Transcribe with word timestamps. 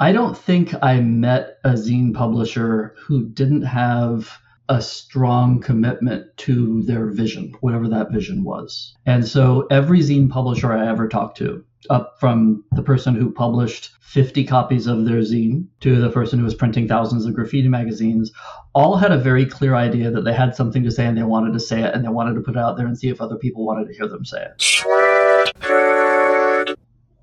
I 0.00 0.10
don't 0.12 0.36
think 0.36 0.74
I 0.82 1.00
met 1.00 1.58
a 1.62 1.70
zine 1.70 2.14
publisher 2.14 2.94
who 2.98 3.28
didn't 3.28 3.62
have 3.62 4.38
a 4.68 4.80
strong 4.80 5.60
commitment 5.60 6.36
to 6.38 6.82
their 6.82 7.10
vision, 7.10 7.54
whatever 7.60 7.88
that 7.88 8.10
vision 8.10 8.42
was. 8.42 8.96
And 9.06 9.26
so 9.26 9.66
every 9.70 10.00
zine 10.00 10.30
publisher 10.30 10.72
I 10.72 10.88
ever 10.88 11.06
talked 11.06 11.38
to, 11.38 11.64
up 11.90 12.16
from 12.18 12.64
the 12.72 12.82
person 12.82 13.14
who 13.14 13.30
published 13.30 13.92
50 14.00 14.44
copies 14.44 14.86
of 14.86 15.04
their 15.04 15.18
zine 15.18 15.66
to 15.80 16.00
the 16.00 16.10
person 16.10 16.38
who 16.38 16.44
was 16.44 16.54
printing 16.54 16.88
thousands 16.88 17.26
of 17.26 17.34
graffiti 17.34 17.68
magazines, 17.68 18.32
all 18.74 18.96
had 18.96 19.12
a 19.12 19.18
very 19.18 19.46
clear 19.46 19.74
idea 19.74 20.10
that 20.10 20.24
they 20.24 20.32
had 20.32 20.56
something 20.56 20.82
to 20.82 20.90
say 20.90 21.06
and 21.06 21.16
they 21.16 21.22
wanted 21.22 21.52
to 21.52 21.60
say 21.60 21.82
it 21.82 21.94
and 21.94 22.04
they 22.04 22.08
wanted 22.08 22.34
to 22.34 22.40
put 22.40 22.56
it 22.56 22.60
out 22.60 22.76
there 22.76 22.86
and 22.86 22.98
see 22.98 23.10
if 23.10 23.20
other 23.20 23.36
people 23.36 23.66
wanted 23.66 23.86
to 23.86 23.94
hear 23.94 24.08
them 24.08 24.24
say 24.24 24.42
it. 24.42 25.03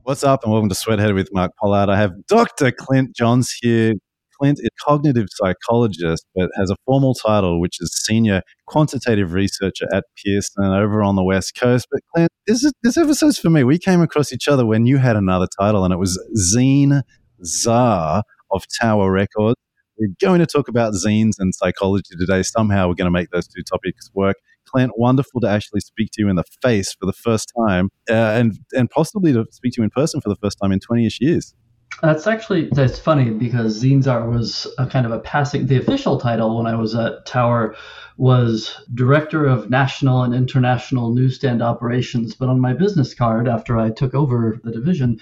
What's 0.04 0.24
up, 0.24 0.44
and 0.44 0.52
welcome 0.52 0.68
to 0.70 0.74
Sweathead 0.74 1.14
with 1.14 1.30
Mark 1.32 1.52
Pollard. 1.62 1.88
I 1.88 1.96
have 1.96 2.26
Dr. 2.26 2.72
Clint 2.72 3.16
Johns 3.16 3.56
here. 3.62 3.94
Clint 4.40 4.58
is 4.60 4.66
a 4.66 4.84
cognitive 4.84 5.28
psychologist, 5.30 6.26
but 6.34 6.50
has 6.56 6.72
a 6.72 6.76
formal 6.88 7.14
title, 7.14 7.62
which 7.62 7.78
is 7.80 7.96
Senior 8.04 8.42
Quantitative 8.66 9.34
Researcher 9.34 9.86
at 9.94 10.06
Pearson 10.18 10.64
over 10.66 11.04
on 11.04 11.16
the 11.16 11.24
West 11.24 11.56
Coast. 11.56 11.86
But 11.92 12.02
Clint, 12.16 12.32
this, 12.48 12.64
is, 12.64 12.74
this 12.82 12.98
episode's 12.98 13.38
for 13.38 13.52
me. 13.52 13.64
We 13.64 13.78
came 13.78 14.02
across 14.02 14.34
each 14.34 14.48
other 14.48 14.66
when 14.66 14.88
you 14.88 14.98
had 14.98 15.16
another 15.16 15.48
title, 15.60 15.86
and 15.86 15.94
it 15.94 15.98
was 15.98 16.20
Zine 16.36 17.04
Czar 17.46 18.24
of 18.50 18.64
Tower 18.82 19.12
Records. 19.12 19.58
We're 20.00 20.16
going 20.20 20.40
to 20.40 20.48
talk 20.48 20.68
about 20.68 20.94
zines 20.94 21.34
and 21.38 21.54
psychology 21.54 22.16
today. 22.20 22.42
Somehow 22.42 22.88
we're 22.88 22.96
going 22.96 23.06
to 23.06 23.12
make 23.12 23.30
those 23.30 23.48
two 23.48 23.62
topics 23.62 24.10
work. 24.16 24.38
Clint, 24.72 24.92
wonderful 24.98 25.42
to 25.42 25.48
actually 25.48 25.82
speak 25.82 26.10
to 26.14 26.22
you 26.22 26.30
in 26.30 26.36
the 26.36 26.44
face 26.62 26.96
for 27.00 27.06
the 27.06 27.14
first 27.14 27.52
time, 27.68 27.90
uh, 28.10 28.14
and 28.14 28.58
and 28.74 28.90
possibly 28.90 29.34
to 29.34 29.46
speak 29.52 29.74
to 29.74 29.82
you 29.82 29.84
in 29.84 29.90
person 29.90 30.22
for 30.22 30.30
the 30.30 30.38
first 30.38 30.58
time 30.62 30.72
in 30.72 30.80
twenty-ish 30.80 31.20
years. 31.22 31.54
That's 32.02 32.26
actually 32.26 32.70
that's 32.72 32.98
funny 32.98 33.30
because 33.32 33.84
Zine 33.84 34.02
Czar 34.02 34.28
was 34.30 34.66
a 34.78 34.88
kind 34.88 35.06
of 35.06 35.12
a 35.12 35.20
passing. 35.20 35.68
The 35.68 35.78
official 35.78 36.20
title 36.20 36.58
when 36.58 36.66
I 36.66 36.76
was 36.76 36.96
at 36.96 37.26
Tower 37.26 37.76
was 38.18 38.76
Director 38.94 39.46
of 39.46 39.70
National 39.70 40.24
and 40.24 40.34
International 40.34 41.14
Newsstand 41.14 41.62
Operations, 41.62 42.36
but 42.36 42.50
on 42.50 42.60
my 42.60 42.74
business 42.74 43.14
card 43.14 43.48
after 43.48 43.78
I 43.78 43.90
took 43.90 44.16
over 44.16 44.60
the 44.64 44.72
division, 44.72 45.20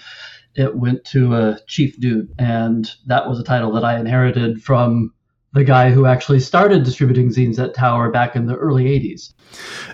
it 0.54 0.76
went 0.76 1.04
to 1.06 1.34
a 1.34 1.58
chief 1.66 1.98
dude, 2.00 2.32
and 2.38 2.90
that 3.06 3.28
was 3.28 3.38
a 3.38 3.44
title 3.44 3.72
that 3.72 3.84
I 3.84 3.98
inherited 3.98 4.62
from 4.62 5.12
the 5.52 5.64
guy 5.64 5.90
who 5.90 6.06
actually 6.06 6.40
started 6.40 6.84
distributing 6.84 7.28
zines 7.28 7.58
at 7.58 7.74
Tower 7.74 8.10
back 8.10 8.36
in 8.36 8.46
the 8.46 8.56
early 8.56 8.84
80s. 8.84 9.34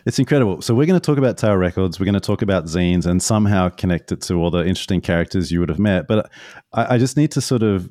It's 0.05 0.19
incredible. 0.19 0.61
So, 0.61 0.75
we're 0.75 0.87
going 0.87 1.01
to 1.01 1.05
talk 1.05 1.19
about 1.19 1.39
Tower 1.39 1.59
Records, 1.59 1.99
we're 1.99 2.05
going 2.07 2.15
to 2.15 2.21
talk 2.21 2.43
about 2.43 2.65
zines 2.67 3.07
and 3.07 3.23
somehow 3.23 3.69
connect 3.71 4.13
it 4.13 4.21
to 4.23 4.35
all 4.35 4.51
the 4.51 4.67
interesting 4.67 5.01
characters 5.01 5.51
you 5.51 5.61
would 5.61 5.69
have 5.69 5.79
met. 5.79 6.07
But 6.07 6.31
I, 6.73 6.95
I 6.95 6.99
just 6.99 7.17
need 7.17 7.31
to 7.33 7.41
sort 7.41 7.63
of 7.63 7.89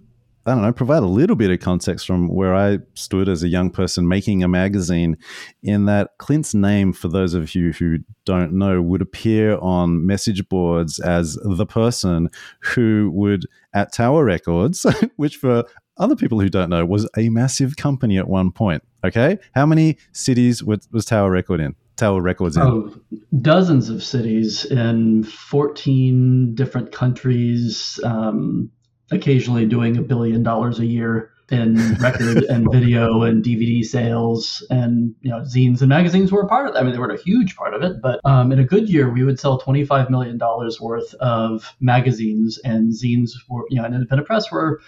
I 0.48 0.52
don't 0.52 0.62
know, 0.62 0.74
provide 0.74 1.02
a 1.02 1.08
little 1.08 1.36
bit 1.36 1.50
of 1.50 1.60
context 1.60 2.06
from 2.06 2.28
where 2.28 2.54
I 2.54 2.78
stood 2.94 3.28
as 3.28 3.42
a 3.42 3.48
young 3.48 3.72
person 3.72 4.08
making 4.08 4.44
a 4.44 4.48
magazine, 4.48 5.18
in 5.64 5.86
that 5.86 6.12
Clint's 6.20 6.54
name, 6.54 6.94
for 6.94 7.08
those 7.08 7.34
of 7.34 7.56
you 7.56 7.74
who 7.74 7.98
don't 8.26 8.54
know, 8.54 8.80
would 8.80 9.02
appear 9.02 9.58
on 9.58 10.06
message 10.06 10.48
boards 10.48 11.00
as 11.00 11.36
the 11.44 11.66
person 11.66 12.30
who 12.60 13.10
would, 13.12 13.48
at 13.74 13.92
Tower 13.92 14.24
Records, 14.24 14.86
which 15.16 15.38
for 15.38 15.64
other 15.98 16.16
people 16.16 16.40
who 16.40 16.50
don't 16.50 16.70
know, 16.70 16.86
was 16.86 17.10
a 17.18 17.30
massive 17.30 17.78
company 17.78 18.18
at 18.18 18.28
one 18.28 18.52
point. 18.52 18.84
Okay, 19.04 19.38
how 19.54 19.66
many 19.66 19.98
cities 20.12 20.64
was, 20.64 20.88
was 20.92 21.06
Tower 21.06 21.32
Record 21.32 21.60
in? 21.60 21.76
Tower 21.96 22.22
Records 22.22 22.58
in? 22.58 22.64
Oh, 22.64 22.94
dozens 23.42 23.90
of 23.90 24.04
cities 24.04 24.66
in 24.66 25.24
14 25.24 26.56
different 26.56 26.92
countries, 26.92 28.00
um, 28.04 28.72
occasionally 29.12 29.66
doing 29.66 29.98
a 29.98 30.02
billion 30.02 30.44
dollars 30.44 30.80
a 30.80 30.86
year 30.86 31.32
in 31.52 31.76
record 31.96 32.44
and 32.50 32.72
video 32.72 33.22
and 33.22 33.44
DVD 33.44 33.86
sales 33.86 34.66
and 34.72 35.14
you 35.22 35.30
know 35.30 35.42
zines 35.42 35.82
and 35.82 35.90
magazines 35.90 36.32
were 36.32 36.42
a 36.42 36.48
part 36.48 36.68
of 36.68 36.74
that. 36.74 36.80
I 36.80 36.84
mean 36.84 36.94
they 36.94 37.00
weren't 37.00 37.20
a 37.20 37.24
huge 37.24 37.56
part 37.56 37.74
of 37.74 37.84
it, 37.84 38.02
but 38.02 38.20
um, 38.26 38.52
in 38.52 38.60
a 38.60 38.64
good 38.64 38.90
year 38.90 39.12
we 39.12 39.24
would 39.24 39.40
sell 39.40 39.60
25 39.60 40.10
million 40.10 40.38
dollars 40.38 40.82
worth 40.82 41.14
of 41.16 41.76
magazines 41.80 42.60
and 42.64 42.92
zines 42.92 43.32
were 43.48 43.66
you 43.70 43.78
know 43.78 43.86
and 43.86 43.94
independent 43.94 44.28
press 44.28 44.52
were 44.52 44.82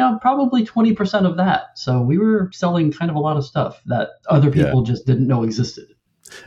know, 0.00 0.18
probably 0.20 0.64
20% 0.64 1.26
of 1.26 1.36
that. 1.36 1.78
So 1.78 2.00
we 2.00 2.18
were 2.18 2.50
selling 2.52 2.92
kind 2.92 3.10
of 3.10 3.16
a 3.16 3.20
lot 3.20 3.36
of 3.36 3.44
stuff 3.44 3.82
that 3.86 4.08
other 4.28 4.50
people 4.50 4.82
yeah. 4.84 4.92
just 4.92 5.06
didn't 5.06 5.26
know 5.26 5.42
existed. 5.42 5.88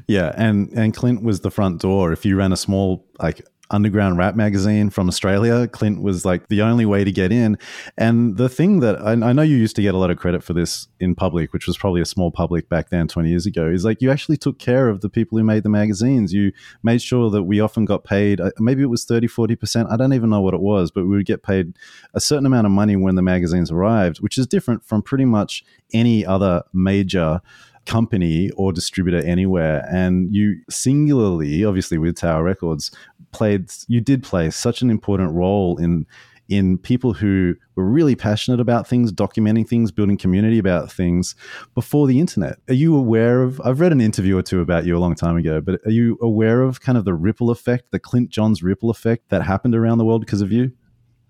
Yeah, 0.08 0.34
and 0.36 0.70
and 0.72 0.96
Clint 0.96 1.22
was 1.22 1.42
the 1.42 1.52
front 1.52 1.82
door. 1.82 2.12
If 2.12 2.26
you 2.26 2.38
ran 2.38 2.52
a 2.52 2.58
small 2.58 3.06
like 3.20 3.46
underground 3.72 4.18
rap 4.18 4.36
magazine 4.36 4.90
from 4.90 5.08
Australia. 5.08 5.68
Clint 5.68 6.02
was 6.02 6.26
like 6.26 6.48
the 6.48 6.62
only 6.62 6.86
way 6.86 7.04
to 7.04 7.12
get 7.12 7.32
in. 7.32 7.58
And 7.98 8.38
the 8.38 8.50
thing 8.50 8.80
that 8.82 9.02
I, 9.02 9.12
I, 9.12 9.34
know 9.34 9.42
you 9.42 9.58
used 9.58 9.76
to 9.78 9.82
get 9.82 9.96
a 9.96 9.98
lot 9.98 10.12
of 10.12 10.18
credit 10.18 10.44
for 10.44 10.54
this 10.54 10.88
in 11.00 11.16
public, 11.16 11.52
which 11.54 11.68
was 11.68 11.78
probably 11.78 12.02
a 12.02 12.06
small 12.06 12.32
public 12.32 12.70
back 12.70 12.90
then 12.90 13.08
20 13.08 13.30
years 13.30 13.46
ago, 13.46 13.68
is 13.68 13.84
like 13.84 14.02
you 14.02 14.12
actually 14.12 14.38
took 14.38 14.60
care 14.60 14.88
of 14.88 15.02
the 15.02 15.10
people 15.10 15.38
who 15.38 15.44
made 15.44 15.64
the 15.64 15.70
magazines. 15.70 16.34
You 16.34 16.52
made 16.84 17.02
sure 17.02 17.30
that 17.32 17.44
we 17.44 17.60
often 17.60 17.86
got 17.86 18.04
paid, 18.04 18.40
uh, 18.40 18.52
maybe 18.60 18.84
it 18.84 18.88
was 18.90 19.06
30, 19.06 19.28
40%. 19.28 19.92
I 19.92 19.98
don't 19.98 20.14
even 20.14 20.30
know 20.30 20.42
what 20.42 20.54
it 20.54 20.62
was, 20.62 20.92
but 20.92 21.04
we 21.04 21.16
would 21.16 21.26
get 21.26 21.44
paid 21.44 21.78
a 22.14 22.22
certain 22.22 22.46
amount 22.46 22.68
of 22.68 22.72
money 22.72 22.96
when 22.96 23.16
the 23.16 23.22
magazines 23.22 23.72
arrived, 23.72 24.20
which 24.20 24.38
is 24.38 24.48
different 24.48 24.84
from 24.84 25.02
pretty 25.02 25.26
much 25.26 25.64
any 25.94 26.26
other 26.26 26.64
major 26.74 27.42
company 27.86 28.50
or 28.52 28.72
distributor 28.72 29.26
anywhere. 29.26 29.88
And 29.92 30.34
you 30.34 30.62
singularly, 30.70 31.64
obviously 31.64 31.98
with 31.98 32.18
Tower 32.18 32.44
Records, 32.44 32.92
played 33.32 33.70
you 33.88 34.02
did 34.02 34.24
play 34.24 34.50
such 34.50 34.82
an 34.82 34.90
important 34.90 35.34
role 35.34 35.78
in 35.78 36.06
in 36.48 36.78
people 36.78 37.14
who 37.14 37.56
were 37.76 37.86
really 37.86 38.16
passionate 38.16 38.60
about 38.60 38.88
things, 38.88 39.12
documenting 39.12 39.68
things, 39.68 39.92
building 39.92 40.18
community 40.18 40.60
about 40.60 40.92
things 40.92 41.36
before 41.74 42.08
the 42.08 42.20
internet. 42.20 42.60
Are 42.70 42.76
you 42.76 42.96
aware 42.96 43.42
of? 43.42 43.60
I've 43.62 43.80
read 43.80 43.92
an 43.92 44.02
interview 44.02 44.38
or 44.38 44.44
two 44.44 44.62
about 44.62 44.86
you 44.86 44.96
a 44.96 45.00
long 45.00 45.16
time 45.16 45.38
ago, 45.38 45.60
but 45.60 45.82
are 45.86 45.92
you 45.92 46.18
aware 46.22 46.62
of 46.62 46.82
kind 46.82 46.98
of 46.98 47.06
the 47.06 47.14
ripple 47.14 47.50
effect, 47.50 47.92
the 47.92 48.00
Clint 48.00 48.30
Johns 48.30 48.62
ripple 48.62 48.90
effect 48.90 49.30
that 49.30 49.42
happened 49.42 49.76
around 49.76 49.98
the 49.98 50.06
world 50.06 50.22
because 50.22 50.42
of 50.42 50.52
you? 50.52 50.72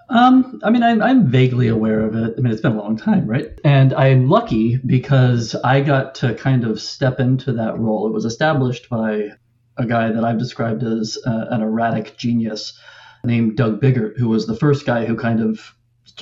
Um, 0.09 0.59
I 0.63 0.69
mean, 0.69 0.83
I'm, 0.83 1.01
I'm 1.01 1.27
vaguely 1.27 1.67
aware 1.67 2.01
of 2.01 2.15
it. 2.15 2.35
I 2.37 2.41
mean, 2.41 2.51
it's 2.51 2.61
been 2.61 2.73
a 2.73 2.81
long 2.81 2.95
time, 2.97 3.25
right? 3.27 3.59
And 3.63 3.93
I'm 3.93 4.29
lucky 4.29 4.77
because 4.77 5.55
I 5.55 5.81
got 5.81 6.15
to 6.15 6.35
kind 6.35 6.63
of 6.63 6.79
step 6.79 7.19
into 7.19 7.53
that 7.53 7.79
role. 7.79 8.07
It 8.07 8.13
was 8.13 8.25
established 8.25 8.89
by 8.89 9.29
a 9.77 9.85
guy 9.85 10.11
that 10.11 10.23
I've 10.23 10.37
described 10.37 10.83
as 10.83 11.17
uh, 11.25 11.45
an 11.49 11.61
erratic 11.61 12.17
genius 12.17 12.79
named 13.23 13.57
Doug 13.57 13.81
Biggert, 13.81 14.17
who 14.17 14.29
was 14.29 14.45
the 14.45 14.55
first 14.55 14.85
guy 14.85 15.05
who 15.05 15.15
kind 15.15 15.41
of 15.41 15.75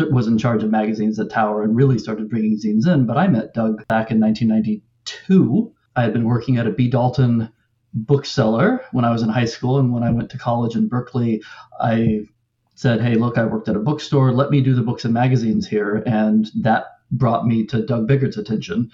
was 0.09 0.27
in 0.27 0.37
charge 0.37 0.63
of 0.63 0.71
magazines 0.71 1.19
at 1.19 1.29
Tower 1.29 1.61
and 1.61 1.75
really 1.75 1.99
started 1.99 2.29
bringing 2.29 2.57
zines 2.57 2.87
in. 2.87 3.05
But 3.05 3.17
I 3.17 3.27
met 3.27 3.53
Doug 3.53 3.85
back 3.87 4.09
in 4.09 4.19
1992. 4.19 5.73
I 5.95 6.01
had 6.01 6.13
been 6.13 6.23
working 6.23 6.57
at 6.57 6.67
a 6.67 6.71
B. 6.71 6.89
Dalton 6.89 7.51
bookseller 7.93 8.81
when 8.91 9.05
I 9.05 9.11
was 9.11 9.21
in 9.21 9.29
high 9.29 9.45
school, 9.45 9.77
and 9.77 9.93
when 9.93 10.03
I 10.03 10.11
went 10.11 10.31
to 10.31 10.37
college 10.37 10.75
in 10.75 10.87
Berkeley, 10.87 11.43
I 11.79 12.21
said, 12.75 13.01
Hey, 13.01 13.15
look, 13.15 13.37
I 13.37 13.45
worked 13.45 13.69
at 13.69 13.75
a 13.75 13.79
bookstore. 13.79 14.31
Let 14.31 14.49
me 14.49 14.61
do 14.61 14.73
the 14.73 14.81
books 14.81 15.05
and 15.05 15.13
magazines 15.13 15.67
here. 15.67 16.03
And 16.05 16.49
that 16.61 16.85
brought 17.11 17.45
me 17.45 17.65
to 17.67 17.85
Doug 17.85 18.07
Biggert's 18.07 18.37
attention. 18.37 18.91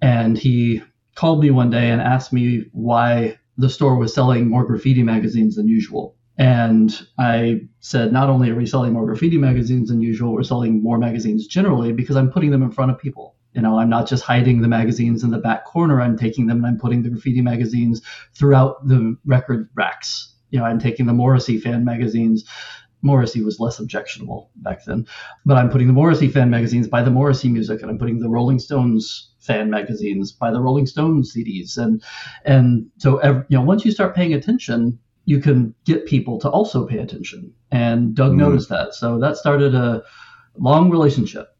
And 0.00 0.38
he 0.38 0.82
called 1.14 1.42
me 1.42 1.50
one 1.50 1.70
day 1.70 1.90
and 1.90 2.00
asked 2.00 2.32
me 2.32 2.64
why 2.72 3.38
the 3.56 3.68
store 3.68 3.96
was 3.96 4.14
selling 4.14 4.48
more 4.48 4.64
graffiti 4.64 5.02
magazines 5.02 5.56
than 5.56 5.68
usual. 5.68 6.16
And 6.38 6.96
I 7.18 7.62
said, 7.80 8.12
not 8.12 8.30
only 8.30 8.50
are 8.50 8.54
we 8.54 8.64
selling 8.64 8.92
more 8.92 9.04
graffiti 9.04 9.38
magazines 9.38 9.88
than 9.88 10.00
usual, 10.00 10.32
we're 10.32 10.44
selling 10.44 10.80
more 10.80 10.96
magazines 10.96 11.48
generally 11.48 11.92
because 11.92 12.14
I'm 12.14 12.30
putting 12.30 12.52
them 12.52 12.62
in 12.62 12.70
front 12.70 12.92
of 12.92 12.98
people. 12.98 13.34
You 13.54 13.62
know, 13.62 13.80
I'm 13.80 13.88
not 13.88 14.06
just 14.06 14.22
hiding 14.22 14.60
the 14.60 14.68
magazines 14.68 15.24
in 15.24 15.30
the 15.30 15.38
back 15.38 15.64
corner. 15.64 16.00
I'm 16.00 16.16
taking 16.16 16.46
them 16.46 16.58
and 16.58 16.66
I'm 16.66 16.78
putting 16.78 17.02
the 17.02 17.10
graffiti 17.10 17.40
magazines 17.40 18.02
throughout 18.34 18.86
the 18.86 19.16
record 19.26 19.68
racks. 19.74 20.32
You 20.50 20.60
know, 20.60 20.64
I'm 20.64 20.78
taking 20.78 21.06
the 21.06 21.12
Morrissey 21.12 21.58
fan 21.58 21.84
magazines. 21.84 22.44
Morrissey 23.02 23.42
was 23.42 23.60
less 23.60 23.78
objectionable 23.78 24.50
back 24.56 24.84
then, 24.84 25.06
but 25.46 25.56
I'm 25.56 25.70
putting 25.70 25.86
the 25.86 25.92
Morrissey 25.92 26.28
fan 26.28 26.50
magazines 26.50 26.88
by 26.88 27.02
the 27.02 27.10
Morrissey 27.10 27.48
music, 27.48 27.82
and 27.82 27.90
I'm 27.90 27.98
putting 27.98 28.18
the 28.18 28.28
Rolling 28.28 28.58
Stones 28.58 29.30
fan 29.38 29.70
magazines 29.70 30.32
by 30.32 30.50
the 30.50 30.60
Rolling 30.60 30.86
Stones 30.86 31.34
CDs, 31.34 31.78
and 31.78 32.02
and 32.44 32.86
so 32.98 33.22
you 33.48 33.56
know 33.56 33.62
once 33.62 33.84
you 33.84 33.92
start 33.92 34.14
paying 34.14 34.34
attention, 34.34 34.98
you 35.24 35.40
can 35.40 35.74
get 35.84 36.06
people 36.06 36.38
to 36.40 36.48
also 36.48 36.86
pay 36.86 36.98
attention. 36.98 37.52
And 37.70 38.14
Doug 38.14 38.32
mm. 38.32 38.38
noticed 38.38 38.68
that, 38.70 38.94
so 38.94 39.18
that 39.18 39.36
started 39.36 39.74
a 39.74 40.02
long 40.56 40.90
relationship. 40.90 41.54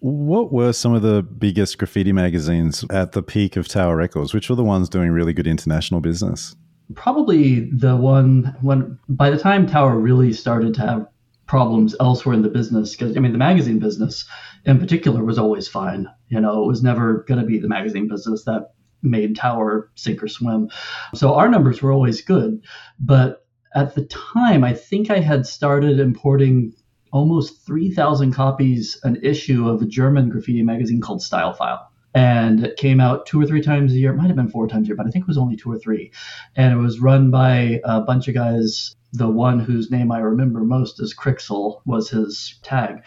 What 0.00 0.52
were 0.52 0.74
some 0.74 0.92
of 0.92 1.00
the 1.00 1.22
biggest 1.22 1.78
graffiti 1.78 2.12
magazines 2.12 2.84
at 2.90 3.12
the 3.12 3.22
peak 3.22 3.56
of 3.56 3.68
Tower 3.68 3.96
Records? 3.96 4.34
Which 4.34 4.50
were 4.50 4.56
the 4.56 4.62
ones 4.62 4.90
doing 4.90 5.10
really 5.10 5.32
good 5.32 5.46
international 5.46 6.02
business? 6.02 6.54
Probably 6.94 7.70
the 7.70 7.96
one 7.96 8.56
when 8.60 8.98
by 9.08 9.30
the 9.30 9.38
time 9.38 9.66
Tower 9.66 9.98
really 9.98 10.32
started 10.32 10.74
to 10.74 10.80
have 10.82 11.06
problems 11.46 11.94
elsewhere 12.00 12.34
in 12.34 12.42
the 12.42 12.48
business 12.48 12.94
because 12.94 13.16
I 13.16 13.20
mean 13.20 13.32
the 13.32 13.38
magazine 13.38 13.78
business 13.78 14.26
in 14.64 14.78
particular 14.78 15.24
was 15.24 15.38
always 15.38 15.68
fine. 15.68 16.08
You 16.28 16.40
know, 16.40 16.62
it 16.62 16.66
was 16.66 16.82
never 16.82 17.24
going 17.28 17.40
to 17.40 17.46
be 17.46 17.58
the 17.58 17.68
magazine 17.68 18.08
business 18.08 18.44
that 18.44 18.74
made 19.02 19.36
Tower 19.36 19.90
sink 19.94 20.22
or 20.22 20.28
swim. 20.28 20.70
So 21.14 21.34
our 21.34 21.48
numbers 21.48 21.82
were 21.82 21.92
always 21.92 22.22
good, 22.22 22.62
but 22.98 23.46
at 23.74 23.94
the 23.94 24.04
time 24.06 24.64
I 24.64 24.72
think 24.72 25.10
I 25.10 25.20
had 25.20 25.46
started 25.46 26.00
importing 26.00 26.74
almost 27.12 27.64
3,000 27.64 28.32
copies 28.32 28.98
an 29.04 29.20
issue 29.22 29.68
of 29.68 29.82
a 29.82 29.86
German 29.86 30.30
graffiti 30.30 30.62
magazine 30.62 31.00
called 31.00 31.22
Style 31.22 31.52
File. 31.52 31.90
And 32.14 32.64
it 32.64 32.76
came 32.76 33.00
out 33.00 33.26
two 33.26 33.40
or 33.40 33.46
three 33.46 33.62
times 33.62 33.92
a 33.92 33.96
year. 33.96 34.12
It 34.12 34.16
might 34.16 34.28
have 34.28 34.36
been 34.36 34.48
four 34.48 34.68
times 34.68 34.86
a 34.86 34.88
year, 34.88 34.96
but 34.96 35.06
I 35.06 35.10
think 35.10 35.24
it 35.24 35.28
was 35.28 35.38
only 35.38 35.56
two 35.56 35.72
or 35.72 35.78
three. 35.78 36.12
And 36.54 36.72
it 36.72 36.76
was 36.76 37.00
run 37.00 37.30
by 37.30 37.80
a 37.84 38.00
bunch 38.00 38.28
of 38.28 38.34
guys. 38.34 38.94
The 39.12 39.28
one 39.28 39.60
whose 39.60 39.90
name 39.90 40.10
I 40.10 40.18
remember 40.18 40.60
most 40.60 41.00
is 41.00 41.14
Crixel 41.14 41.80
was 41.86 42.10
his 42.10 42.58
tag. 42.62 43.02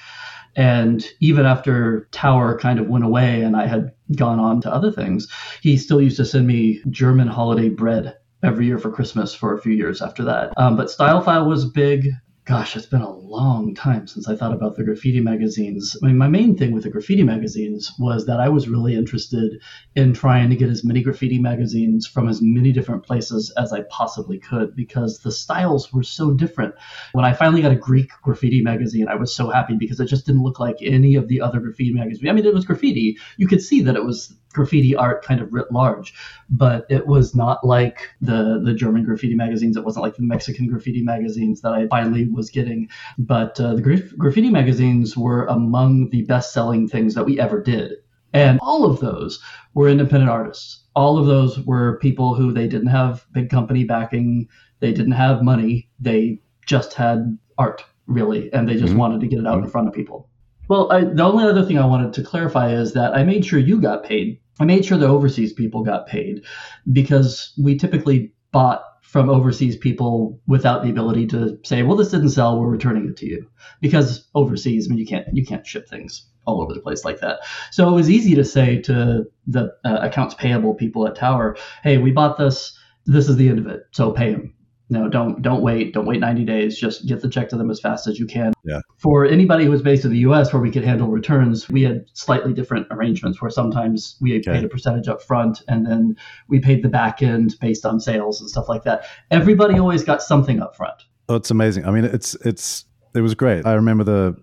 And 0.56 1.06
even 1.20 1.46
after 1.46 2.08
Tower 2.12 2.58
kind 2.58 2.80
of 2.80 2.88
went 2.88 3.04
away 3.04 3.42
and 3.44 3.56
I 3.56 3.68
had 3.68 3.92
gone 4.16 4.40
on 4.40 4.60
to 4.62 4.74
other 4.74 4.92
things, 4.92 5.28
he 5.62 5.78
still 5.78 6.02
used 6.02 6.18
to 6.18 6.26
send 6.26 6.48
me 6.48 6.82
German 6.90 7.28
holiday 7.28 7.70
bread 7.70 8.16
every 8.44 8.66
year 8.66 8.78
for 8.78 8.92
Christmas 8.92 9.34
for 9.34 9.54
a 9.54 9.62
few 9.62 9.74
years 9.74 10.02
after 10.02 10.24
that. 10.24 10.54
Um, 10.58 10.76
but 10.76 10.90
Style 10.90 11.22
File 11.22 11.48
was 11.48 11.70
big 11.70 12.08
gosh, 12.48 12.78
it's 12.78 12.86
been 12.86 13.02
a 13.02 13.12
long 13.12 13.76
time 13.76 14.08
since 14.08 14.30
I 14.30 14.36
thought 14.36 14.54
about 14.54 14.78
the 14.78 14.84
graffiti 14.86 15.20
magazines. 15.20 15.98
I 16.02 16.08
mean, 16.08 16.18
my 16.18 16.30
main 16.30 16.56
thing 16.56 16.72
with 16.72 16.84
the 16.84 16.90
graffiti 16.90 17.24
magazines 17.24 17.92
was 18.00 18.26
that 18.26 18.40
I 18.40 18.48
was 18.48 18.70
really 18.70 18.96
interested 18.96 19.62
in 19.98 20.14
trying 20.14 20.50
to 20.50 20.56
get 20.56 20.70
as 20.70 20.82
many 20.82 21.04
graffiti 21.04 21.40
magazines 21.40 22.08
from 22.08 22.30
as 22.30 22.42
many 22.42 22.72
different 22.72 23.04
places 23.04 23.52
as 23.58 23.74
I 23.74 23.82
possibly 23.90 24.40
could 24.40 24.78
because 24.78 25.20
the 25.20 25.32
styles 25.32 25.92
were 25.92 26.04
so 26.04 26.32
different. 26.32 26.74
When 27.12 27.26
I 27.26 27.34
finally 27.34 27.62
got 27.62 27.74
a 27.74 27.76
Greek 27.76 28.12
graffiti 28.24 28.62
magazine, 28.62 29.10
I 29.10 29.16
was 29.16 29.36
so 29.36 29.50
happy 29.50 29.76
because 29.76 30.00
it 30.00 30.06
just 30.06 30.26
didn't 30.26 30.44
look 30.44 30.58
like 30.58 30.78
any 30.82 31.16
of 31.16 31.28
the 31.28 31.42
other 31.42 31.60
graffiti 31.60 31.92
magazines. 31.92 32.30
I 32.30 32.32
mean, 32.32 32.46
it 32.46 32.54
was 32.54 32.66
graffiti. 32.66 33.18
You 33.36 33.48
could 33.48 33.62
see 33.62 33.82
that 33.82 33.98
it 33.98 34.06
was 34.06 34.34
graffiti 34.58 34.96
art 34.96 35.24
kind 35.24 35.40
of 35.40 35.54
writ 35.54 35.72
large, 35.72 36.14
but 36.50 36.86
it 36.90 37.08
was 37.08 37.36
not 37.36 37.66
like 37.66 38.10
the 38.20 38.60
the 38.64 38.74
German 38.74 39.06
graffiti 39.06 39.36
magazines. 39.36 39.78
It 39.78 39.86
wasn't 39.86 40.04
like 40.04 40.16
the 40.16 40.24
Mexican 40.24 40.68
graffiti 40.68 41.04
magazines 41.04 41.62
that 41.62 41.74
I 41.74 41.88
finally 41.88 42.28
was 42.28 42.50
getting. 42.50 42.90
But 43.18 43.60
uh, 43.60 43.76
the 43.76 43.82
graf- 43.82 44.18
graffiti 44.18 44.50
magazines 44.50 45.16
were 45.16 45.46
among 45.46 46.10
the 46.10 46.24
best 46.24 46.52
selling 46.54 46.88
things 46.88 47.14
that 47.16 47.26
we 47.26 47.40
ever 47.40 47.62
did, 47.62 47.94
and 48.34 48.60
all 48.62 48.84
of 48.84 49.00
those 49.00 49.40
were 49.74 49.88
independent 49.88 50.30
artists. 50.30 50.84
All 50.96 51.18
of 51.18 51.28
those 51.28 51.60
were 51.60 52.00
people 52.00 52.34
who 52.34 52.52
they 52.52 52.68
didn't 52.68 52.88
have 52.88 53.26
big 53.32 53.50
company 53.50 53.84
backing. 53.84 54.50
They 54.80 54.92
didn't 54.92 55.14
have 55.14 55.44
money. 55.44 55.90
They 56.00 56.42
just 56.66 56.94
had 56.94 57.38
art, 57.58 57.86
really, 58.08 58.52
and 58.54 58.68
they 58.68 58.74
just 58.74 58.88
mm-hmm. 58.88 58.98
wanted 58.98 59.22
to 59.22 59.28
get 59.28 59.40
it 59.40 59.48
out 59.48 59.64
in 59.64 59.70
front 59.70 59.88
of 59.88 59.94
people. 59.94 60.30
Well, 60.68 60.92
I, 60.92 61.06
the 61.06 61.24
only 61.24 61.46
other 61.46 61.64
thing 61.64 61.80
I 61.80 61.86
wanted 61.86 62.14
to 62.14 62.24
clarify 62.24 62.74
is 62.74 62.94
that 62.94 63.16
I 63.16 63.24
made 63.24 63.46
sure 63.46 63.60
you 63.60 63.80
got 63.80 64.04
paid 64.04 64.40
I 64.60 64.66
made 64.66 64.86
sure 64.86 64.98
the 64.98 65.08
overseas 65.08 65.54
people 65.54 65.84
got 65.84 66.08
paid 66.08 66.44
because 66.92 67.54
we 67.58 67.78
typically 67.78 68.34
bought 68.52 68.84
from 69.02 69.30
overseas 69.30 69.78
people 69.78 70.42
without 70.48 70.84
the 70.84 70.90
ability 70.90 71.28
to 71.28 71.58
say, 71.64 71.84
well, 71.84 71.96
this 71.96 72.12
didn't 72.12 72.30
sell, 72.30 72.60
we're 72.60 72.68
returning 72.68 73.08
it 73.08 73.16
to 73.18 73.26
you. 73.26 73.48
Because 73.80 74.28
overseas, 74.36 74.88
I 74.88 74.90
mean, 74.90 75.00
you 75.00 75.06
can't 75.06 75.28
you 75.34 75.46
can't 75.46 75.66
ship 75.66 75.88
things 75.88 76.28
all 76.46 76.62
over 76.62 76.74
the 76.74 76.82
place 76.82 77.06
like 77.06 77.20
that. 77.20 77.40
So 77.72 77.88
it 77.90 77.94
was 77.94 78.10
easy 78.10 78.36
to 78.36 78.44
say 78.44 78.82
to 78.82 79.26
the 79.46 79.74
uh, 79.86 80.00
accounts 80.02 80.36
payable 80.36 80.74
people 80.74 81.08
at 81.08 81.16
Tower, 81.16 81.58
hey, 81.84 81.98
we 81.98 82.12
bought 82.12 82.38
this. 82.38 82.78
This 83.06 83.30
is 83.30 83.38
the 83.38 83.48
end 83.48 83.60
of 83.60 83.68
it. 83.68 83.84
So 83.92 84.12
pay 84.12 84.34
them 84.34 84.54
no 84.90 85.10
don't 85.10 85.42
don't 85.42 85.62
wait. 85.62 85.94
Don't 85.94 86.06
wait 86.06 86.20
90 86.20 86.46
days. 86.46 86.78
Just 86.78 87.06
get 87.06 87.22
the 87.22 87.30
check 87.30 87.50
to 87.50 87.58
them 87.58 87.70
as 87.70 87.80
fast 87.80 88.08
as 88.08 88.20
you 88.20 88.26
can. 88.26 88.54
Yeah. 88.64 88.82
for 88.98 89.26
anybody 89.26 89.64
who 89.64 89.72
was 89.72 89.82
based 89.82 90.04
in 90.04 90.12
the 90.12 90.20
us 90.20 90.52
where 90.52 90.62
we 90.62 90.70
could 90.70 90.84
handle 90.84 91.08
returns 91.08 91.70
we 91.70 91.84
had 91.84 92.06
slightly 92.12 92.54
different 92.54 92.86
arrangements 92.92 93.42
where 93.42 93.50
sometimes 93.50 94.18
we 94.20 94.38
okay. 94.40 94.52
paid 94.54 94.64
a 94.66 94.68
percentage 94.68 95.08
up 95.08 95.22
front 95.22 95.62
and 95.70 95.86
then 95.86 96.18
we 96.50 96.60
paid 96.60 96.84
the 96.84 96.90
back 96.90 97.22
end 97.22 97.56
based 97.62 97.86
on 97.86 98.00
sales 98.00 98.42
and 98.42 98.50
stuff 98.50 98.68
like 98.68 98.84
that. 98.84 99.06
Everybody 99.32 99.80
always 99.80 100.04
got 100.04 100.22
something 100.22 100.62
up 100.62 100.76
front. 100.76 101.04
Oh 101.30 101.36
it's 101.36 101.52
amazing. 101.52 101.86
I 101.86 101.92
mean 101.92 102.04
it's 102.04 102.36
it's 102.46 102.86
it 103.14 103.22
was 103.22 103.36
great. 103.36 103.66
I 103.66 103.74
remember 103.74 104.04
the 104.04 104.38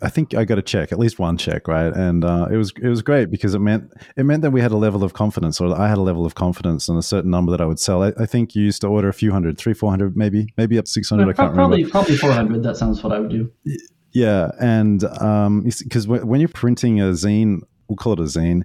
I 0.00 0.08
think 0.08 0.34
I 0.34 0.44
got 0.44 0.58
a 0.58 0.62
check, 0.62 0.92
at 0.92 0.98
least 0.98 1.18
one 1.18 1.36
check, 1.36 1.66
right? 1.66 1.92
And 1.92 2.24
uh, 2.24 2.46
it 2.50 2.56
was 2.56 2.72
it 2.80 2.88
was 2.88 3.02
great 3.02 3.30
because 3.30 3.54
it 3.54 3.58
meant 3.58 3.92
it 4.16 4.24
meant 4.24 4.42
that 4.42 4.52
we 4.52 4.60
had 4.60 4.70
a 4.70 4.76
level 4.76 5.02
of 5.02 5.12
confidence, 5.12 5.60
or 5.60 5.76
I 5.76 5.88
had 5.88 5.98
a 5.98 6.02
level 6.02 6.24
of 6.24 6.34
confidence 6.36 6.88
in 6.88 6.96
a 6.96 7.02
certain 7.02 7.30
number 7.30 7.50
that 7.50 7.60
I 7.60 7.64
would 7.64 7.80
sell. 7.80 8.02
I, 8.04 8.12
I 8.18 8.26
think 8.26 8.54
you 8.54 8.62
used 8.62 8.80
to 8.82 8.86
order 8.86 9.08
a 9.08 9.12
few 9.12 9.32
hundred, 9.32 9.58
three, 9.58 9.74
four 9.74 9.90
hundred, 9.90 10.16
maybe, 10.16 10.52
maybe 10.56 10.78
up 10.78 10.84
to 10.84 10.90
six 10.90 11.10
hundred. 11.10 11.28
I 11.28 11.32
can't 11.32 11.54
probably, 11.54 11.78
remember. 11.78 11.90
Probably 11.90 12.16
four 12.16 12.32
hundred. 12.32 12.62
That 12.62 12.76
sounds 12.76 13.02
what 13.02 13.12
I 13.12 13.18
would 13.18 13.30
do. 13.30 13.52
Yeah, 14.12 14.52
and 14.60 15.00
because 15.00 16.06
um, 16.06 16.28
when 16.28 16.40
you're 16.40 16.48
printing 16.48 17.00
a 17.00 17.06
zine, 17.06 17.60
we'll 17.88 17.96
call 17.96 18.14
it 18.14 18.20
a 18.20 18.22
zine, 18.22 18.62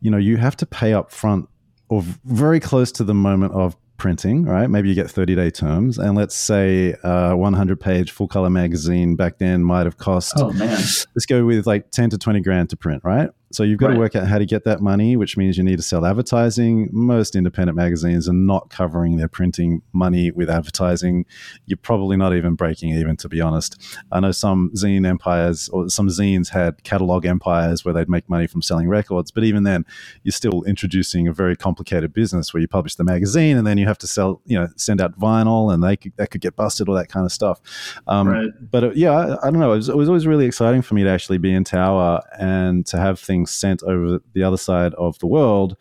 you 0.00 0.10
know, 0.10 0.18
you 0.18 0.36
have 0.36 0.56
to 0.56 0.66
pay 0.66 0.92
up 0.92 1.10
front 1.10 1.48
or 1.88 2.02
very 2.24 2.60
close 2.60 2.92
to 2.92 3.04
the 3.04 3.14
moment 3.14 3.52
of 3.52 3.76
printing, 3.96 4.44
right? 4.44 4.68
Maybe 4.68 4.88
you 4.88 4.94
get 4.94 5.10
30 5.10 5.34
day 5.34 5.50
terms. 5.50 5.98
And 5.98 6.16
let's 6.16 6.34
say 6.34 6.94
uh, 7.04 7.32
a 7.32 7.36
100 7.36 7.80
page 7.80 8.10
full 8.10 8.28
color 8.28 8.50
magazine 8.50 9.16
back 9.16 9.38
then 9.38 9.64
might 9.64 9.86
have 9.86 9.98
cost, 9.98 10.34
oh 10.36 10.52
man, 10.52 10.70
let's 10.70 11.26
go 11.26 11.44
with 11.44 11.66
like 11.66 11.90
10 11.90 12.10
to 12.10 12.18
20 12.18 12.40
grand 12.40 12.70
to 12.70 12.76
print, 12.76 13.02
right? 13.04 13.30
So 13.52 13.62
you've 13.62 13.78
got 13.78 13.88
right. 13.88 13.94
to 13.94 14.00
work 14.00 14.16
out 14.16 14.26
how 14.26 14.38
to 14.38 14.46
get 14.46 14.64
that 14.64 14.80
money, 14.80 15.16
which 15.16 15.36
means 15.36 15.56
you 15.56 15.62
need 15.62 15.76
to 15.76 15.82
sell 15.82 16.04
advertising. 16.04 16.88
Most 16.92 17.36
independent 17.36 17.76
magazines 17.76 18.28
are 18.28 18.32
not 18.32 18.70
covering 18.70 19.16
their 19.16 19.28
printing 19.28 19.82
money 19.92 20.32
with 20.32 20.50
advertising. 20.50 21.26
You're 21.66 21.76
probably 21.76 22.16
not 22.16 22.34
even 22.34 22.54
breaking 22.54 22.90
even, 22.90 23.16
to 23.18 23.28
be 23.28 23.40
honest. 23.40 23.80
I 24.10 24.20
know 24.20 24.32
some 24.32 24.70
zine 24.74 25.06
empires 25.06 25.68
or 25.68 25.88
some 25.88 26.08
zines 26.08 26.48
had 26.48 26.82
catalog 26.82 27.24
empires 27.24 27.84
where 27.84 27.94
they'd 27.94 28.08
make 28.08 28.28
money 28.28 28.48
from 28.48 28.62
selling 28.62 28.88
records, 28.88 29.30
but 29.30 29.44
even 29.44 29.62
then, 29.62 29.86
you're 30.24 30.32
still 30.32 30.64
introducing 30.64 31.28
a 31.28 31.32
very 31.32 31.56
complicated 31.56 32.12
business 32.12 32.52
where 32.52 32.60
you 32.60 32.68
publish 32.68 32.96
the 32.96 33.04
magazine 33.04 33.56
and 33.56 33.66
then 33.66 33.78
you 33.78 33.86
have 33.86 33.98
to 33.98 34.08
sell, 34.08 34.42
you 34.44 34.58
know, 34.58 34.68
send 34.76 35.00
out 35.00 35.18
vinyl 35.18 35.72
and 35.72 35.84
they 35.84 35.96
could, 35.96 36.12
that 36.16 36.30
could 36.30 36.40
get 36.40 36.56
busted, 36.56 36.88
all 36.88 36.94
that 36.96 37.08
kind 37.08 37.24
of 37.24 37.30
stuff. 37.30 37.60
Um, 38.08 38.28
right. 38.28 38.50
But 38.70 38.84
uh, 38.84 38.90
yeah, 38.94 39.12
I, 39.12 39.48
I, 39.48 39.50
don't 39.50 39.60
know. 39.60 39.72
It 39.72 39.76
was, 39.76 39.88
it 39.88 39.96
was 39.96 40.08
always 40.08 40.26
really 40.26 40.46
exciting 40.46 40.82
for 40.82 40.94
me 40.94 41.04
to 41.04 41.10
actually 41.10 41.38
be 41.38 41.54
in 41.54 41.62
Tower 41.62 42.22
and 42.38 42.84
to 42.86 42.98
have 42.98 43.20
things 43.20 43.35
things 43.36 43.50
sent 43.50 43.82
over 43.82 44.20
the 44.32 44.42
other 44.42 44.56
side 44.56 44.94
of 44.94 45.18
the 45.18 45.26
world, 45.26 45.76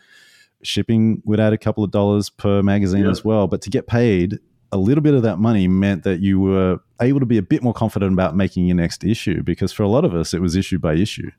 shipping 0.62 1.22
would 1.26 1.40
add 1.40 1.54
a 1.54 1.58
couple 1.58 1.84
of 1.84 1.92
dollars 1.92 2.30
per 2.30 2.62
magazine 2.62 3.06
yeah. 3.06 3.12
as 3.12 3.24
well. 3.24 3.48
But 3.48 3.62
to 3.64 3.70
get 3.70 3.88
paid, 3.88 4.40
a 4.72 4.78
little 4.78 5.02
bit 5.02 5.14
of 5.14 5.24
that 5.24 5.38
money 5.38 5.68
meant 5.68 6.04
that 6.04 6.20
you 6.20 6.40
were 6.40 6.80
able 7.02 7.20
to 7.20 7.26
be 7.26 7.38
a 7.38 7.42
bit 7.42 7.64
more 7.64 7.74
confident 7.74 8.14
about 8.14 8.36
making 8.36 8.66
your 8.66 8.76
next 8.76 9.04
issue 9.04 9.42
because 9.44 9.72
for 9.72 9.84
a 9.84 9.88
lot 9.88 10.04
of 10.04 10.14
us, 10.14 10.34
it 10.34 10.42
was 10.42 10.56
issue 10.56 10.80
by 10.80 10.96
issue. 10.96 11.32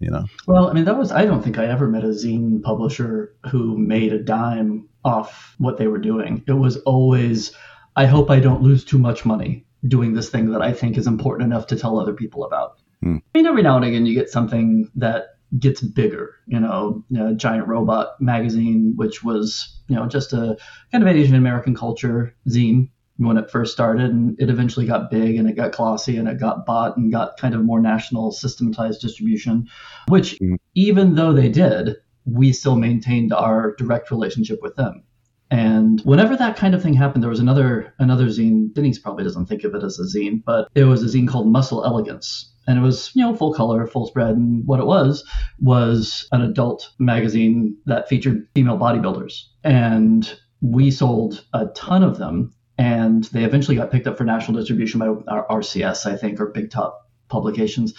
You 0.00 0.10
know? 0.10 0.24
Well, 0.46 0.68
I 0.68 0.72
mean, 0.72 0.84
that 0.84 0.98
was, 0.98 1.12
I 1.12 1.24
don't 1.24 1.42
think 1.42 1.58
I 1.58 1.66
ever 1.66 1.88
met 1.88 2.04
a 2.04 2.08
zine 2.08 2.62
publisher 2.62 3.34
who 3.50 3.78
made 3.78 4.12
a 4.12 4.18
dime 4.18 4.88
off 5.04 5.54
what 5.58 5.78
they 5.78 5.86
were 5.86 5.98
doing. 5.98 6.42
It 6.46 6.52
was 6.52 6.76
always, 6.78 7.52
I 7.96 8.06
hope 8.06 8.30
I 8.30 8.40
don't 8.40 8.62
lose 8.62 8.84
too 8.84 8.98
much 8.98 9.24
money 9.24 9.64
doing 9.86 10.14
this 10.14 10.30
thing 10.30 10.50
that 10.50 10.62
I 10.62 10.72
think 10.72 10.98
is 10.98 11.06
important 11.06 11.50
enough 11.50 11.66
to 11.68 11.76
tell 11.76 11.98
other 11.98 12.12
people 12.12 12.44
about. 12.44 12.80
Hmm. 13.02 13.18
I 13.34 13.38
mean, 13.38 13.46
every 13.46 13.62
now 13.62 13.76
and 13.76 13.84
again, 13.84 14.04
you 14.04 14.14
get 14.14 14.30
something 14.30 14.90
that 14.96 15.33
gets 15.58 15.80
bigger. 15.80 16.34
You 16.46 16.60
know, 16.60 17.04
you 17.08 17.18
know, 17.18 17.34
Giant 17.34 17.68
Robot 17.68 18.20
magazine, 18.20 18.94
which 18.96 19.22
was 19.22 19.80
you 19.88 19.96
know 19.96 20.06
just 20.06 20.32
a 20.32 20.56
kind 20.92 21.06
of 21.06 21.08
Asian 21.08 21.34
American 21.34 21.74
culture 21.74 22.34
zine 22.48 22.88
when 23.16 23.36
it 23.36 23.50
first 23.50 23.72
started, 23.72 24.10
and 24.10 24.40
it 24.40 24.50
eventually 24.50 24.86
got 24.86 25.10
big 25.10 25.36
and 25.36 25.48
it 25.48 25.56
got 25.56 25.72
glossy 25.72 26.16
and 26.16 26.28
it 26.28 26.40
got 26.40 26.66
bought 26.66 26.96
and 26.96 27.12
got 27.12 27.36
kind 27.38 27.54
of 27.54 27.64
more 27.64 27.80
national 27.80 28.32
systematized 28.32 29.00
distribution. 29.00 29.68
Which, 30.08 30.38
mm. 30.40 30.56
even 30.74 31.14
though 31.14 31.32
they 31.32 31.48
did, 31.48 31.96
we 32.24 32.52
still 32.52 32.76
maintained 32.76 33.32
our 33.32 33.74
direct 33.76 34.10
relationship 34.10 34.60
with 34.62 34.76
them. 34.76 35.04
And 35.50 36.00
whenever 36.00 36.36
that 36.36 36.56
kind 36.56 36.74
of 36.74 36.82
thing 36.82 36.94
happened, 36.94 37.22
there 37.22 37.30
was 37.30 37.40
another 37.40 37.92
another 37.98 38.26
zine. 38.26 38.72
Denise 38.72 38.98
probably 38.98 39.24
doesn't 39.24 39.46
think 39.46 39.64
of 39.64 39.74
it 39.74 39.84
as 39.84 39.98
a 39.98 40.04
zine, 40.04 40.42
but 40.44 40.68
it 40.74 40.84
was 40.84 41.02
a 41.02 41.06
zine 41.06 41.28
called 41.28 41.46
Muscle 41.46 41.84
Elegance, 41.84 42.52
and 42.66 42.78
it 42.78 42.82
was 42.82 43.10
you 43.14 43.22
know 43.22 43.34
full 43.34 43.52
color 43.54 43.86
full 43.86 44.06
spread. 44.06 44.36
And 44.36 44.66
what 44.66 44.80
it 44.80 44.86
was 44.86 45.24
was 45.60 46.28
an 46.32 46.42
adult 46.42 46.90
magazine 46.98 47.76
that 47.86 48.08
featured 48.08 48.46
female 48.54 48.78
bodybuilders. 48.78 49.44
And 49.62 50.32
we 50.60 50.90
sold 50.90 51.44
a 51.52 51.66
ton 51.66 52.02
of 52.02 52.18
them. 52.18 52.52
And 52.76 53.24
they 53.24 53.44
eventually 53.44 53.76
got 53.76 53.92
picked 53.92 54.08
up 54.08 54.18
for 54.18 54.24
national 54.24 54.58
distribution 54.58 54.98
by 54.98 55.06
rcs 55.06 56.10
i 56.10 56.16
think 56.16 56.40
or 56.40 56.46
big 56.46 56.70
top 56.70 57.08
publications. 57.28 57.94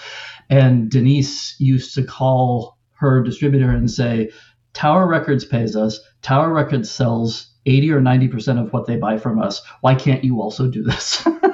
And 0.49 0.89
denise 0.89 1.55
used 1.59 1.95
to 1.95 2.03
call 2.03 2.77
her 2.97 3.23
distributor 3.23 3.69
and 3.69 3.89
say 3.89 4.31
tower 4.73 5.07
records 5.07 5.45
pays 5.45 5.75
us. 5.75 5.99
Tower 6.21 6.53
records 6.53 6.89
sells 6.89 7.51
80 7.65 7.91
or 7.91 8.01
90% 8.01 8.61
of 8.61 8.73
what 8.73 8.85
they 8.85 8.97
buy 8.97 9.17
from 9.17 9.41
us. 9.41 9.61
Why 9.81 9.95
can't 9.95 10.23
you 10.23 10.41
also 10.41 10.69
do 10.69 10.83
this 10.83 11.27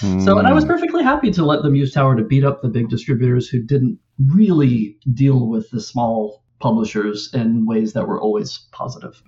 So, 0.00 0.38
and 0.38 0.46
I 0.46 0.52
was 0.52 0.64
hmm. 0.64 0.70
perfectly 0.70 1.02
happy 1.02 1.30
to 1.32 1.44
let 1.44 1.62
them 1.62 1.74
use 1.74 1.92
Tower 1.92 2.16
to 2.16 2.22
beat 2.22 2.44
up 2.44 2.62
the 2.62 2.68
big 2.68 2.88
distributors 2.88 3.48
who 3.48 3.62
didn't 3.62 3.98
really 4.18 4.96
deal 5.12 5.48
with 5.48 5.70
the 5.70 5.80
small 5.80 6.42
publishers 6.60 7.30
in 7.34 7.66
ways 7.66 7.92
that 7.92 8.06
were 8.06 8.20
always 8.20 8.66
positive. 8.72 9.22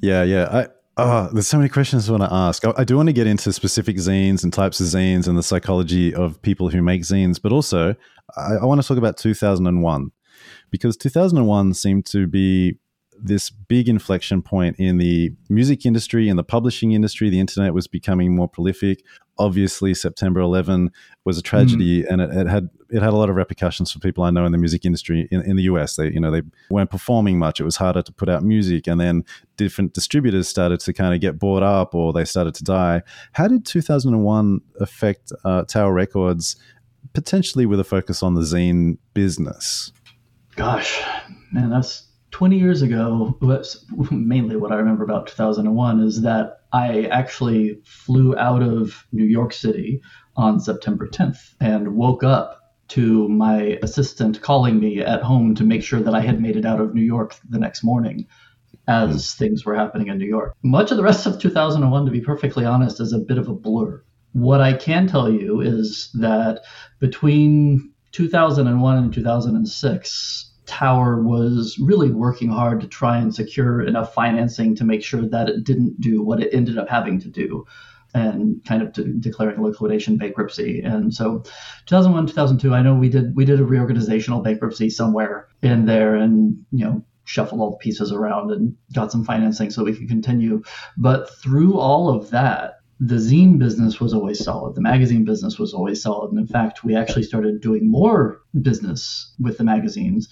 Yeah, 0.00 0.22
yeah. 0.22 0.48
I, 0.50 0.68
Oh, 0.98 1.30
there's 1.32 1.48
so 1.48 1.56
many 1.56 1.70
questions 1.70 2.06
I 2.06 2.12
want 2.12 2.24
to 2.24 2.34
ask. 2.34 2.66
I, 2.66 2.74
I, 2.76 2.84
do 2.84 2.98
want 2.98 3.08
to 3.08 3.14
get 3.14 3.26
into 3.26 3.50
specific 3.50 3.96
zines 3.96 4.44
and 4.44 4.52
types 4.52 4.78
of 4.78 4.86
zines 4.86 5.26
and 5.26 5.38
the 5.38 5.42
psychology 5.42 6.14
of 6.14 6.40
people 6.42 6.68
who 6.68 6.82
make 6.82 7.00
zines, 7.00 7.40
but 7.40 7.50
also 7.50 7.94
I, 8.36 8.56
I 8.60 8.64
want 8.66 8.82
to 8.82 8.86
talk 8.86 8.98
about 8.98 9.16
2001 9.16 10.10
because 10.70 10.98
2001 10.98 11.72
seemed 11.74 12.04
to 12.06 12.26
be 12.26 12.78
this 13.22 13.50
big 13.50 13.88
inflection 13.88 14.42
point 14.42 14.76
in 14.78 14.98
the 14.98 15.32
music 15.48 15.86
industry 15.86 16.28
and 16.28 16.38
the 16.38 16.44
publishing 16.44 16.92
industry. 16.92 17.30
The 17.30 17.40
internet 17.40 17.72
was 17.72 17.86
becoming 17.86 18.34
more 18.34 18.48
prolific. 18.48 19.04
Obviously, 19.38 19.94
September 19.94 20.40
11 20.40 20.90
was 21.24 21.38
a 21.38 21.42
tragedy, 21.42 22.02
mm. 22.02 22.06
and 22.10 22.20
it, 22.20 22.30
it, 22.30 22.46
had 22.48 22.68
it 22.90 23.00
had 23.00 23.12
a 23.12 23.16
lot 23.16 23.30
of 23.30 23.36
repercussions 23.36 23.90
for 23.90 23.98
people 23.98 24.24
I 24.24 24.30
know 24.30 24.44
in 24.44 24.52
the 24.52 24.58
music 24.58 24.84
industry 24.84 25.28
in, 25.30 25.40
in 25.42 25.56
the 25.56 25.62
US. 25.64 25.96
They 25.96 26.10
you 26.10 26.20
know 26.20 26.30
they 26.30 26.42
weren't 26.68 26.90
performing 26.90 27.38
much. 27.38 27.60
It 27.60 27.64
was 27.64 27.76
harder 27.76 28.02
to 28.02 28.12
put 28.12 28.28
out 28.28 28.42
music, 28.42 28.86
and 28.86 29.00
then 29.00 29.24
different 29.56 29.94
distributors 29.94 30.48
started 30.48 30.80
to 30.80 30.92
kind 30.92 31.14
of 31.14 31.20
get 31.20 31.38
bought 31.38 31.62
up, 31.62 31.94
or 31.94 32.12
they 32.12 32.24
started 32.24 32.54
to 32.56 32.64
die. 32.64 33.02
How 33.32 33.48
did 33.48 33.64
2001 33.64 34.60
affect 34.80 35.32
uh, 35.44 35.64
Tower 35.64 35.92
Records? 35.92 36.56
Potentially 37.14 37.66
with 37.66 37.80
a 37.80 37.84
focus 37.84 38.22
on 38.22 38.34
the 38.34 38.42
zine 38.42 38.96
business. 39.12 39.92
Gosh, 40.54 41.02
man, 41.50 41.70
that's 41.70 42.06
20 42.32 42.58
years 42.58 42.82
ago. 42.82 43.38
Mainly 44.10 44.56
what 44.56 44.72
I 44.72 44.76
remember 44.76 45.04
about 45.04 45.28
2001 45.28 46.00
is 46.00 46.22
that 46.22 46.62
I 46.72 47.04
actually 47.04 47.78
flew 47.84 48.36
out 48.36 48.62
of 48.62 49.06
New 49.12 49.24
York 49.24 49.52
City 49.52 50.00
on 50.36 50.58
September 50.58 51.06
10th 51.06 51.54
and 51.60 51.94
woke 51.94 52.24
up 52.24 52.58
to 52.88 53.28
my 53.28 53.78
assistant 53.82 54.40
calling 54.40 54.80
me 54.80 55.00
at 55.00 55.22
home 55.22 55.54
to 55.54 55.64
make 55.64 55.82
sure 55.82 56.00
that 56.00 56.14
I 56.14 56.20
had 56.20 56.40
made 56.40 56.56
it 56.56 56.66
out 56.66 56.80
of 56.80 56.94
New 56.94 57.02
York 57.02 57.36
the 57.48 57.58
next 57.58 57.84
morning 57.84 58.26
as 58.88 59.32
hmm. 59.34 59.44
things 59.44 59.64
were 59.64 59.76
happening 59.76 60.08
in 60.08 60.18
New 60.18 60.26
York. 60.26 60.54
Much 60.62 60.90
of 60.90 60.96
the 60.96 61.02
rest 61.02 61.26
of 61.26 61.38
2001, 61.38 62.04
to 62.04 62.10
be 62.10 62.20
perfectly 62.20 62.64
honest, 62.64 63.00
is 63.00 63.12
a 63.12 63.18
bit 63.18 63.38
of 63.38 63.48
a 63.48 63.54
blur. 63.54 64.02
What 64.32 64.60
I 64.60 64.72
can 64.72 65.06
tell 65.06 65.30
you 65.30 65.60
is 65.60 66.10
that 66.14 66.60
between 66.98 67.92
2001 68.12 68.98
and 68.98 69.12
2006, 69.12 70.51
Tower 70.66 71.22
was 71.22 71.78
really 71.80 72.10
working 72.10 72.50
hard 72.50 72.80
to 72.80 72.86
try 72.86 73.18
and 73.18 73.34
secure 73.34 73.82
enough 73.82 74.14
financing 74.14 74.74
to 74.76 74.84
make 74.84 75.02
sure 75.02 75.28
that 75.28 75.48
it 75.48 75.64
didn't 75.64 76.00
do 76.00 76.22
what 76.22 76.40
it 76.40 76.54
ended 76.54 76.78
up 76.78 76.88
having 76.88 77.20
to 77.20 77.28
do 77.28 77.66
and 78.14 78.62
kind 78.64 78.82
of 78.82 78.92
de- 78.92 79.12
declaring 79.14 79.62
liquidation 79.62 80.16
bankruptcy. 80.16 80.80
And 80.82 81.14
so 81.14 81.42
2001, 81.86 82.26
2002, 82.26 82.74
I 82.74 82.82
know 82.82 82.94
we 82.94 83.08
did 83.08 83.34
we 83.34 83.44
did 83.44 83.60
a 83.60 83.64
reorganizational 83.64 84.44
bankruptcy 84.44 84.90
somewhere 84.90 85.48
in 85.62 85.86
there 85.86 86.14
and 86.14 86.56
you 86.70 86.84
know 86.84 87.04
shuffled 87.24 87.60
all 87.60 87.70
the 87.70 87.76
pieces 87.78 88.12
around 88.12 88.50
and 88.50 88.76
got 88.94 89.12
some 89.12 89.24
financing 89.24 89.70
so 89.70 89.84
we 89.84 89.96
could 89.96 90.08
continue. 90.08 90.62
But 90.96 91.30
through 91.36 91.78
all 91.78 92.08
of 92.08 92.30
that, 92.30 92.81
the 93.04 93.16
zine 93.16 93.58
business 93.58 94.00
was 94.00 94.14
always 94.14 94.38
solid. 94.38 94.76
The 94.76 94.80
magazine 94.80 95.24
business 95.24 95.58
was 95.58 95.74
always 95.74 96.00
solid. 96.00 96.30
And 96.30 96.38
in 96.38 96.46
fact, 96.46 96.84
we 96.84 96.94
actually 96.94 97.24
started 97.24 97.60
doing 97.60 97.90
more 97.90 98.40
business 98.60 99.34
with 99.40 99.58
the 99.58 99.64
magazines. 99.64 100.28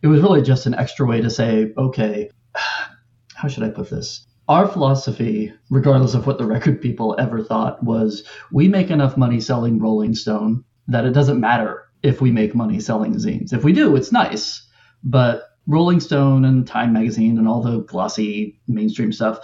It 0.00 0.06
was 0.06 0.22
really 0.22 0.40
just 0.40 0.66
an 0.66 0.74
extra 0.74 1.06
way 1.06 1.20
to 1.20 1.28
say, 1.28 1.72
okay, 1.76 2.30
how 3.34 3.48
should 3.48 3.64
I 3.64 3.70
put 3.70 3.90
this? 3.90 4.24
Our 4.46 4.68
philosophy, 4.68 5.52
regardless 5.70 6.14
of 6.14 6.24
what 6.24 6.38
the 6.38 6.46
record 6.46 6.80
people 6.80 7.16
ever 7.18 7.42
thought, 7.42 7.82
was 7.82 8.22
we 8.52 8.68
make 8.68 8.90
enough 8.90 9.16
money 9.16 9.40
selling 9.40 9.80
Rolling 9.80 10.14
Stone 10.14 10.62
that 10.86 11.06
it 11.06 11.14
doesn't 11.14 11.40
matter 11.40 11.82
if 12.04 12.20
we 12.20 12.30
make 12.30 12.54
money 12.54 12.78
selling 12.78 13.14
zines. 13.14 13.52
If 13.52 13.64
we 13.64 13.72
do, 13.72 13.96
it's 13.96 14.12
nice. 14.12 14.64
But 15.02 15.42
Rolling 15.66 16.00
Stone 16.00 16.44
and 16.44 16.66
Time 16.66 16.92
Magazine 16.92 17.38
and 17.38 17.48
all 17.48 17.62
the 17.62 17.80
glossy 17.80 18.60
mainstream 18.68 19.12
stuff, 19.12 19.38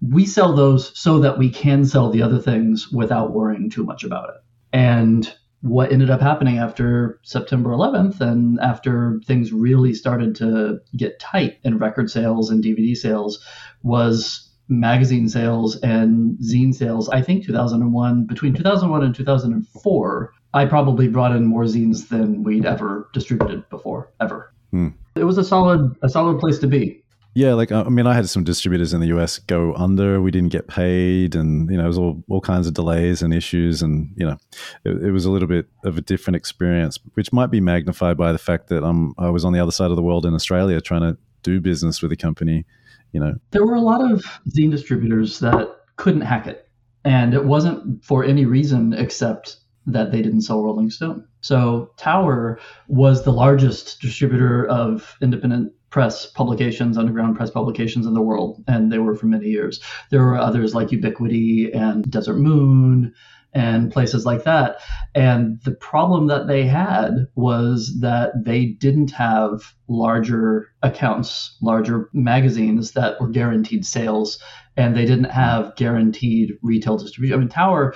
we 0.00 0.24
sell 0.24 0.54
those 0.54 0.98
so 0.98 1.18
that 1.20 1.38
we 1.38 1.50
can 1.50 1.84
sell 1.84 2.10
the 2.10 2.22
other 2.22 2.38
things 2.38 2.90
without 2.90 3.32
worrying 3.32 3.70
too 3.70 3.84
much 3.84 4.04
about 4.04 4.30
it. 4.30 4.36
And 4.72 5.32
what 5.60 5.92
ended 5.92 6.10
up 6.10 6.20
happening 6.20 6.58
after 6.58 7.18
September 7.22 7.70
11th 7.70 8.20
and 8.20 8.60
after 8.60 9.20
things 9.26 9.52
really 9.52 9.94
started 9.94 10.34
to 10.36 10.78
get 10.96 11.18
tight 11.18 11.58
in 11.64 11.78
record 11.78 12.10
sales 12.10 12.50
and 12.50 12.62
DVD 12.62 12.96
sales 12.96 13.44
was 13.82 14.50
magazine 14.68 15.28
sales 15.28 15.76
and 15.76 16.38
zine 16.38 16.74
sales. 16.74 17.08
I 17.08 17.22
think 17.22 17.44
2001, 17.44 18.26
between 18.26 18.54
2001 18.54 19.04
and 19.04 19.14
2004, 19.14 20.32
I 20.54 20.64
probably 20.66 21.08
brought 21.08 21.34
in 21.34 21.46
more 21.46 21.64
zines 21.64 22.08
than 22.08 22.42
we'd 22.42 22.66
ever 22.66 23.08
distributed 23.12 23.68
before, 23.68 24.12
ever. 24.20 24.52
Hmm. 24.70 24.88
It 25.16 25.24
was 25.24 25.38
a 25.38 25.44
solid, 25.44 25.96
a 26.02 26.08
solid 26.08 26.38
place 26.38 26.58
to 26.60 26.66
be. 26.66 27.02
Yeah, 27.36 27.52
like 27.52 27.70
I 27.70 27.82
mean, 27.90 28.06
I 28.06 28.14
had 28.14 28.30
some 28.30 28.44
distributors 28.44 28.94
in 28.94 29.02
the 29.02 29.08
US 29.08 29.38
go 29.38 29.74
under. 29.74 30.22
We 30.22 30.30
didn't 30.30 30.52
get 30.52 30.68
paid, 30.68 31.34
and 31.34 31.70
you 31.70 31.76
know, 31.76 31.84
it 31.84 31.88
was 31.88 31.98
all 31.98 32.24
all 32.30 32.40
kinds 32.40 32.66
of 32.66 32.72
delays 32.72 33.20
and 33.20 33.34
issues, 33.34 33.82
and 33.82 34.10
you 34.16 34.24
know, 34.24 34.38
it, 34.86 35.08
it 35.08 35.10
was 35.10 35.26
a 35.26 35.30
little 35.30 35.46
bit 35.46 35.66
of 35.84 35.98
a 35.98 36.00
different 36.00 36.36
experience, 36.36 36.98
which 37.12 37.34
might 37.34 37.50
be 37.50 37.60
magnified 37.60 38.16
by 38.16 38.32
the 38.32 38.38
fact 38.38 38.68
that 38.68 38.82
um, 38.82 39.14
I 39.18 39.28
was 39.28 39.44
on 39.44 39.52
the 39.52 39.60
other 39.60 39.70
side 39.70 39.90
of 39.90 39.96
the 39.96 40.02
world 40.02 40.24
in 40.24 40.32
Australia 40.32 40.80
trying 40.80 41.02
to 41.02 41.18
do 41.42 41.60
business 41.60 42.00
with 42.00 42.10
a 42.10 42.16
company. 42.16 42.64
You 43.12 43.20
know, 43.20 43.34
there 43.50 43.66
were 43.66 43.74
a 43.74 43.82
lot 43.82 44.00
of 44.10 44.24
zine 44.48 44.70
distributors 44.70 45.38
that 45.40 45.68
couldn't 45.96 46.22
hack 46.22 46.46
it, 46.46 46.66
and 47.04 47.34
it 47.34 47.44
wasn't 47.44 48.02
for 48.02 48.24
any 48.24 48.46
reason 48.46 48.94
except 48.94 49.58
that 49.84 50.10
they 50.10 50.22
didn't 50.22 50.40
sell 50.40 50.62
Rolling 50.62 50.88
Stone. 50.88 51.28
So 51.46 51.92
Tower 51.96 52.58
was 52.88 53.22
the 53.22 53.32
largest 53.32 54.00
distributor 54.00 54.66
of 54.66 55.16
independent 55.22 55.72
press 55.90 56.26
publications, 56.26 56.98
underground 56.98 57.36
press 57.36 57.52
publications 57.52 58.04
in 58.04 58.14
the 58.14 58.20
world, 58.20 58.64
and 58.66 58.90
they 58.90 58.98
were 58.98 59.14
for 59.14 59.26
many 59.26 59.46
years. 59.46 59.80
There 60.10 60.24
were 60.24 60.36
others 60.36 60.74
like 60.74 60.90
Ubiquity 60.90 61.70
and 61.72 62.02
Desert 62.10 62.38
Moon 62.38 63.14
and 63.54 63.92
places 63.92 64.26
like 64.26 64.42
that. 64.42 64.78
And 65.14 65.60
the 65.62 65.70
problem 65.70 66.26
that 66.26 66.48
they 66.48 66.66
had 66.66 67.28
was 67.36 67.96
that 68.00 68.32
they 68.44 68.66
didn't 68.66 69.12
have 69.12 69.72
larger 69.86 70.66
accounts, 70.82 71.56
larger 71.62 72.10
magazines 72.12 72.90
that 72.92 73.20
were 73.20 73.28
guaranteed 73.28 73.86
sales, 73.86 74.42
and 74.76 74.96
they 74.96 75.06
didn't 75.06 75.30
have 75.30 75.76
guaranteed 75.76 76.54
retail 76.60 76.98
distribution. 76.98 77.36
I 77.36 77.38
mean, 77.38 77.48
Tower, 77.48 77.94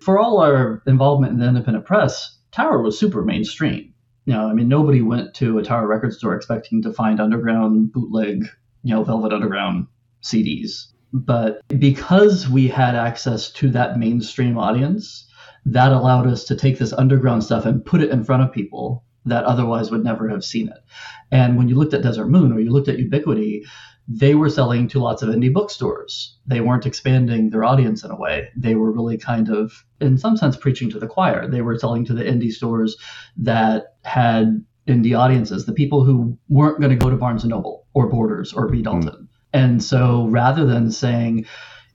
for 0.00 0.18
all 0.18 0.40
our 0.40 0.82
involvement 0.86 1.34
in 1.34 1.40
the 1.40 1.48
independent 1.48 1.84
press, 1.84 2.35
Tower 2.56 2.82
was 2.82 2.98
super 2.98 3.22
mainstream 3.22 3.94
you 4.26 4.34
know, 4.34 4.48
I 4.48 4.52
mean, 4.52 4.68
nobody 4.68 5.02
went 5.02 5.34
to 5.34 5.58
a 5.58 5.62
Tower 5.62 5.86
record 5.86 6.12
store 6.12 6.34
expecting 6.34 6.82
to 6.82 6.92
find 6.92 7.20
underground 7.20 7.92
bootleg, 7.92 8.44
you 8.82 8.94
know, 8.94 9.04
Velvet 9.04 9.32
Underground 9.32 9.86
CDs. 10.22 10.88
But 11.12 11.60
because 11.78 12.48
we 12.48 12.66
had 12.66 12.96
access 12.96 13.50
to 13.52 13.70
that 13.70 13.98
mainstream 13.98 14.58
audience, 14.58 15.30
that 15.64 15.92
allowed 15.92 16.26
us 16.26 16.44
to 16.44 16.56
take 16.56 16.78
this 16.78 16.92
underground 16.92 17.44
stuff 17.44 17.66
and 17.66 17.84
put 17.84 18.02
it 18.02 18.10
in 18.10 18.24
front 18.24 18.42
of 18.42 18.52
people 18.52 19.04
that 19.24 19.44
otherwise 19.44 19.90
would 19.90 20.04
never 20.04 20.28
have 20.28 20.44
seen 20.44 20.68
it. 20.68 20.78
And 21.30 21.56
when 21.56 21.68
you 21.68 21.76
looked 21.76 21.94
at 21.94 22.02
Desert 22.02 22.28
Moon 22.28 22.52
or 22.52 22.60
you 22.60 22.70
looked 22.70 22.88
at 22.88 22.98
Ubiquity, 22.98 23.64
they 24.08 24.34
were 24.34 24.50
selling 24.50 24.88
to 24.88 25.00
lots 25.00 25.22
of 25.22 25.28
indie 25.30 25.52
bookstores. 25.52 26.36
They 26.46 26.60
weren't 26.60 26.86
expanding 26.86 27.50
their 27.50 27.64
audience 27.64 28.04
in 28.04 28.10
a 28.10 28.16
way. 28.16 28.48
They 28.56 28.74
were 28.74 28.92
really 28.92 29.18
kind 29.18 29.48
of, 29.48 29.84
in 30.00 30.16
some 30.16 30.36
sense, 30.36 30.56
preaching 30.56 30.90
to 30.90 30.98
the 30.98 31.08
choir. 31.08 31.48
They 31.48 31.62
were 31.62 31.78
selling 31.78 32.04
to 32.06 32.14
the 32.14 32.22
indie 32.22 32.52
stores 32.52 32.96
that 33.38 33.96
had 34.04 34.64
indie 34.86 35.18
audiences, 35.18 35.66
the 35.66 35.72
people 35.72 36.04
who 36.04 36.38
weren't 36.48 36.78
going 36.78 36.96
to 36.96 37.04
go 37.04 37.10
to 37.10 37.16
Barnes 37.16 37.42
and 37.42 37.50
Noble 37.50 37.86
or 37.94 38.08
Borders 38.08 38.52
or 38.52 38.68
B. 38.68 38.82
Dalton. 38.82 39.10
Mm. 39.10 39.26
And 39.52 39.82
so 39.82 40.26
rather 40.28 40.64
than 40.64 40.92
saying, 40.92 41.46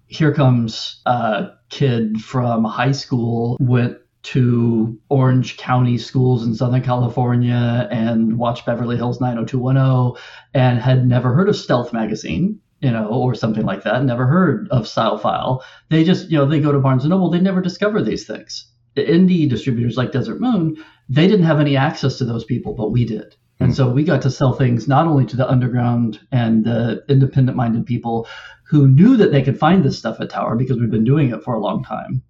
here 0.07 0.33
comes 0.33 1.01
a 1.05 1.51
kid 1.69 2.21
from 2.21 2.65
high 2.65 2.91
school, 2.91 3.55
went 3.61 3.97
to 4.23 4.99
Orange 5.09 5.57
County 5.57 5.97
schools 5.97 6.45
in 6.45 6.55
Southern 6.55 6.83
California 6.83 7.87
and 7.91 8.37
watched 8.37 8.65
Beverly 8.65 8.95
Hills 8.95 9.19
90210 9.19 10.21
and 10.53 10.79
had 10.79 11.07
never 11.07 11.33
heard 11.33 11.49
of 11.49 11.55
Stealth 11.55 11.91
magazine, 11.91 12.59
you 12.81 12.91
know, 12.91 13.07
or 13.07 13.33
something 13.33 13.65
like 13.65 13.83
that, 13.83 14.03
never 14.03 14.27
heard 14.27 14.67
of 14.69 14.87
Style 14.87 15.17
File. 15.17 15.63
They 15.89 16.03
just, 16.03 16.29
you 16.29 16.37
know, 16.37 16.45
they 16.45 16.59
go 16.59 16.71
to 16.71 16.79
Barnes 16.79 17.03
and 17.03 17.09
Noble, 17.09 17.31
they 17.31 17.39
never 17.39 17.61
discover 17.61 18.01
these 18.01 18.27
things. 18.27 18.67
The 18.95 19.05
indie 19.05 19.49
distributors 19.49 19.97
like 19.97 20.11
Desert 20.11 20.39
Moon, 20.39 20.77
they 21.09 21.27
didn't 21.27 21.45
have 21.45 21.59
any 21.59 21.77
access 21.77 22.17
to 22.17 22.25
those 22.25 22.43
people, 22.43 22.73
but 22.73 22.91
we 22.91 23.05
did. 23.05 23.35
And 23.59 23.69
hmm. 23.69 23.75
so 23.75 23.89
we 23.89 24.03
got 24.03 24.21
to 24.23 24.31
sell 24.31 24.53
things 24.53 24.87
not 24.87 25.07
only 25.07 25.25
to 25.27 25.37
the 25.37 25.49
underground 25.49 26.19
and 26.31 26.63
the 26.65 27.03
independent 27.07 27.55
minded 27.55 27.85
people 27.85 28.27
who 28.71 28.87
knew 28.87 29.17
that 29.17 29.31
they 29.31 29.41
could 29.41 29.59
find 29.59 29.83
this 29.83 29.97
stuff 29.97 30.21
at 30.21 30.29
Tower 30.29 30.55
because 30.55 30.79
we've 30.79 30.91
been 30.91 31.03
doing 31.03 31.29
it 31.29 31.43
for 31.43 31.53
a 31.53 31.59
long 31.59 31.83
time, 31.83 32.23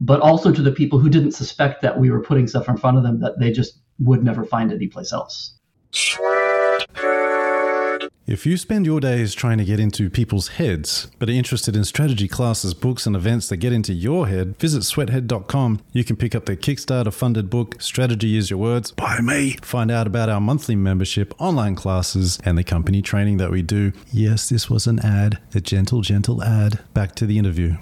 but 0.00 0.20
also 0.20 0.52
to 0.52 0.62
the 0.62 0.72
people 0.72 0.98
who 0.98 1.10
didn't 1.10 1.32
suspect 1.32 1.82
that 1.82 1.98
we 1.98 2.10
were 2.10 2.22
putting 2.22 2.46
stuff 2.46 2.68
in 2.68 2.76
front 2.76 2.96
of 2.96 3.02
them 3.02 3.20
that 3.20 3.38
they 3.38 3.50
just 3.50 3.78
would 3.98 4.24
never 4.24 4.44
find 4.44 4.72
anyplace 4.72 5.12
else. 5.12 5.54
If 8.26 8.46
you 8.46 8.56
spend 8.56 8.86
your 8.86 9.00
days 9.00 9.34
trying 9.34 9.58
to 9.58 9.64
get 9.64 9.80
into 9.80 10.08
people's 10.08 10.48
heads, 10.48 11.10
but 11.18 11.28
are 11.28 11.32
interested 11.32 11.74
in 11.74 11.84
strategy 11.84 12.28
classes, 12.28 12.74
books, 12.74 13.04
and 13.04 13.16
events 13.16 13.48
that 13.48 13.56
get 13.56 13.72
into 13.72 13.92
your 13.92 14.28
head, 14.28 14.56
visit 14.56 14.84
sweathead.com. 14.84 15.80
You 15.92 16.04
can 16.04 16.14
pick 16.14 16.36
up 16.36 16.46
the 16.46 16.56
Kickstarter 16.56 17.12
funded 17.12 17.50
book, 17.50 17.82
Strategy 17.82 18.36
is 18.36 18.48
Your 18.48 18.60
Words, 18.60 18.92
by 18.92 19.20
me. 19.20 19.56
Find 19.62 19.90
out 19.90 20.06
about 20.06 20.28
our 20.28 20.40
monthly 20.40 20.76
membership, 20.76 21.34
online 21.40 21.74
classes, 21.74 22.38
and 22.44 22.56
the 22.56 22.62
company 22.62 23.02
training 23.02 23.38
that 23.38 23.50
we 23.50 23.62
do. 23.62 23.90
Yes, 24.12 24.48
this 24.48 24.70
was 24.70 24.86
an 24.86 25.00
ad, 25.00 25.40
a 25.52 25.60
gentle, 25.60 26.00
gentle 26.00 26.40
ad. 26.40 26.78
Back 26.94 27.16
to 27.16 27.26
the 27.26 27.36
interview. 27.36 27.78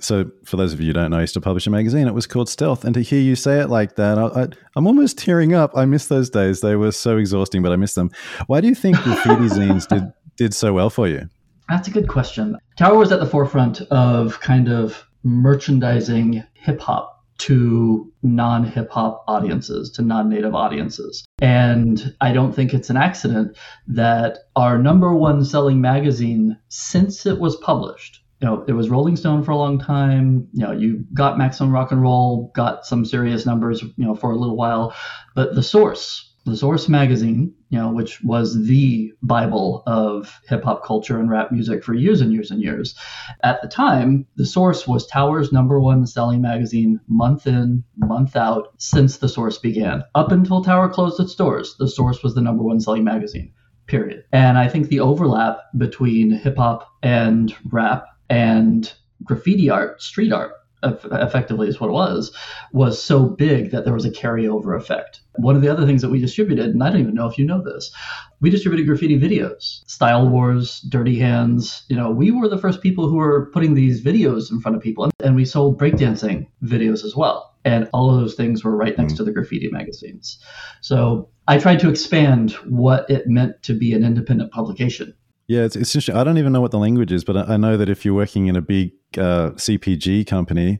So 0.00 0.30
for 0.44 0.56
those 0.56 0.72
of 0.72 0.80
you 0.80 0.88
who 0.88 0.92
don't 0.92 1.10
know, 1.10 1.18
I 1.18 1.22
used 1.22 1.34
to 1.34 1.40
publish 1.40 1.66
a 1.66 1.70
magazine. 1.70 2.06
It 2.06 2.14
was 2.14 2.26
called 2.26 2.48
Stealth, 2.48 2.84
and 2.84 2.94
to 2.94 3.00
hear 3.00 3.20
you 3.20 3.36
say 3.36 3.60
it 3.60 3.68
like 3.68 3.96
that, 3.96 4.18
I, 4.18 4.48
am 4.78 4.86
almost 4.86 5.18
tearing 5.18 5.54
up. 5.54 5.72
I 5.76 5.84
miss 5.84 6.06
those 6.06 6.30
days; 6.30 6.60
they 6.60 6.76
were 6.76 6.92
so 6.92 7.16
exhausting, 7.16 7.62
but 7.62 7.72
I 7.72 7.76
miss 7.76 7.94
them. 7.94 8.10
Why 8.46 8.60
do 8.60 8.68
you 8.68 8.74
think 8.74 8.96
graffiti 8.98 9.48
zines 9.48 9.86
did 9.88 10.12
did 10.36 10.54
so 10.54 10.72
well 10.72 10.90
for 10.90 11.08
you? 11.08 11.28
That's 11.68 11.88
a 11.88 11.90
good 11.90 12.08
question. 12.08 12.56
Tower 12.76 12.96
was 12.96 13.12
at 13.12 13.20
the 13.20 13.26
forefront 13.26 13.82
of 13.90 14.40
kind 14.40 14.68
of 14.68 15.04
merchandising 15.22 16.44
hip 16.54 16.80
hop 16.80 17.24
to 17.38 18.12
non 18.22 18.64
hip 18.64 18.90
hop 18.90 19.24
audiences, 19.28 19.90
to 19.92 20.02
non 20.02 20.28
native 20.28 20.54
audiences. 20.54 21.24
And 21.40 22.14
I 22.20 22.32
don't 22.32 22.52
think 22.52 22.74
it's 22.74 22.90
an 22.90 22.96
accident 22.96 23.56
that 23.86 24.38
our 24.56 24.78
number 24.78 25.12
one 25.12 25.44
selling 25.44 25.80
magazine 25.80 26.56
since 26.68 27.26
it 27.26 27.38
was 27.38 27.56
published 27.56 28.20
you 28.40 28.46
know, 28.46 28.64
it 28.68 28.72
was 28.72 28.88
Rolling 28.88 29.16
Stone 29.16 29.42
for 29.42 29.50
a 29.50 29.56
long 29.56 29.78
time. 29.78 30.48
You 30.52 30.64
know, 30.64 30.72
you 30.72 31.04
got 31.12 31.38
Maximum 31.38 31.72
Rock 31.72 31.90
and 31.90 32.00
Roll, 32.00 32.52
got 32.54 32.86
some 32.86 33.04
serious 33.04 33.44
numbers, 33.44 33.82
you 33.82 34.04
know, 34.04 34.14
for 34.14 34.30
a 34.30 34.36
little 34.36 34.56
while. 34.56 34.94
But 35.34 35.56
The 35.56 35.62
Source, 35.62 36.34
The 36.46 36.56
Source 36.56 36.88
magazine, 36.88 37.52
you 37.70 37.78
know, 37.78 37.90
which 37.90 38.22
was 38.22 38.64
the 38.66 39.12
Bible 39.22 39.82
of 39.86 40.40
hip 40.48 40.62
hop 40.62 40.84
culture 40.84 41.18
and 41.18 41.28
rap 41.28 41.50
music 41.50 41.82
for 41.82 41.94
years 41.94 42.20
and 42.20 42.32
years 42.32 42.52
and 42.52 42.62
years. 42.62 42.94
At 43.42 43.60
the 43.60 43.68
time, 43.68 44.24
The 44.36 44.46
Source 44.46 44.86
was 44.86 45.08
Tower's 45.08 45.52
number 45.52 45.80
one 45.80 46.06
selling 46.06 46.40
magazine 46.40 47.00
month 47.08 47.48
in, 47.48 47.82
month 47.96 48.36
out 48.36 48.68
since 48.78 49.16
The 49.18 49.28
Source 49.28 49.58
began. 49.58 50.04
Up 50.14 50.30
until 50.30 50.62
Tower 50.62 50.88
closed 50.88 51.18
its 51.18 51.34
doors, 51.34 51.74
The 51.80 51.88
Source 51.88 52.22
was 52.22 52.36
the 52.36 52.40
number 52.40 52.62
one 52.62 52.80
selling 52.80 53.04
magazine 53.04 53.52
period. 53.88 54.22
And 54.32 54.58
I 54.58 54.68
think 54.68 54.88
the 54.88 55.00
overlap 55.00 55.60
between 55.76 56.30
hip 56.30 56.58
hop 56.58 56.86
and 57.02 57.54
rap 57.72 58.04
and 58.30 58.92
graffiti 59.24 59.70
art, 59.70 60.02
street 60.02 60.32
art, 60.32 60.52
effectively 60.82 61.68
is 61.68 61.80
what 61.80 61.88
it 61.88 61.92
was, 61.92 62.32
was 62.72 63.02
so 63.02 63.24
big 63.24 63.70
that 63.70 63.84
there 63.84 63.94
was 63.94 64.04
a 64.04 64.10
carryover 64.10 64.76
effect. 64.76 65.20
One 65.36 65.56
of 65.56 65.62
the 65.62 65.68
other 65.68 65.86
things 65.86 66.02
that 66.02 66.10
we 66.10 66.20
distributed, 66.20 66.66
and 66.66 66.82
I 66.82 66.90
don't 66.90 67.00
even 67.00 67.14
know 67.14 67.28
if 67.28 67.38
you 67.38 67.44
know 67.44 67.62
this, 67.62 67.92
we 68.40 68.50
distributed 68.50 68.86
graffiti 68.86 69.18
videos, 69.18 69.88
Style 69.88 70.28
Wars, 70.28 70.80
Dirty 70.88 71.18
Handz. 71.18 71.84
You 71.88 71.96
know, 71.96 72.10
we 72.10 72.30
were 72.30 72.48
the 72.48 72.58
first 72.58 72.82
people 72.82 73.08
who 73.08 73.16
were 73.16 73.50
putting 73.52 73.74
these 73.74 74.02
videos 74.02 74.50
in 74.50 74.60
front 74.60 74.76
of 74.76 74.82
people, 74.82 75.10
and 75.22 75.34
we 75.34 75.44
sold 75.44 75.80
breakdancing 75.80 76.46
videos 76.62 77.04
as 77.04 77.16
well. 77.16 77.56
And 77.64 77.88
all 77.92 78.10
of 78.10 78.20
those 78.20 78.34
things 78.34 78.64
were 78.64 78.76
right 78.76 78.96
next 78.96 79.14
mm. 79.14 79.16
to 79.18 79.24
the 79.24 79.32
graffiti 79.32 79.68
magazines. 79.70 80.38
So 80.80 81.28
I 81.48 81.58
tried 81.58 81.80
to 81.80 81.90
expand 81.90 82.52
what 82.66 83.08
it 83.10 83.26
meant 83.26 83.62
to 83.64 83.74
be 83.74 83.92
an 83.92 84.04
independent 84.04 84.52
publication 84.52 85.14
yeah, 85.48 85.62
it's, 85.62 85.76
it's 85.76 85.94
interesting. 85.94 86.14
I 86.14 86.24
don't 86.24 86.36
even 86.36 86.52
know 86.52 86.60
what 86.60 86.72
the 86.72 86.78
language 86.78 87.10
is, 87.10 87.24
but 87.24 87.48
I 87.48 87.56
know 87.56 87.78
that 87.78 87.88
if 87.88 88.04
you're 88.04 88.14
working 88.14 88.48
in 88.48 88.56
a 88.56 88.60
big 88.60 88.92
uh, 89.16 89.52
CPG 89.52 90.26
company, 90.26 90.78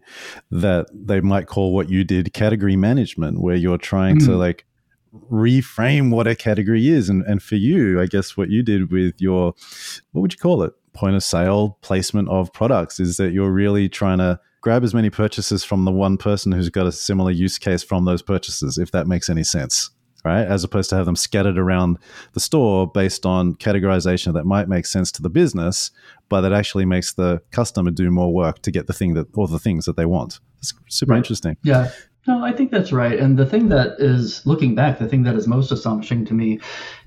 that 0.50 0.88
they 0.92 1.22
might 1.22 1.46
call 1.46 1.72
what 1.72 1.88
you 1.88 2.04
did 2.04 2.34
category 2.34 2.76
management, 2.76 3.40
where 3.40 3.56
you're 3.56 3.78
trying 3.78 4.18
mm. 4.18 4.26
to 4.26 4.36
like 4.36 4.66
reframe 5.30 6.10
what 6.10 6.26
a 6.26 6.36
category 6.36 6.88
is. 6.88 7.08
And, 7.08 7.22
and 7.22 7.42
for 7.42 7.56
you, 7.56 7.98
I 7.98 8.04
guess 8.04 8.36
what 8.36 8.50
you 8.50 8.62
did 8.62 8.92
with 8.92 9.14
your, 9.18 9.54
what 10.12 10.20
would 10.20 10.34
you 10.34 10.38
call 10.38 10.62
it? 10.62 10.74
Point 10.92 11.16
of 11.16 11.24
sale 11.24 11.78
placement 11.80 12.28
of 12.28 12.52
products 12.52 13.00
is 13.00 13.16
that 13.16 13.32
you're 13.32 13.50
really 13.50 13.88
trying 13.88 14.18
to 14.18 14.38
grab 14.60 14.84
as 14.84 14.92
many 14.92 15.08
purchases 15.08 15.64
from 15.64 15.86
the 15.86 15.92
one 15.92 16.18
person 16.18 16.52
who's 16.52 16.68
got 16.68 16.86
a 16.86 16.92
similar 16.92 17.30
use 17.30 17.56
case 17.56 17.82
from 17.82 18.04
those 18.04 18.20
purchases, 18.20 18.76
if 18.76 18.90
that 18.90 19.06
makes 19.06 19.30
any 19.30 19.44
sense 19.44 19.90
right? 20.28 20.46
As 20.46 20.62
opposed 20.64 20.90
to 20.90 20.96
have 20.96 21.06
them 21.06 21.16
scattered 21.16 21.58
around 21.58 21.98
the 22.34 22.40
store 22.40 22.86
based 22.86 23.24
on 23.24 23.54
categorization 23.54 24.34
that 24.34 24.44
might 24.44 24.68
make 24.68 24.86
sense 24.86 25.10
to 25.12 25.22
the 25.22 25.30
business, 25.30 25.90
but 26.28 26.42
that 26.42 26.52
actually 26.52 26.84
makes 26.84 27.14
the 27.14 27.40
customer 27.50 27.90
do 27.90 28.10
more 28.10 28.32
work 28.32 28.60
to 28.62 28.70
get 28.70 28.86
the 28.86 28.92
thing 28.92 29.14
that 29.14 29.26
or 29.34 29.48
the 29.48 29.58
things 29.58 29.86
that 29.86 29.96
they 29.96 30.06
want. 30.06 30.40
It's 30.58 30.74
super 30.88 31.12
right. 31.12 31.18
interesting. 31.18 31.56
Yeah. 31.62 31.90
No, 32.26 32.44
I 32.44 32.52
think 32.52 32.70
that's 32.70 32.92
right. 32.92 33.18
And 33.18 33.38
the 33.38 33.46
thing 33.46 33.68
that 33.70 33.98
is 33.98 34.44
looking 34.44 34.74
back, 34.74 34.98
the 34.98 35.08
thing 35.08 35.22
that 35.22 35.34
is 35.34 35.48
most 35.48 35.72
astonishing 35.72 36.26
to 36.26 36.34
me 36.34 36.60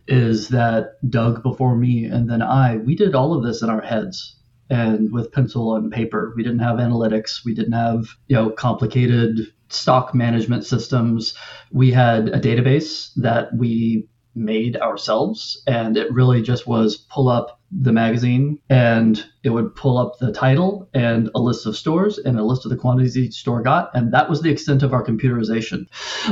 is 0.07 0.49
that 0.49 0.97
Doug 1.09 1.43
before 1.43 1.75
me 1.75 2.05
and 2.05 2.27
then 2.27 2.41
I, 2.41 2.77
we 2.77 2.95
did 2.95 3.13
all 3.13 3.33
of 3.35 3.43
this 3.43 3.61
in 3.61 3.69
our 3.69 3.81
heads 3.81 4.35
and 4.71 5.11
with 5.11 5.31
pencil 5.31 5.75
and 5.75 5.91
paper. 5.91 6.33
We 6.35 6.43
didn't 6.43 6.59
have 6.59 6.77
analytics. 6.77 7.45
We 7.45 7.53
didn't 7.53 7.73
have, 7.73 8.05
you 8.27 8.35
know, 8.35 8.49
complicated 8.49 9.53
stock 9.73 10.13
management 10.13 10.65
systems. 10.65 11.33
We 11.71 11.91
had 11.91 12.29
a 12.29 12.39
database 12.39 13.11
that 13.15 13.55
we 13.55 14.07
made 14.33 14.77
ourselves, 14.77 15.61
and 15.67 15.97
it 15.97 16.11
really 16.13 16.41
just 16.41 16.67
was 16.67 16.97
pull 16.97 17.27
up 17.27 17.59
the 17.71 17.91
magazine 17.91 18.59
and 18.69 19.25
it 19.43 19.49
would 19.49 19.73
pull 19.75 19.97
up 19.97 20.19
the 20.19 20.31
title 20.31 20.89
and 20.93 21.29
a 21.33 21.39
list 21.39 21.65
of 21.65 21.77
stores 21.77 22.17
and 22.17 22.37
a 22.37 22.43
list 22.43 22.65
of 22.65 22.69
the 22.69 22.77
quantities 22.77 23.17
each 23.17 23.33
store 23.33 23.61
got. 23.61 23.89
And 23.93 24.13
that 24.13 24.29
was 24.29 24.41
the 24.41 24.49
extent 24.49 24.83
of 24.83 24.93
our 24.93 25.03
computerization. 25.03 25.85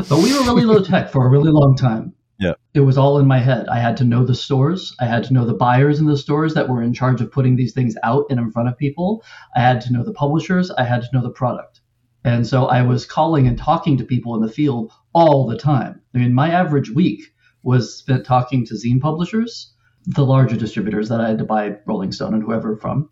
But 0.10 0.18
we 0.18 0.34
were 0.34 0.44
really 0.44 0.66
low 0.66 0.84
tech 0.84 1.10
for 1.10 1.26
a 1.26 1.30
really 1.30 1.52
long 1.52 1.78
time. 1.78 2.14
Yeah. 2.40 2.54
It 2.74 2.82
was 2.82 2.98
all 2.98 3.20
in 3.20 3.28
my 3.28 3.40
head. 3.40 3.68
I 3.68 3.80
had 3.80 3.98
to 3.98 4.06
know 4.06 4.26
the 4.26 4.36
stores. 4.36 4.96
I 5.00 5.06
had 5.06 5.24
to 5.26 5.34
know 5.34 5.46
the 5.46 5.54
buyers 5.54 6.00
in 6.00 6.06
the 6.06 6.18
stores 6.18 6.54
that 6.54 6.70
were 6.70 6.82
in 6.82 6.94
charge 6.94 7.20
of 7.20 7.32
putting 7.32 7.58
these 7.58 7.74
things 7.74 7.96
out 8.04 8.26
and 8.30 8.40
in 8.40 8.52
front 8.52 8.70
of 8.70 8.78
people. 8.78 9.24
I 9.56 9.60
had 9.60 9.82
to 9.82 9.94
know 9.94 10.04
the 10.04 10.14
publishers. 10.14 10.72
I 10.72 10.84
had 10.84 11.02
to 11.02 11.10
know 11.14 11.22
the 11.22 11.32
product. 11.32 11.79
And 12.24 12.46
so 12.46 12.66
I 12.66 12.82
was 12.82 13.06
calling 13.06 13.48
and 13.48 13.58
talking 13.58 13.98
to 13.98 14.04
people 14.04 14.36
in 14.36 14.42
the 14.42 14.52
field 14.52 14.92
all 15.14 15.48
the 15.48 15.58
time. 15.58 16.02
I 16.14 16.18
mean, 16.18 16.34
my 16.34 16.50
average 16.50 16.90
week 16.90 17.22
was 17.64 17.98
spent 17.98 18.26
talking 18.26 18.66
to 18.66 18.74
zine 18.74 19.00
publishers, 19.00 19.74
the 20.06 20.26
larger 20.26 20.56
distributors 20.56 21.10
that 21.10 21.22
I 21.22 21.30
had 21.30 21.38
to 21.40 21.46
buy 21.46 21.76
Rolling 21.86 22.12
Stone 22.12 22.34
and 22.34 22.44
whoever 22.44 22.76
from, 22.76 23.10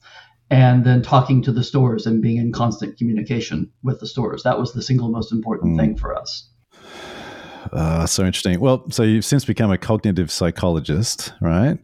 and 0.50 0.86
then 0.86 1.02
talking 1.02 1.42
to 1.44 1.52
the 1.52 1.64
stores 1.64 2.06
and 2.06 2.22
being 2.22 2.38
in 2.38 2.52
constant 2.52 2.98
communication 2.98 3.72
with 3.84 4.00
the 4.00 4.08
stores. 4.08 4.44
That 4.44 4.60
was 4.60 4.74
the 4.74 4.82
single 4.82 5.10
most 5.10 5.32
important 5.32 5.74
mm. 5.74 5.80
thing 5.80 5.98
for 5.98 6.16
us. 6.16 6.50
Uh, 7.72 8.06
so 8.06 8.26
interesting. 8.26 8.60
Well, 8.60 8.90
so 8.90 9.04
you've 9.04 9.26
since 9.26 9.44
become 9.44 9.72
a 9.72 9.78
cognitive 9.78 10.32
psychologist, 10.32 11.34
right? 11.42 11.78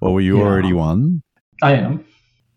Or 0.00 0.14
were 0.14 0.20
you 0.20 0.38
yeah. 0.38 0.44
already 0.44 0.72
one? 0.72 1.22
I 1.62 1.74
am 1.74 2.04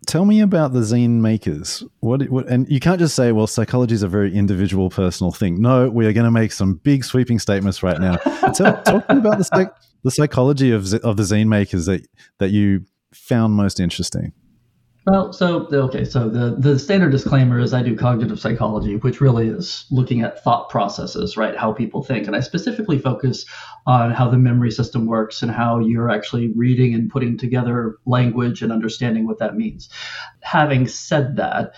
tell 0.06 0.26
me 0.26 0.42
about 0.42 0.74
the 0.74 0.80
zine 0.80 1.22
makers. 1.22 1.84
What, 2.00 2.30
what, 2.30 2.48
and 2.48 2.70
you 2.70 2.80
can't 2.80 3.00
just 3.00 3.16
say, 3.16 3.32
"Well, 3.32 3.48
psychology 3.48 3.96
is 3.96 4.04
a 4.04 4.08
very 4.08 4.34
individual, 4.36 4.90
personal 4.90 5.32
thing." 5.32 5.62
No, 5.62 5.90
we 5.90 6.06
are 6.06 6.14
going 6.14 6.26
to 6.26 6.32
make 6.32 6.52
some 6.52 6.76
big, 6.76 7.04
sweeping 7.04 7.40
statements 7.40 7.84
right 7.84 8.00
now. 8.00 8.16
tell, 8.54 8.82
talk 8.84 9.10
me 9.10 9.18
about 9.18 9.38
the 9.38 9.72
the 10.04 10.12
psychology 10.12 10.72
of 10.72 10.94
of 10.94 11.18
the 11.18 11.24
zine 11.24 11.48
makers 11.48 11.86
that 11.86 12.06
that 12.40 12.50
you 12.50 12.86
found 13.14 13.54
most 13.54 13.80
interesting. 13.80 14.34
Well, 15.08 15.34
so 15.34 15.68
okay, 15.72 16.06
so 16.06 16.30
the 16.30 16.56
the 16.60 16.78
standard 16.78 17.12
disclaimer 17.12 17.58
is 17.60 17.74
I 17.74 17.82
do 17.82 17.96
cognitive 17.96 18.40
psychology, 18.40 18.98
which 18.98 19.22
really 19.22 19.48
is 19.48 19.86
looking 19.90 20.22
at 20.22 20.44
thought 20.44 20.70
processes, 20.70 21.36
right? 21.36 21.56
How 21.58 21.72
people 21.74 22.04
think, 22.04 22.28
and 22.28 22.36
I 22.36 22.42
specifically 22.42 23.00
focus 23.00 23.46
on 23.88 24.12
how 24.12 24.30
the 24.30 24.38
memory 24.38 24.72
system 24.72 25.08
works 25.08 25.42
and 25.42 25.52
how 25.52 25.80
you're 25.80 26.12
actually 26.12 26.50
reading 26.50 26.94
and 26.94 27.10
putting 27.10 27.38
together 27.38 27.98
language 28.06 28.62
and 28.62 28.72
understanding 28.72 29.26
what 29.26 29.40
that 29.40 29.56
means. 29.56 29.90
Having 30.42 30.88
said 30.88 31.38
that, 31.38 31.74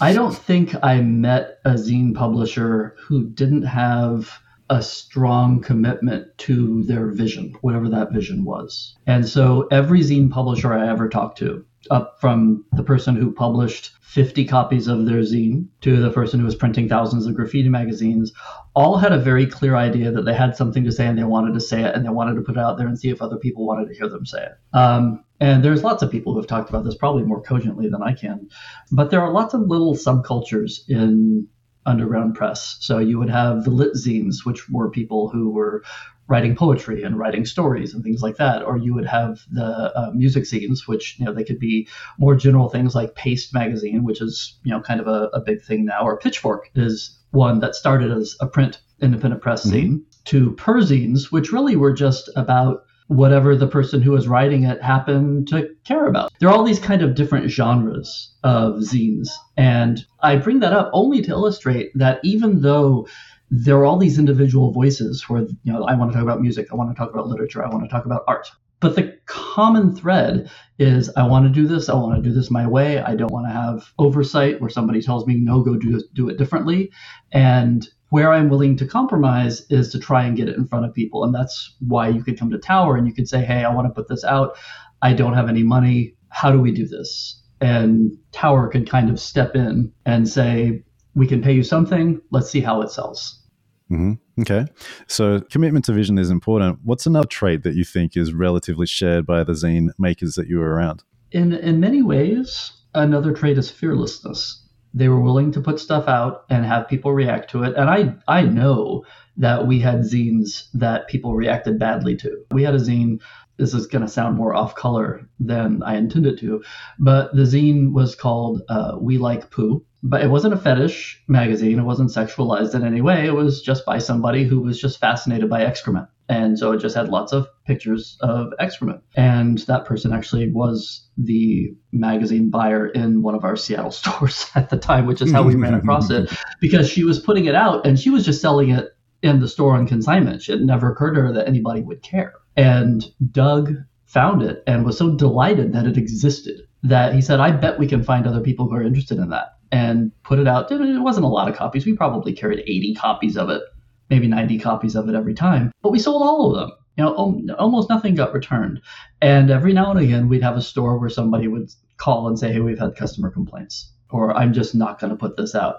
I 0.00 0.12
don't 0.12 0.36
think 0.36 0.74
I 0.82 1.00
met 1.00 1.58
a 1.64 1.70
zine 1.70 2.14
publisher 2.14 2.96
who 2.98 3.24
didn't 3.24 3.62
have 3.62 4.40
a 4.70 4.82
strong 4.82 5.60
commitment 5.60 6.36
to 6.38 6.82
their 6.84 7.10
vision, 7.10 7.54
whatever 7.62 7.88
that 7.88 8.12
vision 8.12 8.44
was. 8.44 8.96
And 9.06 9.26
so 9.26 9.66
every 9.70 10.00
zine 10.00 10.30
publisher 10.30 10.72
I 10.72 10.88
ever 10.88 11.08
talked 11.08 11.38
to, 11.38 11.64
up 11.90 12.16
from 12.20 12.64
the 12.72 12.82
person 12.82 13.16
who 13.16 13.32
published 13.32 13.92
50 14.02 14.46
copies 14.46 14.88
of 14.88 15.06
their 15.06 15.20
zine 15.20 15.66
to 15.82 16.00
the 16.00 16.10
person 16.10 16.40
who 16.40 16.46
was 16.46 16.54
printing 16.54 16.88
thousands 16.88 17.26
of 17.26 17.34
graffiti 17.34 17.68
magazines, 17.68 18.32
all 18.74 18.96
had 18.96 19.12
a 19.12 19.18
very 19.18 19.46
clear 19.46 19.76
idea 19.76 20.10
that 20.10 20.22
they 20.22 20.34
had 20.34 20.56
something 20.56 20.84
to 20.84 20.92
say 20.92 21.06
and 21.06 21.18
they 21.18 21.24
wanted 21.24 21.54
to 21.54 21.60
say 21.60 21.84
it 21.84 21.94
and 21.94 22.04
they 22.04 22.10
wanted 22.10 22.34
to 22.34 22.42
put 22.42 22.56
it 22.56 22.60
out 22.60 22.78
there 22.78 22.88
and 22.88 22.98
see 22.98 23.10
if 23.10 23.22
other 23.22 23.36
people 23.36 23.66
wanted 23.66 23.88
to 23.88 23.94
hear 23.94 24.08
them 24.08 24.26
say 24.26 24.44
it. 24.44 24.52
Um, 24.72 25.24
and 25.40 25.64
there's 25.64 25.84
lots 25.84 26.02
of 26.02 26.10
people 26.10 26.32
who 26.32 26.40
have 26.40 26.48
talked 26.48 26.68
about 26.68 26.84
this 26.84 26.96
probably 26.96 27.22
more 27.22 27.40
cogently 27.40 27.88
than 27.88 28.02
I 28.02 28.12
can. 28.12 28.48
But 28.90 29.10
there 29.10 29.20
are 29.22 29.32
lots 29.32 29.54
of 29.54 29.62
little 29.62 29.94
subcultures 29.94 30.80
in 30.88 31.46
underground 31.88 32.34
press. 32.34 32.76
So 32.80 32.98
you 32.98 33.18
would 33.18 33.30
have 33.30 33.64
the 33.64 33.70
lit 33.70 33.94
zines, 33.94 34.44
which 34.44 34.68
were 34.68 34.90
people 34.90 35.28
who 35.28 35.50
were 35.50 35.82
writing 36.28 36.54
poetry 36.54 37.02
and 37.02 37.18
writing 37.18 37.46
stories 37.46 37.94
and 37.94 38.04
things 38.04 38.20
like 38.22 38.36
that. 38.36 38.62
Or 38.62 38.76
you 38.76 38.94
would 38.94 39.06
have 39.06 39.40
the 39.50 39.64
uh, 39.64 40.10
music 40.14 40.44
zines, 40.44 40.86
which 40.86 41.18
you 41.18 41.24
know 41.24 41.32
they 41.32 41.44
could 41.44 41.58
be 41.58 41.88
more 42.18 42.36
general 42.36 42.68
things 42.68 42.94
like 42.94 43.14
Paste 43.14 43.54
magazine, 43.54 44.04
which 44.04 44.20
is 44.20 44.58
you 44.62 44.70
know 44.70 44.80
kind 44.80 45.00
of 45.00 45.06
a, 45.06 45.30
a 45.32 45.40
big 45.40 45.62
thing 45.62 45.84
now. 45.84 46.02
Or 46.02 46.18
Pitchfork 46.18 46.70
is 46.74 47.18
one 47.30 47.60
that 47.60 47.74
started 47.74 48.12
as 48.12 48.36
a 48.40 48.46
print 48.46 48.80
independent 49.00 49.42
press 49.42 49.66
mm-hmm. 49.66 49.76
zine. 49.76 50.02
To 50.26 50.52
perzines, 50.52 51.32
which 51.32 51.52
really 51.52 51.74
were 51.74 51.94
just 51.94 52.28
about 52.36 52.84
whatever 53.08 53.56
the 53.56 53.66
person 53.66 54.02
who 54.02 54.12
was 54.12 54.28
writing 54.28 54.64
it 54.64 54.82
happened 54.82 55.48
to 55.48 55.68
care 55.84 56.06
about. 56.06 56.30
There 56.38 56.48
are 56.48 56.54
all 56.54 56.64
these 56.64 56.78
kind 56.78 57.02
of 57.02 57.14
different 57.14 57.50
genres 57.50 58.34
of 58.44 58.76
zines. 58.76 59.30
And 59.56 60.04
I 60.20 60.36
bring 60.36 60.60
that 60.60 60.74
up 60.74 60.90
only 60.92 61.22
to 61.22 61.30
illustrate 61.30 61.90
that 61.94 62.20
even 62.22 62.60
though 62.60 63.08
there 63.50 63.78
are 63.78 63.86
all 63.86 63.98
these 63.98 64.18
individual 64.18 64.72
voices 64.72 65.24
where, 65.28 65.42
you 65.62 65.72
know, 65.72 65.84
I 65.84 65.94
want 65.94 66.12
to 66.12 66.14
talk 66.14 66.22
about 66.22 66.42
music, 66.42 66.68
I 66.70 66.76
want 66.76 66.94
to 66.94 66.98
talk 66.98 67.12
about 67.12 67.28
literature, 67.28 67.64
I 67.64 67.70
want 67.70 67.82
to 67.84 67.88
talk 67.88 68.04
about 68.04 68.24
art. 68.28 68.50
But 68.80 68.94
the 68.94 69.18
common 69.26 69.96
thread 69.96 70.50
is 70.78 71.10
I 71.16 71.26
want 71.26 71.46
to 71.46 71.50
do 71.50 71.66
this. 71.66 71.88
I 71.88 71.94
want 71.94 72.14
to 72.14 72.28
do 72.28 72.32
this 72.32 72.50
my 72.50 72.66
way. 72.66 73.00
I 73.00 73.16
don't 73.16 73.32
want 73.32 73.46
to 73.46 73.52
have 73.52 73.92
oversight 73.98 74.60
where 74.60 74.70
somebody 74.70 75.02
tells 75.02 75.26
me, 75.26 75.34
no, 75.34 75.62
go 75.62 75.76
do, 75.76 76.00
do 76.12 76.28
it 76.28 76.38
differently. 76.38 76.92
And 77.32 77.88
where 78.10 78.32
I'm 78.32 78.48
willing 78.48 78.76
to 78.78 78.86
compromise 78.86 79.66
is 79.70 79.90
to 79.92 79.98
try 79.98 80.24
and 80.24 80.36
get 80.36 80.48
it 80.48 80.56
in 80.56 80.66
front 80.66 80.86
of 80.86 80.94
people. 80.94 81.24
And 81.24 81.34
that's 81.34 81.74
why 81.80 82.08
you 82.08 82.22
could 82.22 82.38
come 82.38 82.50
to 82.50 82.58
Tower 82.58 82.96
and 82.96 83.06
you 83.06 83.12
could 83.12 83.28
say, 83.28 83.44
hey, 83.44 83.64
I 83.64 83.74
want 83.74 83.86
to 83.86 83.94
put 83.94 84.08
this 84.08 84.24
out. 84.24 84.56
I 85.02 85.12
don't 85.12 85.34
have 85.34 85.48
any 85.48 85.62
money. 85.62 86.14
How 86.30 86.50
do 86.50 86.60
we 86.60 86.72
do 86.72 86.86
this? 86.86 87.42
And 87.60 88.16
Tower 88.32 88.68
could 88.68 88.88
kind 88.88 89.10
of 89.10 89.20
step 89.20 89.54
in 89.54 89.92
and 90.06 90.28
say, 90.28 90.82
we 91.14 91.26
can 91.26 91.42
pay 91.42 91.52
you 91.52 91.62
something. 91.62 92.20
Let's 92.30 92.50
see 92.50 92.60
how 92.60 92.80
it 92.82 92.90
sells. 92.90 93.42
Mm-hmm. 93.90 94.42
Okay. 94.42 94.66
So 95.06 95.40
commitment 95.40 95.84
to 95.86 95.92
vision 95.92 96.18
is 96.18 96.30
important. 96.30 96.78
What's 96.84 97.06
another 97.06 97.26
trait 97.26 97.62
that 97.64 97.74
you 97.74 97.84
think 97.84 98.16
is 98.16 98.32
relatively 98.32 98.86
shared 98.86 99.26
by 99.26 99.44
the 99.44 99.52
zine 99.52 99.88
makers 99.98 100.34
that 100.34 100.46
you 100.46 100.58
were 100.58 100.74
around? 100.74 101.02
In, 101.32 101.52
in 101.52 101.80
many 101.80 102.02
ways, 102.02 102.72
another 102.94 103.32
trait 103.32 103.58
is 103.58 103.70
fearlessness. 103.70 104.64
They 104.94 105.08
were 105.08 105.20
willing 105.20 105.52
to 105.52 105.60
put 105.60 105.80
stuff 105.80 106.08
out 106.08 106.44
and 106.50 106.64
have 106.64 106.88
people 106.88 107.12
react 107.12 107.50
to 107.50 107.62
it. 107.62 107.76
And 107.76 107.88
I, 107.90 108.14
I 108.26 108.42
know 108.42 109.04
that 109.36 109.66
we 109.66 109.80
had 109.80 110.00
zines 110.00 110.68
that 110.74 111.08
people 111.08 111.34
reacted 111.34 111.78
badly 111.78 112.16
to. 112.16 112.44
We 112.50 112.64
had 112.64 112.74
a 112.74 112.78
zine 112.78 113.20
this 113.58 113.74
is 113.74 113.88
going 113.88 114.02
to 114.02 114.08
sound 114.08 114.36
more 114.36 114.54
off 114.54 114.74
color 114.76 115.28
than 115.40 115.82
I 115.82 115.96
intended 115.96 116.38
to, 116.38 116.62
but 116.98 117.34
the 117.34 117.42
zine 117.42 117.92
was 117.92 118.14
called 118.14 118.62
uh, 118.68 118.96
We 119.00 119.18
Like 119.18 119.50
Poo. 119.50 119.84
But 120.00 120.22
it 120.22 120.30
wasn't 120.30 120.54
a 120.54 120.58
fetish 120.58 121.24
magazine. 121.26 121.80
It 121.80 121.82
wasn't 121.82 122.10
sexualized 122.10 122.76
in 122.76 122.84
any 122.84 123.00
way. 123.00 123.26
It 123.26 123.34
was 123.34 123.60
just 123.60 123.84
by 123.84 123.98
somebody 123.98 124.44
who 124.44 124.60
was 124.60 124.80
just 124.80 125.00
fascinated 125.00 125.50
by 125.50 125.64
excrement. 125.64 126.06
And 126.28 126.58
so 126.58 126.72
it 126.72 126.78
just 126.78 126.94
had 126.94 127.08
lots 127.08 127.32
of 127.32 127.46
pictures 127.64 128.16
of 128.20 128.52
excrement. 128.58 129.02
And 129.16 129.58
that 129.60 129.86
person 129.86 130.12
actually 130.12 130.50
was 130.50 131.08
the 131.16 131.74
magazine 131.92 132.50
buyer 132.50 132.86
in 132.86 133.22
one 133.22 133.34
of 133.34 133.44
our 133.44 133.56
Seattle 133.56 133.90
stores 133.92 134.50
at 134.54 134.70
the 134.70 134.76
time, 134.76 135.06
which 135.06 135.22
is 135.22 135.32
how 135.32 135.42
we 135.42 135.54
ran 135.54 135.74
across 135.74 136.10
it 136.10 136.30
because 136.60 136.88
she 136.88 137.04
was 137.04 137.18
putting 137.18 137.46
it 137.46 137.54
out 137.54 137.86
and 137.86 137.98
she 137.98 138.10
was 138.10 138.24
just 138.24 138.40
selling 138.42 138.70
it 138.70 138.90
in 139.22 139.40
the 139.40 139.48
store 139.48 139.74
on 139.74 139.86
consignment. 139.86 140.48
It 140.48 140.60
never 140.60 140.92
occurred 140.92 141.14
to 141.14 141.22
her 141.22 141.32
that 141.32 141.48
anybody 141.48 141.80
would 141.80 142.02
care. 142.02 142.34
And 142.56 143.04
Doug 143.30 143.74
found 144.04 144.42
it 144.42 144.62
and 144.66 144.84
was 144.84 144.98
so 144.98 145.14
delighted 145.14 145.72
that 145.72 145.86
it 145.86 145.96
existed 145.96 146.60
that 146.82 147.14
he 147.14 147.20
said, 147.20 147.40
I 147.40 147.50
bet 147.50 147.78
we 147.78 147.86
can 147.86 148.04
find 148.04 148.26
other 148.26 148.40
people 148.40 148.68
who 148.68 148.76
are 148.76 148.82
interested 148.82 149.18
in 149.18 149.30
that 149.30 149.56
and 149.70 150.12
put 150.22 150.38
it 150.38 150.46
out. 150.46 150.70
It 150.70 151.02
wasn't 151.02 151.26
a 151.26 151.28
lot 151.28 151.48
of 151.48 151.56
copies. 151.56 151.84
We 151.84 151.96
probably 151.96 152.32
carried 152.32 152.60
80 152.60 152.94
copies 152.94 153.36
of 153.36 153.50
it, 153.50 153.62
maybe 154.10 154.28
90 154.28 154.58
copies 154.58 154.94
of 154.94 155.08
it 155.08 155.14
every 155.14 155.34
time, 155.34 155.72
but 155.82 155.92
we 155.92 155.98
sold 155.98 156.22
all 156.22 156.54
of 156.54 156.60
them. 156.60 156.76
You 156.96 157.04
know, 157.04 157.54
almost 157.58 157.88
nothing 157.88 158.16
got 158.16 158.34
returned. 158.34 158.80
And 159.22 159.50
every 159.50 159.72
now 159.72 159.92
and 159.92 160.00
again, 160.00 160.28
we'd 160.28 160.42
have 160.42 160.56
a 160.56 160.62
store 160.62 160.98
where 160.98 161.10
somebody 161.10 161.46
would 161.46 161.70
call 161.96 162.26
and 162.26 162.36
say, 162.36 162.52
Hey, 162.52 162.60
we've 162.60 162.78
had 162.78 162.96
customer 162.96 163.30
complaints, 163.30 163.92
or 164.10 164.36
I'm 164.36 164.52
just 164.52 164.74
not 164.74 164.98
going 164.98 165.10
to 165.10 165.16
put 165.16 165.36
this 165.36 165.54
out 165.54 165.78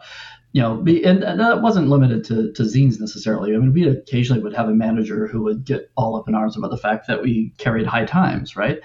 you 0.51 0.61
know, 0.61 0.79
and, 0.79 1.21
that 1.21 1.61
wasn't 1.61 1.89
limited 1.89 2.23
to, 2.25 2.51
to 2.53 2.63
zines 2.63 2.99
necessarily. 2.99 3.53
I 3.53 3.57
mean, 3.57 3.73
we 3.73 3.87
occasionally 3.87 4.41
would 4.41 4.55
have 4.55 4.67
a 4.67 4.73
manager 4.73 5.27
who 5.27 5.43
would 5.43 5.63
get 5.63 5.91
all 5.95 6.15
up 6.15 6.27
in 6.27 6.33
arms 6.33 6.57
about 6.57 6.71
the 6.71 6.77
fact 6.77 7.07
that 7.07 7.21
we 7.21 7.53
carried 7.57 7.85
high 7.85 8.05
times, 8.05 8.55
right? 8.55 8.79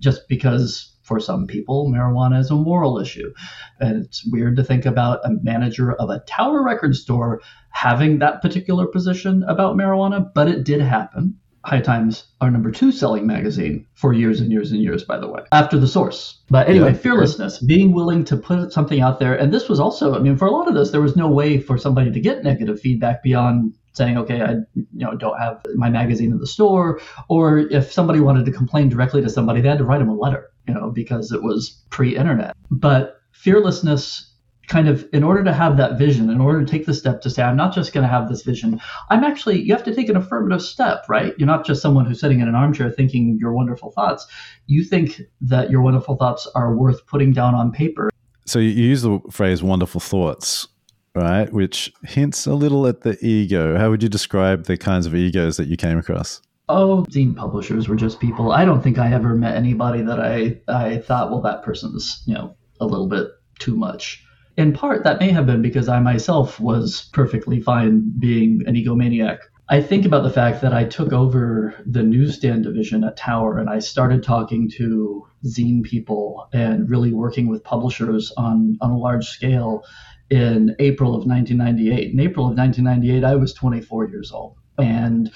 Just 0.00 0.28
because 0.28 0.94
for 1.02 1.20
some 1.20 1.46
people, 1.46 1.90
marijuana 1.90 2.38
is 2.38 2.50
a 2.50 2.54
moral 2.54 2.98
issue. 2.98 3.32
And 3.80 4.04
it's 4.04 4.24
weird 4.26 4.56
to 4.56 4.64
think 4.64 4.86
about 4.86 5.24
a 5.24 5.30
manager 5.42 5.92
of 5.92 6.10
a 6.10 6.20
Tower 6.20 6.62
record 6.62 6.94
store 6.94 7.40
having 7.70 8.18
that 8.18 8.42
particular 8.42 8.86
position 8.86 9.42
about 9.44 9.76
marijuana, 9.76 10.30
but 10.34 10.48
it 10.48 10.64
did 10.64 10.80
happen. 10.80 11.36
High 11.64 11.80
Times, 11.80 12.24
our 12.40 12.50
number 12.50 12.70
two 12.70 12.90
selling 12.90 13.26
magazine 13.26 13.86
for 13.92 14.14
years 14.14 14.40
and 14.40 14.50
years 14.50 14.72
and 14.72 14.82
years, 14.82 15.04
by 15.04 15.18
the 15.18 15.28
way, 15.28 15.42
after 15.52 15.78
the 15.78 15.86
source. 15.86 16.40
But 16.48 16.70
anyway, 16.70 16.92
yeah. 16.92 16.98
fearlessness, 16.98 17.58
being 17.58 17.92
willing 17.92 18.24
to 18.24 18.36
put 18.38 18.72
something 18.72 19.00
out 19.02 19.20
there. 19.20 19.34
And 19.34 19.52
this 19.52 19.68
was 19.68 19.78
also, 19.78 20.14
I 20.14 20.20
mean, 20.20 20.36
for 20.36 20.46
a 20.46 20.50
lot 20.50 20.68
of 20.68 20.74
this, 20.74 20.90
there 20.90 21.02
was 21.02 21.16
no 21.16 21.28
way 21.28 21.60
for 21.60 21.76
somebody 21.76 22.10
to 22.12 22.20
get 22.20 22.44
negative 22.44 22.80
feedback 22.80 23.22
beyond 23.22 23.74
saying, 23.92 24.16
okay, 24.18 24.40
I 24.40 24.52
you 24.74 24.86
know 24.92 25.16
don't 25.16 25.38
have 25.38 25.60
my 25.74 25.90
magazine 25.90 26.32
in 26.32 26.38
the 26.38 26.46
store, 26.46 27.00
or 27.28 27.58
if 27.58 27.92
somebody 27.92 28.20
wanted 28.20 28.46
to 28.46 28.52
complain 28.52 28.88
directly 28.88 29.20
to 29.22 29.28
somebody, 29.28 29.60
they 29.60 29.68
had 29.68 29.78
to 29.78 29.84
write 29.84 29.98
them 29.98 30.08
a 30.08 30.14
letter, 30.14 30.49
you 30.70 30.80
know, 30.80 30.90
because 30.90 31.32
it 31.32 31.42
was 31.42 31.82
pre-internet. 31.90 32.54
But 32.70 33.20
fearlessness 33.32 34.32
kind 34.68 34.86
of 34.86 35.04
in 35.12 35.24
order 35.24 35.42
to 35.42 35.52
have 35.52 35.76
that 35.76 35.98
vision 35.98 36.30
in 36.30 36.40
order 36.40 36.64
to 36.64 36.70
take 36.70 36.86
the 36.86 36.94
step 36.94 37.20
to 37.20 37.28
say 37.28 37.42
i'm 37.42 37.56
not 37.56 37.74
just 37.74 37.92
going 37.92 38.04
to 38.04 38.08
have 38.08 38.28
this 38.28 38.42
vision 38.42 38.80
i'm 39.08 39.24
actually 39.24 39.60
you 39.60 39.74
have 39.74 39.82
to 39.82 39.92
take 39.92 40.08
an 40.08 40.16
affirmative 40.16 40.62
step 40.62 41.04
right? 41.08 41.34
You're 41.38 41.48
not 41.48 41.66
just 41.66 41.82
someone 41.82 42.06
who's 42.06 42.20
sitting 42.20 42.38
in 42.38 42.46
an 42.46 42.54
armchair 42.54 42.88
thinking 42.88 43.36
your 43.40 43.52
wonderful 43.52 43.90
thoughts. 43.90 44.26
You 44.66 44.84
think 44.84 45.22
that 45.40 45.70
your 45.70 45.82
wonderful 45.82 46.16
thoughts 46.16 46.46
are 46.54 46.76
worth 46.76 47.04
putting 47.06 47.32
down 47.32 47.56
on 47.56 47.72
paper. 47.72 48.10
So 48.46 48.60
you 48.60 48.68
use 48.68 49.02
the 49.02 49.18
phrase 49.30 49.60
wonderful 49.62 50.00
thoughts 50.00 50.68
right? 51.16 51.52
Which 51.52 51.92
hints 52.04 52.46
a 52.46 52.54
little 52.54 52.86
at 52.86 53.00
the 53.00 53.18
ego. 53.20 53.76
How 53.76 53.90
would 53.90 54.00
you 54.00 54.08
describe 54.08 54.66
the 54.66 54.76
kinds 54.76 55.06
of 55.06 55.14
egos 55.16 55.56
that 55.56 55.66
you 55.66 55.76
came 55.76 55.98
across 55.98 56.40
oh 56.70 57.04
zine 57.10 57.36
publishers 57.36 57.88
were 57.88 57.96
just 57.96 58.20
people 58.20 58.52
i 58.52 58.64
don't 58.64 58.82
think 58.82 58.98
i 58.98 59.12
ever 59.12 59.34
met 59.34 59.56
anybody 59.56 60.02
that 60.02 60.20
i 60.20 60.58
i 60.68 60.98
thought 60.98 61.30
well 61.30 61.42
that 61.42 61.62
person's 61.62 62.22
you 62.26 62.34
know 62.34 62.56
a 62.80 62.86
little 62.86 63.08
bit 63.08 63.28
too 63.58 63.76
much 63.76 64.24
in 64.60 64.72
part, 64.72 65.04
that 65.04 65.20
may 65.20 65.30
have 65.30 65.46
been 65.46 65.62
because 65.62 65.88
I 65.88 66.00
myself 66.00 66.60
was 66.60 67.08
perfectly 67.12 67.60
fine 67.60 68.12
being 68.18 68.62
an 68.66 68.74
egomaniac. 68.74 69.38
I 69.68 69.80
think 69.80 70.04
about 70.04 70.24
the 70.24 70.30
fact 70.30 70.60
that 70.62 70.74
I 70.74 70.84
took 70.84 71.12
over 71.12 71.74
the 71.86 72.02
newsstand 72.02 72.64
division 72.64 73.04
at 73.04 73.16
Tower 73.16 73.58
and 73.58 73.70
I 73.70 73.78
started 73.78 74.22
talking 74.22 74.68
to 74.76 75.26
zine 75.46 75.84
people 75.84 76.48
and 76.52 76.90
really 76.90 77.12
working 77.12 77.48
with 77.48 77.64
publishers 77.64 78.32
on, 78.36 78.76
on 78.80 78.90
a 78.90 78.98
large 78.98 79.28
scale 79.28 79.84
in 80.28 80.74
April 80.80 81.14
of 81.14 81.24
1998. 81.24 82.12
In 82.12 82.20
April 82.20 82.46
of 82.46 82.58
1998, 82.58 83.24
I 83.24 83.36
was 83.36 83.54
24 83.54 84.08
years 84.08 84.32
old. 84.32 84.56
And 84.76 85.30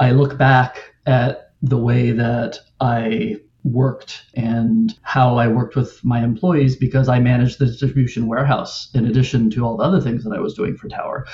I 0.00 0.12
look 0.12 0.38
back 0.38 0.94
at 1.06 1.52
the 1.62 1.78
way 1.78 2.12
that 2.12 2.58
I 2.80 3.36
worked 3.64 4.24
and 4.34 4.96
how 5.02 5.36
I 5.36 5.48
worked 5.48 5.74
with 5.74 6.02
my 6.04 6.22
employees 6.22 6.76
because 6.76 7.08
I 7.08 7.18
managed 7.18 7.58
the 7.58 7.66
distribution 7.66 8.26
warehouse 8.26 8.88
in 8.94 9.06
addition 9.06 9.50
to 9.50 9.64
all 9.64 9.76
the 9.76 9.84
other 9.84 10.00
things 10.00 10.22
that 10.24 10.32
I 10.32 10.40
was 10.40 10.54
doing 10.54 10.76
for 10.76 10.88
Tower. 10.88 11.26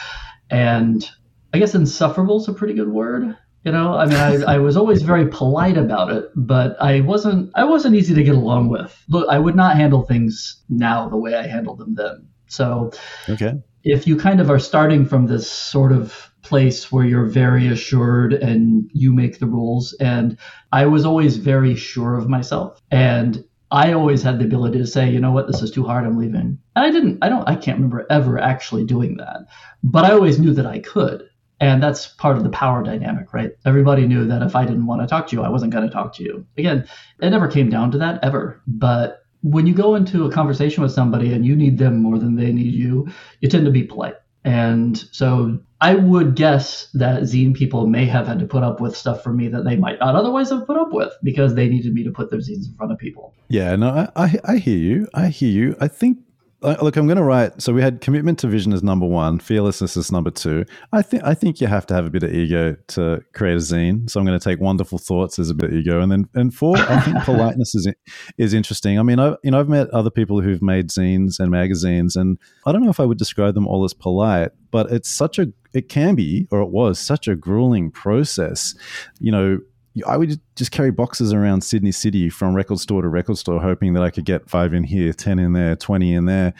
And 0.51 1.09
I 1.53 1.59
guess 1.59 1.75
insufferable 1.75 2.41
is 2.41 2.49
a 2.49 2.55
pretty 2.55 2.75
good 2.75 2.89
word. 2.89 3.37
You 3.65 3.71
know, 3.71 3.95
I 3.95 4.07
mean, 4.07 4.17
I, 4.17 4.55
I 4.55 4.59
was 4.59 4.77
always 4.77 5.03
very 5.03 5.29
polite 5.29 5.77
about 5.77 6.11
it, 6.11 6.25
but 6.35 6.77
I 6.83 7.01
wasn't. 7.03 7.53
I 7.55 7.63
wasn't 7.63 7.95
easy 7.95 8.13
to 8.13 8.25
get 8.25 8.35
along 8.35 8.71
with. 8.71 9.05
Look, 9.09 9.29
I 9.29 9.39
would 9.39 9.55
not 9.55 9.77
handle 9.77 10.03
things 10.03 10.65
now 10.69 11.09
the 11.09 11.17
way 11.17 11.37
I 11.37 11.47
handled 11.47 11.79
them 11.79 11.95
then. 11.95 12.27
So, 12.49 12.91
okay, 13.29 13.55
if 13.85 14.05
you 14.09 14.17
kind 14.17 14.41
of 14.41 14.51
are 14.51 14.59
starting 14.59 15.07
from 15.07 15.27
this 15.27 15.49
sort 15.49 15.93
of 15.93 16.32
place 16.43 16.91
where 16.91 17.05
you're 17.05 17.27
very 17.27 17.69
assured 17.69 18.33
and 18.33 18.91
you 18.93 19.13
make 19.13 19.39
the 19.39 19.47
rules. 19.47 19.93
And 19.95 20.37
I 20.73 20.87
was 20.87 21.05
always 21.05 21.37
very 21.37 21.75
sure 21.77 22.17
of 22.17 22.29
myself. 22.29 22.81
And 22.91 23.45
I 23.71 23.93
always 23.93 24.23
had 24.23 24.39
the 24.39 24.45
ability 24.45 24.79
to 24.79 24.87
say, 24.87 25.11
you 25.11 25.19
know 25.19 25.33
what, 25.33 25.47
this 25.47 25.63
is 25.63 25.71
too 25.71 25.85
hard, 25.85 26.05
I'm 26.05 26.19
leaving. 26.19 26.59
And 26.77 26.85
I 26.85 26.91
didn't, 26.91 27.19
I 27.23 27.29
don't, 27.29 27.49
I 27.49 27.55
can't 27.55 27.79
remember 27.79 28.07
ever 28.11 28.39
actually 28.39 28.85
doing 28.85 29.17
that. 29.17 29.47
But 29.83 30.05
I 30.05 30.13
always 30.13 30.39
knew 30.39 30.53
that 30.55 30.67
I 30.67 30.81
could. 30.81 31.29
And 31.59 31.83
that's 31.83 32.09
part 32.09 32.37
of 32.37 32.43
the 32.43 32.51
power 32.51 32.83
dynamic, 32.83 33.33
right? 33.33 33.53
Everybody 33.65 34.07
knew 34.07 34.27
that 34.27 34.43
if 34.43 34.57
I 34.57 34.65
didn't 34.65 34.87
want 34.87 35.01
to 35.01 35.07
talk 35.07 35.29
to 35.29 35.37
you, 35.37 35.43
I 35.43 35.49
wasn't 35.49 35.73
going 35.73 35.87
to 35.87 35.93
talk 35.95 36.13
to 36.17 36.25
you. 36.25 36.45
Again, 36.59 36.87
it 37.21 37.31
never 37.31 37.49
came 37.49 37.71
down 37.71 37.93
to 37.93 37.99
that 37.99 38.23
ever. 38.23 38.61
But 38.67 39.23
when 39.43 39.67
you 39.67 39.75
go 39.75 39.95
into 39.95 40.25
a 40.25 40.31
conversation 40.31 40.83
with 40.83 40.93
somebody 40.93 41.33
and 41.33 41.47
you 41.47 41.57
need 41.57 41.79
them 41.79 42.03
more 42.03 42.19
than 42.19 42.35
they 42.35 42.53
need 42.53 42.75
you, 42.75 43.09
you 43.41 43.49
tend 43.49 43.65
to 43.65 43.71
be 43.71 43.85
polite. 43.85 44.17
And 44.45 44.97
so 45.13 45.59
I 45.81 45.95
would 45.95 46.35
guess 46.35 46.89
that 46.95 47.23
zine 47.23 47.55
people 47.55 47.87
may 47.87 48.07
have 48.07 48.27
had 48.27 48.39
to 48.41 48.47
put 48.47 48.63
up 48.63 48.81
with 48.81 48.97
stuff 48.97 49.23
for 49.23 49.33
me 49.33 49.49
that 49.49 49.65
they 49.65 49.77
might 49.77 49.99
not 50.01 50.15
otherwise 50.15 50.51
have 50.51 50.67
put 50.67 50.77
up 50.77 50.93
with 50.93 51.13
because 51.23 51.55
they 51.55 51.69
needed 51.69 51.95
me 51.95 52.03
to 52.05 52.11
put 52.11 52.31
their 52.31 52.41
zines 52.41 52.67
in 52.69 52.75
front 52.77 52.93
of 52.93 52.99
people. 52.99 53.35
Yeah, 53.49 53.77
no, 53.77 54.11
I, 54.17 54.39
I 54.45 54.57
hear 54.57 54.79
you. 54.79 55.09
I 55.15 55.29
hear 55.29 55.51
you. 55.51 55.77
I 55.81 55.89
think 55.89 56.19
look, 56.63 56.97
I'm 56.97 57.07
going 57.07 57.17
to 57.17 57.25
write. 57.25 57.61
So 57.61 57.73
we 57.73 57.83
had 57.83 58.01
commitment 58.01 58.39
to 58.41 58.47
vision 58.47 58.73
as 58.73 58.83
number 58.83 59.07
one, 59.07 59.39
fearlessness 59.39 59.97
as 59.97 60.13
number 60.13 60.31
two. 60.31 60.65
I 60.93 61.03
think 61.03 61.25
I 61.25 61.35
think 61.35 61.61
you 61.61 61.67
have 61.67 61.87
to 61.87 61.95
have 61.95 62.07
a 62.07 62.11
bit 62.11 62.23
of 62.23 62.33
ego 62.33 62.77
to 62.89 63.23
create 63.35 63.55
a 63.55 63.59
zine. 63.59 64.09
So 64.09 64.21
I'm 64.21 64.27
going 64.27 64.39
to 64.39 64.43
take 64.43 64.61
wonderful 64.61 64.99
thoughts 64.99 65.39
as 65.39 65.51
a 65.51 65.55
bit 65.55 65.71
of 65.71 65.77
ego, 65.77 66.01
and 66.01 66.11
then 66.11 66.29
and 66.35 66.55
four, 66.55 66.77
I 66.77 67.01
think 67.01 67.19
politeness 67.25 67.75
is 67.75 67.93
is 68.39 68.55
interesting. 68.55 68.99
I 68.99 69.03
mean, 69.03 69.19
I 69.19 69.35
you 69.43 69.51
know 69.51 69.61
I've 69.61 69.69
met 69.69 69.91
other 69.91 70.11
people 70.11 70.41
who've 70.41 70.63
made 70.63 70.89
zines 70.89 71.41
and 71.41 71.51
magazines, 71.51 72.17
and 72.17 72.39
I 72.67 72.73
don't 72.73 72.85
know 72.85 72.91
if 72.91 73.01
I 73.01 73.05
would 73.05 73.19
describe 73.19 73.55
them 73.55 73.67
all 73.67 73.85
as 73.85 73.95
polite, 73.95 74.53
but 74.71 74.91
it's 74.91 75.09
such 75.09 75.39
a 75.39 75.49
it 75.75 75.89
can 75.89 76.15
be 76.15 76.47
or 76.51 76.61
it 76.61 76.71
was 76.71 76.99
such 76.99 77.29
a 77.29 77.35
grueling 77.35 77.91
process. 77.91 78.75
You 79.19 79.33
know, 79.33 79.59
I 80.07 80.17
would 80.17 80.41
just 80.57 80.71
carry 80.71 80.91
boxes 80.91 81.33
around 81.33 81.63
Sydney 81.63 81.93
City 81.93 82.31
from 82.31 82.55
record 82.55 82.79
store 82.79 83.03
to 83.03 83.09
record 83.09 83.37
store, 83.39 83.61
hoping 83.61 83.93
that 83.95 84.03
I 84.03 84.11
could 84.11 84.25
get 84.25 84.49
five 84.49 84.73
in 84.73 84.85
here, 84.85 85.13
10 85.13 85.39
in 85.39 85.53
there, 85.53 85.77
20 85.77 86.15
in 86.15 86.25
there. 86.25 86.55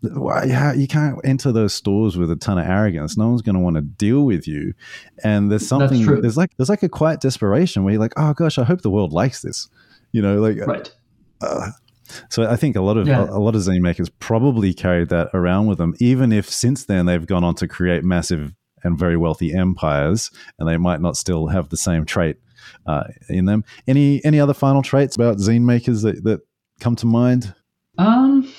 why, 0.00 0.74
you 0.76 0.88
can't 0.88 1.20
enter 1.22 1.52
those 1.52 1.72
stores 1.72 2.16
with 2.16 2.30
a 2.30 2.36
ton 2.36 2.58
of 2.58 2.66
arrogance. 2.66 3.16
No 3.16 3.28
one's 3.28 3.42
going 3.42 3.54
to 3.54 3.60
want 3.60 3.76
to 3.76 3.82
deal 3.82 4.24
with 4.24 4.48
you. 4.48 4.74
And 5.22 5.50
there's 5.50 5.66
something 5.66 6.04
there's 6.20 6.36
like 6.36 6.50
there's 6.56 6.68
like 6.68 6.82
a 6.82 6.88
quiet 6.88 7.20
desperation 7.20 7.84
where 7.84 7.92
you're 7.92 8.02
like, 8.02 8.14
oh 8.16 8.32
gosh, 8.32 8.58
I 8.58 8.64
hope 8.64 8.82
the 8.82 8.90
world 8.90 9.12
likes 9.12 9.42
this. 9.42 9.68
You 10.10 10.22
know, 10.22 10.40
like 10.40 10.58
right. 10.66 10.92
Uh, 11.40 11.70
so 12.28 12.44
I 12.44 12.56
think 12.56 12.76
a 12.76 12.80
lot 12.82 12.96
of 12.96 13.06
yeah. 13.06 13.22
a, 13.22 13.36
a, 13.36 13.40
lot 13.40 13.54
of 13.54 13.62
zine 13.62 13.80
makers 13.80 14.08
probably 14.08 14.74
carried 14.74 15.08
that 15.08 15.30
around 15.34 15.66
with 15.66 15.78
them, 15.78 15.94
even 15.98 16.32
if 16.32 16.50
since 16.50 16.84
then 16.84 17.06
they've 17.06 17.26
gone 17.26 17.44
on 17.44 17.54
to 17.56 17.68
create 17.68 18.04
massive 18.04 18.52
and 18.84 18.98
very 18.98 19.16
wealthy 19.16 19.54
empires, 19.54 20.30
and 20.58 20.68
they 20.68 20.76
might 20.76 21.00
not 21.00 21.16
still 21.16 21.46
have 21.48 21.68
the 21.68 21.76
same 21.76 22.04
trait 22.04 22.38
uh, 22.86 23.04
in 23.28 23.46
them. 23.46 23.64
Any 23.86 24.24
any 24.24 24.40
other 24.40 24.54
final 24.54 24.82
traits 24.82 25.16
about 25.16 25.38
zine 25.38 25.62
makers 25.62 26.02
that, 26.02 26.24
that 26.24 26.40
come 26.80 26.96
to 26.96 27.06
mind? 27.06 27.54
Um, 27.98 28.52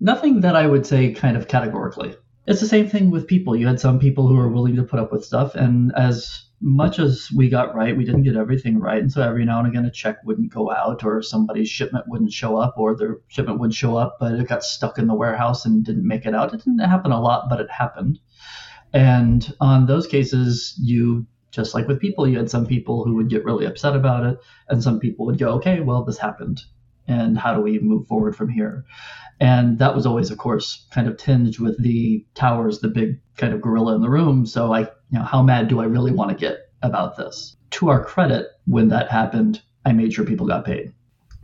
nothing 0.00 0.40
that 0.40 0.56
I 0.56 0.66
would 0.66 0.86
say 0.86 1.12
kind 1.12 1.36
of 1.36 1.48
categorically. 1.48 2.16
It's 2.46 2.60
the 2.60 2.68
same 2.68 2.88
thing 2.88 3.10
with 3.10 3.26
people. 3.26 3.56
You 3.56 3.66
had 3.66 3.80
some 3.80 3.98
people 3.98 4.28
who 4.28 4.34
were 4.34 4.50
willing 4.50 4.76
to 4.76 4.82
put 4.82 5.00
up 5.00 5.10
with 5.10 5.24
stuff, 5.24 5.54
and 5.54 5.92
as 5.96 6.42
much 6.60 6.98
as 6.98 7.28
we 7.34 7.48
got 7.48 7.74
right, 7.74 7.96
we 7.96 8.04
didn't 8.04 8.22
get 8.22 8.36
everything 8.36 8.78
right. 8.78 9.00
And 9.00 9.10
so 9.10 9.22
every 9.22 9.44
now 9.44 9.58
and 9.58 9.68
again, 9.68 9.84
a 9.84 9.90
check 9.90 10.18
wouldn't 10.24 10.52
go 10.52 10.70
out, 10.70 11.04
or 11.04 11.22
somebody's 11.22 11.68
shipment 11.68 12.04
wouldn't 12.08 12.32
show 12.32 12.56
up, 12.56 12.74
or 12.76 12.96
their 12.96 13.18
shipment 13.28 13.60
would 13.60 13.74
show 13.74 13.96
up, 13.96 14.16
but 14.20 14.34
it 14.34 14.48
got 14.48 14.62
stuck 14.62 14.98
in 14.98 15.06
the 15.06 15.14
warehouse 15.14 15.64
and 15.64 15.84
didn't 15.84 16.06
make 16.06 16.26
it 16.26 16.34
out. 16.34 16.52
It 16.52 16.58
didn't 16.58 16.78
happen 16.80 17.12
a 17.12 17.20
lot, 17.20 17.48
but 17.48 17.60
it 17.60 17.70
happened. 17.70 18.18
And 18.92 19.52
on 19.60 19.86
those 19.86 20.06
cases, 20.06 20.78
you 20.80 21.26
just 21.54 21.72
like 21.72 21.86
with 21.86 22.00
people, 22.00 22.26
you 22.26 22.36
had 22.36 22.50
some 22.50 22.66
people 22.66 23.04
who 23.04 23.14
would 23.14 23.30
get 23.30 23.44
really 23.44 23.64
upset 23.64 23.94
about 23.94 24.26
it, 24.26 24.38
and 24.68 24.82
some 24.82 24.98
people 24.98 25.24
would 25.26 25.38
go, 25.38 25.50
okay, 25.50 25.80
well, 25.80 26.04
this 26.04 26.18
happened. 26.18 26.60
And 27.06 27.38
how 27.38 27.54
do 27.54 27.60
we 27.60 27.78
move 27.78 28.08
forward 28.08 28.34
from 28.34 28.48
here? 28.48 28.84
And 29.38 29.78
that 29.78 29.94
was 29.94 30.04
always, 30.04 30.30
of 30.30 30.38
course, 30.38 30.86
kind 30.90 31.06
of 31.06 31.16
tinged 31.16 31.58
with 31.60 31.80
the 31.80 32.26
towers, 32.34 32.80
the 32.80 32.88
big 32.88 33.20
kind 33.36 33.52
of 33.52 33.60
gorilla 33.60 33.94
in 33.94 34.00
the 34.00 34.10
room. 34.10 34.46
So, 34.46 34.72
I, 34.72 34.80
you 34.80 35.18
know, 35.18 35.22
how 35.22 35.42
mad 35.42 35.68
do 35.68 35.80
I 35.80 35.84
really 35.84 36.12
want 36.12 36.30
to 36.30 36.36
get 36.36 36.70
about 36.82 37.16
this? 37.16 37.56
To 37.72 37.88
our 37.88 38.02
credit, 38.02 38.48
when 38.66 38.88
that 38.88 39.10
happened, 39.10 39.62
I 39.84 39.92
made 39.92 40.12
sure 40.12 40.24
people 40.24 40.46
got 40.46 40.64
paid. 40.64 40.92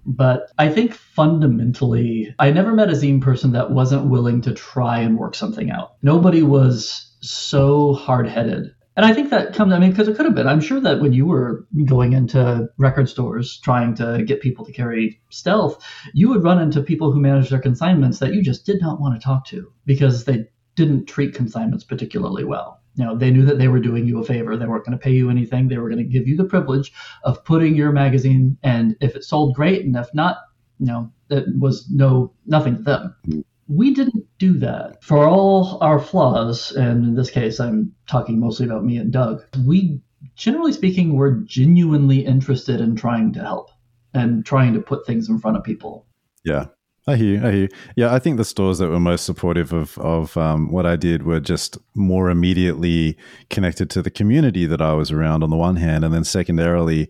But 0.07 0.51
I 0.59 0.71
think 0.71 0.95
fundamentally, 0.95 2.35
I 2.39 2.51
never 2.51 2.73
met 2.73 2.89
a 2.89 2.95
zine 2.95 3.21
person 3.21 3.53
that 3.53 3.71
wasn't 3.71 4.11
willing 4.11 4.41
to 4.43 4.55
try 4.55 5.01
and 5.01 5.19
work 5.19 5.35
something 5.35 5.71
out. 5.71 5.95
Nobody 6.03 6.43
was 6.43 7.15
so 7.21 7.93
hard 7.93 8.27
headed 8.27 8.73
and 8.97 9.07
I 9.07 9.15
think 9.15 9.31
that 9.31 9.55
comes, 9.55 9.73
I 9.73 9.79
mean, 9.79 9.91
because 9.91 10.09
it 10.09 10.17
could 10.17 10.27
have 10.27 10.35
been. 10.35 10.49
I'm 10.49 10.61
sure 10.61 10.81
that 10.81 11.01
when 11.01 11.13
you 11.13 11.27
were 11.27 11.67
going 11.85 12.13
into 12.13 12.69
record 12.77 13.09
stores 13.09 13.59
trying 13.61 13.95
to 13.97 14.23
get 14.25 14.41
people 14.41 14.65
to 14.65 14.73
carry 14.73 15.21
stealth, 15.31 15.83
you 16.13 16.29
would 16.29 16.43
run 16.43 16.61
into 16.61 16.83
people 16.83 17.13
who 17.13 17.21
managed 17.21 17.51
their 17.51 17.61
consignments 17.61 18.19
that 18.19 18.35
you 18.35 18.43
just 18.43 18.67
did 18.67 18.81
not 18.81 19.01
want 19.01 19.19
to 19.19 19.25
talk 19.25 19.47
to 19.47 19.73
because 19.87 20.25
they 20.25 20.45
didn't 20.75 21.07
treat 21.07 21.35
consignments 21.35 21.85
particularly 21.85 22.45
well. 22.45 22.81
You 22.97 23.05
know, 23.05 23.17
they 23.17 23.31
knew 23.31 23.45
that 23.45 23.59
they 23.59 23.69
were 23.69 23.81
doing 23.81 24.07
you 24.07 24.19
a 24.19 24.25
favor. 24.25 24.57
They 24.57 24.67
weren't 24.67 24.85
going 24.85 24.99
to 24.99 25.03
pay 25.03 25.13
you 25.13 25.31
anything. 25.31 25.69
They 25.69 25.79
were 25.79 25.89
going 25.89 26.05
to 26.05 26.13
give 26.13 26.27
you 26.27 26.37
the 26.37 26.45
privilege 26.45 26.93
of 27.23 27.45
putting 27.45 27.77
your 27.77 27.93
magazine, 27.93 28.59
and 28.63 28.97
if 29.01 29.15
it 29.15 29.25
sold, 29.25 29.55
great, 29.55 29.85
and 29.85 29.97
if 29.97 30.13
not, 30.13 30.39
you 30.79 30.87
know, 30.87 31.13
it 31.31 31.45
was 31.59 31.89
no 31.91 32.33
nothing 32.47 32.77
to 32.77 32.83
them 32.83 33.45
we 33.71 33.95
didn't 33.95 34.27
do 34.39 34.59
that. 34.59 35.03
For 35.03 35.29
all 35.29 35.79
our 35.81 36.01
flaws, 36.01 36.73
and 36.73 37.05
in 37.05 37.15
this 37.15 37.31
case, 37.31 37.61
I'm 37.61 37.93
talking 38.09 38.41
mostly 38.41 38.67
about 38.67 38.85
me 38.85 38.97
and 38.97 39.13
Doug, 39.13 39.45
we, 39.65 40.01
generally 40.35 40.73
speaking, 40.73 41.15
were 41.15 41.41
genuinely 41.45 42.27
interested 42.27 42.81
in 42.81 42.97
trying 42.97 43.33
to 43.35 43.41
help 43.41 43.71
and 44.13 44.45
trying 44.45 44.75
to 44.75 44.81
put 44.81 45.07
things 45.07 45.29
in 45.29 45.39
front 45.39 45.57
of 45.57 45.63
people. 45.63 46.07
Yeah. 46.45 46.67
I 47.07 47.17
hear, 47.17 47.45
I 47.45 47.51
hear. 47.53 47.69
Yeah, 47.97 48.15
I 48.15 48.19
think 48.19 48.37
the 48.37 48.45
stores 48.45 48.79
that 48.79 48.89
were 48.89 49.01
most 49.01 49.25
supportive 49.25 49.73
of 49.73 49.97
of 49.99 50.37
um, 50.37 50.71
what 50.71 50.85
I 50.85 50.97
did 50.97 51.23
were 51.23 51.41
just 51.41 51.79
more 51.95 52.29
immediately 52.29 53.17
connected 53.49 53.89
to 53.91 54.03
the 54.03 54.11
community 54.11 54.67
that 54.67 54.83
I 54.83 54.93
was 54.93 55.11
around 55.11 55.43
on 55.43 55.49
the 55.49 55.57
one 55.57 55.77
hand, 55.77 56.05
and 56.05 56.13
then 56.13 56.25
secondarily, 56.25 57.09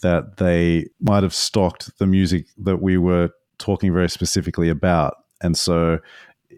that 0.00 0.36
they 0.36 0.86
might 1.00 1.24
have 1.24 1.34
stocked 1.34 1.98
the 1.98 2.06
music 2.06 2.46
that 2.56 2.80
we 2.80 2.96
were 2.96 3.30
talking 3.58 3.92
very 3.92 4.08
specifically 4.08 4.68
about 4.68 5.14
and 5.42 5.56
so 5.56 5.98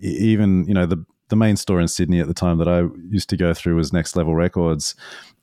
even 0.01 0.65
you 0.67 0.75
know 0.75 0.87
the 0.87 1.05
the 1.29 1.37
main 1.37 1.57
store 1.57 1.81
in 1.81 1.89
Sydney 1.89 2.21
at 2.21 2.29
the 2.29 2.35
time 2.35 2.59
that 2.59 2.69
I 2.69 2.85
used 3.09 3.31
to 3.31 3.37
go 3.37 3.55
through 3.55 3.77
was 3.77 3.93
Next 3.93 4.15
Level 4.15 4.35
Records. 4.35 4.95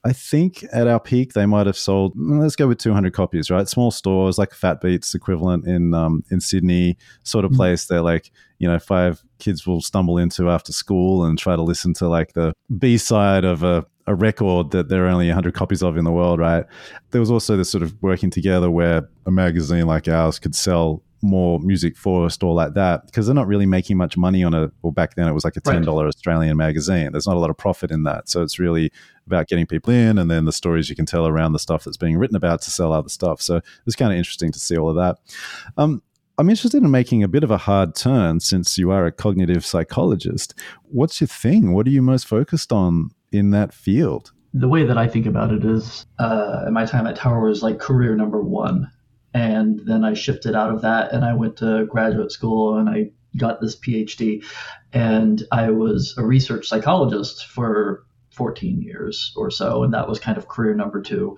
I 0.04 0.12
think 0.12 0.64
at 0.72 0.86
our 0.86 1.00
peak 1.00 1.32
they 1.32 1.46
might 1.46 1.66
have 1.66 1.76
sold. 1.76 2.16
Mm, 2.16 2.40
let's 2.40 2.56
go 2.56 2.66
with 2.68 2.78
200 2.78 3.12
copies, 3.12 3.50
right? 3.50 3.68
Small 3.68 3.90
stores 3.90 4.38
like 4.38 4.52
Fat 4.52 4.80
Beats 4.80 5.14
equivalent 5.14 5.66
in 5.66 5.94
um, 5.94 6.24
in 6.30 6.40
Sydney, 6.40 6.96
sort 7.24 7.44
of 7.44 7.50
mm-hmm. 7.50 7.58
place. 7.58 7.86
They're 7.86 8.02
like 8.02 8.30
you 8.58 8.68
know 8.68 8.78
five 8.78 9.22
kids 9.38 9.66
will 9.66 9.80
stumble 9.80 10.18
into 10.18 10.48
after 10.48 10.72
school 10.72 11.24
and 11.24 11.38
try 11.38 11.56
to 11.56 11.62
listen 11.62 11.94
to 11.94 12.08
like 12.08 12.32
the 12.32 12.52
B 12.78 12.96
side 12.96 13.44
of 13.44 13.62
a 13.62 13.84
a 14.06 14.14
record 14.14 14.72
that 14.72 14.88
there 14.88 15.04
are 15.04 15.08
only 15.08 15.28
100 15.28 15.54
copies 15.54 15.80
of 15.80 15.96
in 15.96 16.04
the 16.04 16.10
world, 16.10 16.40
right? 16.40 16.64
There 17.10 17.20
was 17.20 17.30
also 17.30 17.56
this 17.56 17.70
sort 17.70 17.82
of 17.82 17.94
working 18.02 18.30
together 18.30 18.68
where 18.68 19.08
a 19.26 19.30
magazine 19.30 19.86
like 19.86 20.08
ours 20.08 20.40
could 20.40 20.56
sell 20.56 21.04
more 21.22 21.60
music 21.60 21.96
for 21.96 22.26
a 22.26 22.30
store 22.30 22.54
like 22.54 22.74
that 22.74 23.06
because 23.06 23.26
they're 23.26 23.34
not 23.34 23.46
really 23.46 23.66
making 23.66 23.96
much 23.96 24.16
money 24.16 24.42
on 24.42 24.54
a 24.54 24.70
well 24.82 24.90
back 24.90 25.14
then 25.14 25.28
it 25.28 25.32
was 25.32 25.44
like 25.44 25.56
a 25.56 25.60
$10 25.60 25.86
right. 25.86 26.06
australian 26.06 26.56
magazine 26.56 27.12
there's 27.12 27.26
not 27.26 27.36
a 27.36 27.40
lot 27.40 27.50
of 27.50 27.56
profit 27.56 27.90
in 27.90 28.02
that 28.02 28.28
so 28.28 28.42
it's 28.42 28.58
really 28.58 28.90
about 29.26 29.46
getting 29.46 29.66
people 29.66 29.92
in 29.92 30.18
and 30.18 30.30
then 30.30 30.44
the 30.44 30.52
stories 30.52 30.90
you 30.90 30.96
can 30.96 31.06
tell 31.06 31.26
around 31.26 31.52
the 31.52 31.58
stuff 31.58 31.84
that's 31.84 31.96
being 31.96 32.18
written 32.18 32.36
about 32.36 32.60
to 32.60 32.70
sell 32.70 32.92
other 32.92 33.08
stuff 33.08 33.40
so 33.40 33.60
it's 33.86 33.96
kind 33.96 34.12
of 34.12 34.18
interesting 34.18 34.50
to 34.50 34.58
see 34.58 34.76
all 34.76 34.90
of 34.90 34.96
that 34.96 35.16
um, 35.76 36.02
I'm 36.38 36.48
interested 36.48 36.82
in 36.82 36.90
making 36.90 37.22
a 37.22 37.28
bit 37.28 37.44
of 37.44 37.50
a 37.50 37.58
hard 37.58 37.94
turn 37.94 38.40
since 38.40 38.78
you 38.78 38.90
are 38.90 39.04
a 39.06 39.12
cognitive 39.12 39.66
psychologist. 39.66 40.54
What's 40.84 41.20
your 41.20 41.28
thing? 41.28 41.72
What 41.72 41.86
are 41.86 41.90
you 41.90 42.00
most 42.00 42.26
focused 42.26 42.72
on 42.72 43.10
in 43.30 43.50
that 43.50 43.74
field? 43.74 44.32
The 44.54 44.68
way 44.68 44.84
that 44.84 44.96
I 44.96 45.08
think 45.08 45.26
about 45.26 45.52
it 45.52 45.64
is, 45.64 46.06
uh, 46.18 46.68
my 46.72 46.86
time 46.86 47.06
at 47.06 47.16
Tower 47.16 47.46
was 47.46 47.62
like 47.62 47.78
career 47.78 48.16
number 48.16 48.42
one 48.42 48.90
and 49.34 49.80
then 49.86 50.04
I 50.04 50.14
shifted 50.14 50.54
out 50.54 50.70
of 50.70 50.82
that 50.82 51.12
and 51.12 51.24
I 51.24 51.34
went 51.34 51.56
to 51.58 51.86
graduate 51.86 52.32
school 52.32 52.78
and 52.78 52.88
I 52.88 53.10
got 53.36 53.60
this 53.60 53.76
PhD. 53.76 54.44
And 54.92 55.42
I 55.50 55.70
was 55.70 56.14
a 56.18 56.24
research 56.24 56.68
psychologist 56.68 57.46
for 57.46 58.04
14 58.32 58.80
years 58.80 59.32
or 59.36 59.50
so, 59.50 59.82
and 59.82 59.92
that 59.92 60.08
was 60.08 60.18
kind 60.18 60.38
of 60.38 60.48
career 60.48 60.74
number 60.74 61.02
two. 61.02 61.36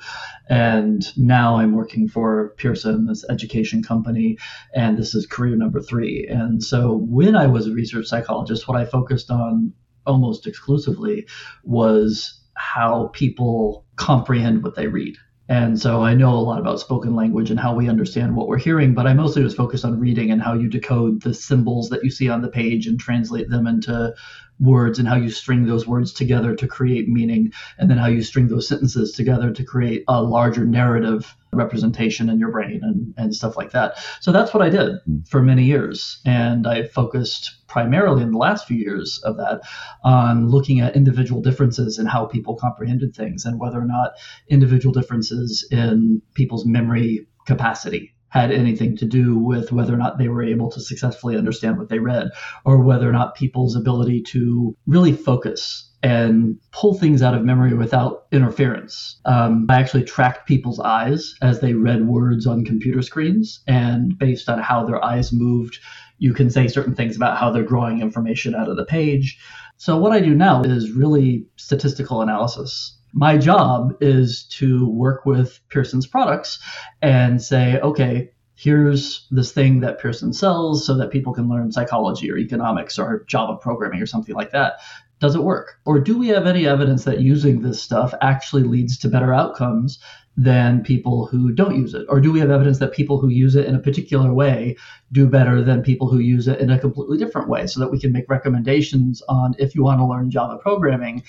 And 0.49 1.05
now 1.17 1.57
I'm 1.57 1.73
working 1.73 2.09
for 2.09 2.55
Pearson, 2.57 3.07
this 3.07 3.25
education 3.29 3.83
company, 3.83 4.39
and 4.75 4.97
this 4.97 5.15
is 5.15 5.27
career 5.27 5.57
number 5.57 5.83
three. 5.83 6.27
And 6.29 6.63
so 6.63 6.97
when 7.09 7.35
I 7.35 7.47
was 7.49 7.67
a 7.67 7.73
research 7.73 8.07
psychologist, 8.07 8.69
what 8.69 8.79
I 8.79 8.85
focused 8.85 9.31
on 9.31 9.73
almost 10.07 10.47
exclusively 10.47 11.27
was 11.65 12.41
how 12.55 13.11
people 13.13 13.85
comprehend 13.97 14.63
what 14.63 14.77
they 14.77 14.87
read. 14.87 15.17
And 15.49 15.79
so 15.79 16.03
I 16.03 16.15
know 16.15 16.35
a 16.35 16.41
lot 16.41 16.59
about 16.59 16.81
spoken 16.81 17.15
language 17.15 17.51
and 17.51 17.61
how 17.61 17.75
we 17.75 17.89
understand 17.89 18.35
what 18.35 18.49
we're 18.49 18.59
hearing, 18.59 18.95
but 18.95 19.07
I 19.07 19.13
mostly 19.13 19.43
was 19.43 19.55
focused 19.55 19.85
on 19.85 20.01
reading 20.01 20.31
and 20.31 20.41
how 20.41 20.55
you 20.55 20.69
decode 20.69 21.23
the 21.23 21.35
symbols 21.35 21.91
that 21.91 22.03
you 22.03 22.11
see 22.11 22.31
on 22.31 22.41
the 22.41 22.49
page 22.49 22.87
and 22.87 22.99
translate 22.99 23.51
them 23.51 23.67
into 23.67 24.15
words 24.61 24.99
and 24.99 25.09
how 25.09 25.17
you 25.17 25.31
string 25.31 25.67
those 25.67 25.87
words 25.87 26.13
together 26.13 26.55
to 26.55 26.67
create 26.67 27.09
meaning, 27.09 27.53
and 27.79 27.91
then 27.91 27.99
how 27.99 28.07
you 28.07 28.23
string 28.23 28.49
those 28.49 28.69
sentences 28.69 29.13
together 29.13 29.53
to 29.53 29.65
create 29.65 30.05
a 30.09 30.23
larger 30.23 30.65
narrative 30.65 31.37
representation 31.53 32.29
in 32.29 32.39
your 32.39 32.51
brain 32.51 32.81
and, 32.83 33.15
and 33.17 33.35
stuff 33.35 33.57
like 33.57 33.73
that. 33.73 33.97
So 34.21 34.33
that's 34.33 34.55
what 34.55 34.63
I 34.63 34.71
did 34.71 35.01
hmm. 35.05 35.21
for 35.29 35.43
many 35.43 35.65
years. 35.65 36.21
And 36.25 36.67
I 36.67 36.85
focused 36.87 37.64
primarily 37.75 38.23
in 38.23 38.31
the 38.31 38.39
last 38.39 38.69
few 38.69 38.77
years 38.77 39.21
of 39.25 39.37
that 39.37 39.61
on 40.05 40.49
looking 40.49 40.79
at 40.79 40.95
individual 40.95 41.43
differences 41.43 41.99
in 41.99 42.07
how 42.07 42.25
people 42.25 42.55
comprehended 42.55 43.13
things 43.17 43.45
and 43.45 43.59
whether 43.59 43.81
or 43.81 43.85
not 43.85 44.13
individual 44.49 44.93
differences 44.93 45.67
in 45.73 46.23
people's 46.35 46.65
memory 46.65 47.27
capacity 47.47 48.15
had 48.29 48.53
anything 48.53 48.97
to 48.97 49.05
do 49.05 49.37
with 49.37 49.73
whether 49.73 49.93
or 49.93 49.97
not 49.97 50.19
they 50.19 50.29
were 50.29 50.45
able 50.45 50.71
to 50.71 50.81
successfully 50.81 51.37
understand 51.37 51.77
what 51.77 51.89
they 51.89 51.99
read 51.99 52.29
or 52.65 52.79
whether 52.79 53.09
or 53.09 53.13
not 53.13 53.35
people's 53.35 53.75
ability 53.75 54.23
to 54.23 54.77
really 54.87 55.13
focus 55.13 55.91
and 56.05 56.59
pull 56.71 56.93
things 56.93 57.23
out 57.23 57.35
of 57.35 57.43
memory 57.43 57.73
without 57.73 58.27
interference. 58.31 59.19
Um, 59.25 59.67
I 59.71 59.81
actually 59.81 60.05
tracked 60.05 60.47
people's 60.47 60.79
eyes 60.79 61.35
as 61.41 61.61
they 61.61 61.73
read 61.73 62.07
words 62.07 62.47
on 62.47 62.63
computer 62.63 63.01
screens, 63.01 63.61
and 63.67 64.17
based 64.19 64.51
on 64.51 64.59
how 64.59 64.85
their 64.85 65.03
eyes 65.03 65.33
moved, 65.33 65.79
you 66.19 66.33
can 66.33 66.51
say 66.51 66.69
certain 66.69 66.95
things 66.95 67.17
about 67.17 67.39
how 67.39 67.51
they're 67.51 67.65
drawing 67.65 68.01
information 68.01 68.55
out 68.55 68.69
of 68.69 68.77
the 68.77 68.85
page. 68.85 69.39
So, 69.77 69.97
what 69.97 70.13
I 70.13 70.21
do 70.21 70.35
now 70.35 70.63
is 70.63 70.93
really 70.93 71.47
statistical 71.57 72.23
analysis 72.23 72.99
my 73.15 73.39
job 73.39 73.97
is 74.01 74.45
to 74.45 74.89
work 74.89 75.25
with 75.25 75.61
Pearson's 75.71 76.07
products 76.07 76.59
and 77.01 77.41
say, 77.41 77.79
okay, 77.81 78.31
here's 78.57 79.27
this 79.31 79.53
thing 79.53 79.81
that 79.81 80.01
Pearson 80.01 80.33
sells 80.33 80.85
so 80.85 80.97
that 80.97 81.11
people 81.11 81.33
can 81.33 81.49
learn 81.49 81.71
psychology 81.71 82.31
or 82.31 82.37
economics 82.37 82.99
or 82.99 83.25
Java 83.29 83.57
programming 83.57 84.03
or 84.03 84.07
something 84.07 84.35
like 84.35 84.51
that. 84.51 84.75
Does 85.21 85.35
it 85.35 85.43
work? 85.43 85.79
Or 85.85 86.01
do 86.01 86.19
we 86.19 86.29
have 86.29 86.47
any 86.47 86.67
evidence 86.67 87.05
that 87.05 87.21
using 87.21 87.63
this 87.63 87.83
stuff 87.83 88.13
actually 88.21 88.65
leads 88.65 88.99
to 88.99 89.09
better 89.09 89.33
outcomes 89.33 89.99
than 90.37 90.83
people 90.83 91.27
who 91.27 91.53
don't 91.53 91.77
use 91.77 91.95
it? 91.95 92.05
Or 92.09 92.21
do 92.21 92.33
we 92.33 92.41
have 92.41 92.51
evidence 92.51 92.79
that 92.81 92.93
people 92.93 93.21
who 93.21 93.29
use 93.29 93.55
it 93.55 93.67
in 93.67 93.75
a 93.75 93.81
particular 93.81 94.35
way 94.35 94.77
do 95.13 95.29
better 95.29 95.63
than 95.63 95.83
people 95.83 96.09
who 96.09 96.19
use 96.19 96.49
it 96.49 96.61
in 96.61 96.71
a 96.71 96.79
completely 96.79 97.17
different 97.17 97.49
way 97.49 97.67
so 97.67 97.81
that 97.81 97.91
we 97.91 98.01
can 98.01 98.13
make 98.13 98.29
recommendations 98.29 99.23
on 99.29 99.55
if 99.59 99.75
you 99.75 99.85
want 99.85 100.01
to 100.01 100.07
learn 100.07 100.31
Java 100.31 100.59
programming, 100.59 101.23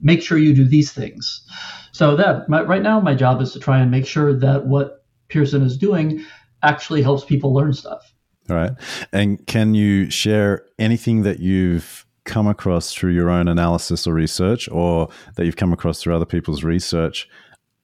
make 0.00 0.22
sure 0.22 0.38
you 0.38 0.54
do 0.54 0.64
these 0.64 0.92
things. 0.92 1.46
So 1.90 2.16
that 2.16 2.48
my, 2.48 2.62
right 2.62 2.82
now 2.82 3.00
my 3.00 3.14
job 3.14 3.42
is 3.42 3.52
to 3.52 3.60
try 3.60 3.80
and 3.80 3.90
make 3.90 4.06
sure 4.06 4.32
that 4.38 4.66
what 4.66 5.04
Pearson 5.28 5.62
is 5.62 5.76
doing 5.76 6.24
actually 6.62 7.02
helps 7.02 7.24
people 7.24 7.52
learn 7.52 7.72
stuff. 7.72 8.14
All 8.48 8.56
right. 8.56 8.72
And 9.12 9.44
can 9.46 9.74
you 9.74 10.10
share 10.10 10.66
anything 10.78 11.22
that 11.22 11.40
you've 11.40 12.06
come 12.24 12.46
across 12.46 12.92
through 12.92 13.12
your 13.12 13.30
own 13.30 13.48
analysis 13.48 14.06
or 14.06 14.14
research 14.14 14.68
or 14.70 15.08
that 15.36 15.44
you've 15.44 15.56
come 15.56 15.72
across 15.72 16.00
through 16.00 16.14
other 16.14 16.26
people's 16.26 16.64
research 16.64 17.28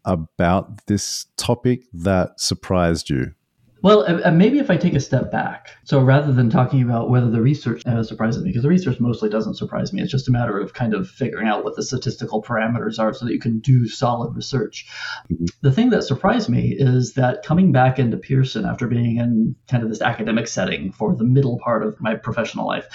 about 0.04 0.86
this 0.86 1.26
topic 1.36 1.82
that 1.92 2.40
surprised 2.40 3.10
you? 3.10 3.34
Well, 3.80 4.32
maybe 4.32 4.58
if 4.58 4.70
I 4.70 4.76
take 4.76 4.94
a 4.94 5.00
step 5.00 5.30
back. 5.30 5.70
So 5.84 6.02
rather 6.02 6.32
than 6.32 6.50
talking 6.50 6.82
about 6.82 7.10
whether 7.10 7.30
the 7.30 7.40
research 7.40 7.86
uh, 7.86 8.02
surprises 8.02 8.42
me, 8.42 8.50
because 8.50 8.64
the 8.64 8.68
research 8.68 8.98
mostly 8.98 9.28
doesn't 9.28 9.54
surprise 9.54 9.92
me, 9.92 10.02
it's 10.02 10.10
just 10.10 10.28
a 10.28 10.32
matter 10.32 10.58
of 10.58 10.74
kind 10.74 10.94
of 10.94 11.08
figuring 11.08 11.46
out 11.46 11.62
what 11.62 11.76
the 11.76 11.84
statistical 11.84 12.42
parameters 12.42 12.98
are 12.98 13.14
so 13.14 13.24
that 13.24 13.32
you 13.32 13.38
can 13.38 13.60
do 13.60 13.86
solid 13.86 14.34
research. 14.34 14.86
Mm-hmm. 15.32 15.44
The 15.62 15.70
thing 15.72 15.90
that 15.90 16.02
surprised 16.02 16.48
me 16.48 16.74
is 16.76 17.14
that 17.14 17.44
coming 17.44 17.70
back 17.70 18.00
into 18.00 18.16
Pearson 18.16 18.64
after 18.64 18.88
being 18.88 19.18
in 19.18 19.54
kind 19.68 19.84
of 19.84 19.90
this 19.90 20.02
academic 20.02 20.48
setting 20.48 20.90
for 20.90 21.14
the 21.14 21.24
middle 21.24 21.60
part 21.62 21.86
of 21.86 22.00
my 22.00 22.16
professional 22.16 22.66
life, 22.66 22.88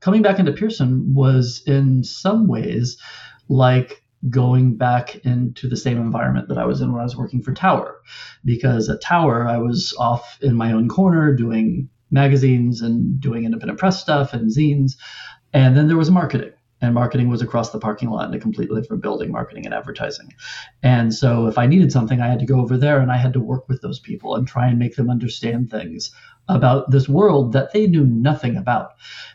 coming 0.00 0.22
back 0.22 0.38
into 0.38 0.52
Pearson 0.52 1.14
was 1.14 1.62
in 1.66 2.02
some 2.04 2.48
ways 2.48 2.96
like 3.48 4.02
going 4.28 4.76
back 4.76 5.16
into 5.24 5.68
the 5.68 5.76
same 5.76 5.96
environment 5.98 6.48
that 6.48 6.58
I 6.58 6.66
was 6.66 6.80
in 6.80 6.92
when 6.92 7.00
I 7.00 7.04
was 7.04 7.16
working 7.16 7.42
for 7.42 7.54
Tower. 7.54 8.00
Because 8.44 8.88
at 8.88 9.00
Tower, 9.00 9.46
I 9.46 9.58
was 9.58 9.94
off 9.98 10.38
in 10.42 10.54
my 10.54 10.72
own 10.72 10.88
corner 10.88 11.34
doing 11.34 11.88
magazines 12.10 12.82
and 12.82 13.20
doing 13.20 13.44
independent 13.44 13.78
press 13.78 14.00
stuff 14.00 14.32
and 14.32 14.50
zines. 14.50 14.96
And 15.52 15.76
then 15.76 15.88
there 15.88 15.96
was 15.96 16.10
marketing. 16.10 16.52
And 16.82 16.94
marketing 16.94 17.28
was 17.28 17.42
across 17.42 17.70
the 17.70 17.78
parking 17.78 18.08
lot 18.08 18.26
in 18.26 18.34
a 18.34 18.40
completely 18.40 18.80
different 18.80 19.02
building, 19.02 19.30
marketing 19.30 19.66
and 19.66 19.74
advertising. 19.74 20.32
And 20.82 21.12
so 21.12 21.46
if 21.46 21.58
I 21.58 21.66
needed 21.66 21.92
something, 21.92 22.22
I 22.22 22.28
had 22.28 22.38
to 22.38 22.46
go 22.46 22.58
over 22.58 22.78
there 22.78 23.00
and 23.00 23.12
I 23.12 23.18
had 23.18 23.34
to 23.34 23.40
work 23.40 23.68
with 23.68 23.82
those 23.82 24.00
people 24.00 24.34
and 24.34 24.48
try 24.48 24.66
and 24.66 24.78
make 24.78 24.96
them 24.96 25.10
understand 25.10 25.70
things 25.70 26.10
about 26.50 26.90
this 26.90 27.08
world 27.08 27.52
that 27.52 27.72
they 27.72 27.86
knew 27.86 28.04
nothing 28.04 28.56
about. 28.56 28.92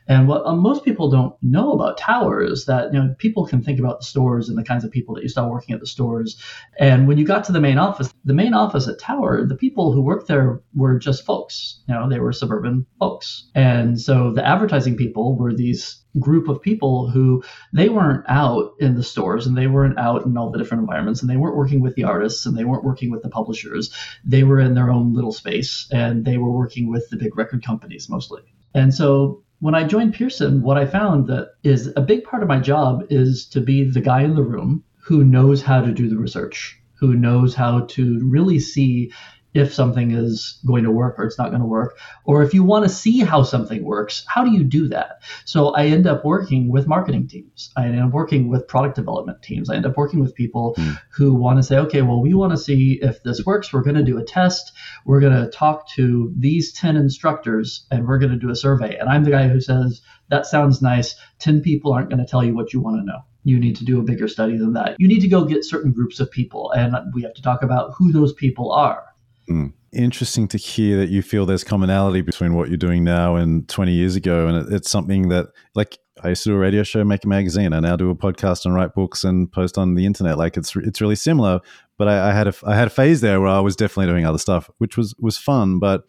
And 0.07 0.27
what 0.27 0.45
uh, 0.45 0.55
most 0.55 0.85
people 0.85 1.09
don't 1.09 1.35
know 1.41 1.71
about 1.71 1.97
Tower 1.97 2.43
is 2.43 2.65
that 2.65 2.93
you 2.93 2.99
know 2.99 3.15
people 3.17 3.45
can 3.45 3.63
think 3.63 3.79
about 3.79 3.99
the 4.01 4.05
stores 4.05 4.49
and 4.49 4.57
the 4.57 4.63
kinds 4.63 4.83
of 4.83 4.91
people 4.91 5.15
that 5.15 5.23
you 5.23 5.29
saw 5.29 5.47
working 5.47 5.73
at 5.73 5.81
the 5.81 5.87
stores. 5.87 6.37
And 6.79 7.07
when 7.07 7.17
you 7.17 7.25
got 7.25 7.45
to 7.45 7.51
the 7.51 7.61
main 7.61 7.77
office, 7.77 8.13
the 8.23 8.33
main 8.33 8.53
office 8.53 8.87
at 8.87 8.99
Tower, 8.99 9.45
the 9.47 9.55
people 9.55 9.91
who 9.91 10.01
worked 10.01 10.27
there 10.27 10.61
were 10.75 10.99
just 10.99 11.25
folks. 11.25 11.81
You 11.87 11.95
know, 11.95 12.09
they 12.09 12.19
were 12.19 12.33
suburban 12.33 12.85
folks. 12.99 13.49
And 13.55 13.99
so 13.99 14.31
the 14.31 14.45
advertising 14.45 14.95
people 14.95 15.37
were 15.37 15.53
these 15.53 16.05
group 16.19 16.47
of 16.47 16.61
people 16.61 17.09
who 17.09 17.43
they 17.73 17.89
weren't 17.89 18.23
out 18.27 18.73
in 18.79 18.95
the 18.95 19.03
stores 19.03 19.45
and 19.45 19.57
they 19.57 19.67
weren't 19.67 19.99
out 19.99 20.25
in 20.25 20.37
all 20.37 20.49
the 20.49 20.57
different 20.57 20.81
environments 20.81 21.21
and 21.21 21.29
they 21.29 21.35
weren't 21.35 21.57
working 21.57 21.81
with 21.81 21.95
the 21.95 22.03
artists 22.03 22.45
and 22.45 22.57
they 22.57 22.63
weren't 22.63 22.83
working 22.83 23.11
with 23.11 23.21
the 23.21 23.29
publishers. 23.29 23.93
They 24.23 24.43
were 24.43 24.59
in 24.59 24.75
their 24.75 24.89
own 24.89 25.13
little 25.13 25.33
space 25.33 25.87
and 25.91 26.23
they 26.23 26.37
were 26.37 26.51
working 26.51 26.89
with 26.89 27.04
the 27.09 27.17
big 27.17 27.37
record 27.37 27.63
companies 27.63 28.09
mostly. 28.09 28.41
And 28.73 28.93
so 28.93 29.43
when 29.59 29.75
I 29.75 29.85
joined 29.85 30.13
Pearson, 30.13 30.61
what 30.61 30.77
I 30.77 30.85
found 30.85 31.27
that 31.27 31.51
is 31.63 31.91
a 31.95 32.01
big 32.01 32.23
part 32.23 32.43
of 32.43 32.49
my 32.49 32.59
job 32.59 33.05
is 33.09 33.47
to 33.49 33.61
be 33.61 33.83
the 33.83 34.01
guy 34.01 34.21
in 34.21 34.35
the 34.35 34.43
room 34.43 34.83
who 34.97 35.23
knows 35.23 35.61
how 35.61 35.81
to 35.81 35.91
do 35.91 36.09
the 36.09 36.17
research, 36.17 36.79
who 36.99 37.13
knows 37.13 37.55
how 37.55 37.81
to 37.81 38.27
really 38.29 38.59
see 38.59 39.11
if 39.55 39.73
something 39.73 40.11
is 40.11 40.59
going 40.65 40.83
to 40.83 40.91
work 40.91 41.17
or 41.17 41.23
it's 41.23 41.37
not 41.37 41.49
going 41.49 41.61
to 41.61 41.67
work. 41.67 41.97
Or 42.25 42.43
if 42.43 42.53
you 42.53 42.63
want 42.63 42.83
to 42.83 42.89
see 42.89 43.21
how 43.21 43.41
something 43.43 43.83
works, 43.83 44.25
how 44.27 44.43
do 44.43 44.51
you 44.51 44.65
do 44.65 44.89
that? 44.89 45.21
So 45.45 45.69
I 45.69 45.85
end 45.85 46.05
up 46.05 46.25
working 46.25 46.69
with 46.69 46.87
marketing 46.87 47.29
teams. 47.29 47.71
I 47.77 47.85
end 47.85 48.01
up 48.01 48.11
working 48.11 48.49
with 48.49 48.67
product 48.67 48.97
development 48.97 49.41
teams. 49.41 49.69
I 49.69 49.75
end 49.75 49.85
up 49.85 49.95
working 49.95 50.19
with 50.19 50.35
people 50.35 50.75
mm. 50.77 50.99
who 51.09 51.33
want 51.33 51.57
to 51.57 51.63
say, 51.63 51.77
okay, 51.77 52.01
well, 52.01 52.21
we 52.21 52.33
want 52.33 52.51
to 52.51 52.57
see 52.57 52.99
if 53.01 53.23
this 53.23 53.45
works. 53.45 53.71
We're 53.71 53.81
going 53.81 53.95
to 53.95 54.03
do 54.03 54.17
a 54.17 54.25
test. 54.25 54.73
We're 55.05 55.21
going 55.21 55.41
to 55.41 55.49
talk 55.49 55.87
to 55.91 56.33
these 56.37 56.73
10 56.73 56.97
instructors 56.97 57.87
and 57.89 58.05
we're 58.05 58.19
going 58.19 58.33
to 58.33 58.37
do 58.37 58.49
a 58.49 58.55
survey. 58.57 58.97
And 58.97 59.07
I'm 59.07 59.23
the 59.23 59.31
guy 59.31 59.47
who 59.47 59.61
says, 59.61 60.01
that 60.27 60.45
sounds 60.45 60.81
nice. 60.81 61.15
10 61.39 61.61
people 61.61 61.93
aren't 61.93 62.09
going 62.09 62.19
to 62.19 62.29
tell 62.29 62.43
you 62.43 62.53
what 62.53 62.73
you 62.73 62.81
want 62.81 62.99
to 62.99 63.05
know 63.05 63.21
you 63.45 63.59
need 63.59 63.75
to 63.75 63.85
do 63.85 63.99
a 63.99 64.03
bigger 64.03 64.27
study 64.27 64.57
than 64.57 64.73
that. 64.73 64.95
You 64.97 65.07
need 65.07 65.21
to 65.21 65.27
go 65.27 65.45
get 65.45 65.63
certain 65.63 65.93
groups 65.93 66.19
of 66.19 66.31
people, 66.31 66.71
and 66.71 66.95
we 67.13 67.21
have 67.21 67.35
to 67.35 67.43
talk 67.43 67.61
about 67.61 67.93
who 67.95 68.11
those 68.11 68.33
people 68.33 68.71
are. 68.71 69.05
Mm. 69.49 69.73
Interesting 69.93 70.47
to 70.49 70.57
hear 70.57 70.97
that 70.97 71.09
you 71.09 71.21
feel 71.21 71.45
there's 71.45 71.63
commonality 71.63 72.21
between 72.21 72.53
what 72.53 72.67
you're 72.67 72.77
doing 72.77 73.03
now 73.03 73.35
and 73.35 73.67
20 73.69 73.93
years 73.93 74.15
ago. 74.15 74.47
And 74.47 74.73
it's 74.73 74.89
something 74.89 75.29
that, 75.29 75.47
like, 75.73 75.97
I 76.23 76.29
used 76.29 76.43
to 76.43 76.49
do 76.49 76.55
a 76.55 76.59
radio 76.59 76.83
show, 76.83 77.03
make 77.03 77.23
a 77.23 77.27
magazine. 77.27 77.73
I 77.73 77.79
now 77.79 77.95
do 77.95 78.09
a 78.09 78.15
podcast 78.15 78.65
and 78.65 78.73
write 78.73 78.93
books 78.93 79.23
and 79.23 79.51
post 79.51 79.77
on 79.77 79.95
the 79.95 80.05
internet. 80.05 80.37
Like, 80.37 80.57
it's 80.57 80.75
it's 80.75 81.01
really 81.01 81.15
similar. 81.15 81.59
But 81.97 82.07
I, 82.07 82.29
I 82.29 82.33
had 82.33 82.47
a 82.47 82.53
I 82.65 82.75
had 82.75 82.87
a 82.87 82.91
phase 82.91 83.21
there 83.21 83.39
where 83.39 83.49
I 83.49 83.59
was 83.59 83.75
definitely 83.75 84.11
doing 84.11 84.25
other 84.25 84.37
stuff, 84.37 84.69
which 84.79 84.97
was 84.97 85.13
was 85.19 85.37
fun. 85.37 85.79
But 85.79 86.03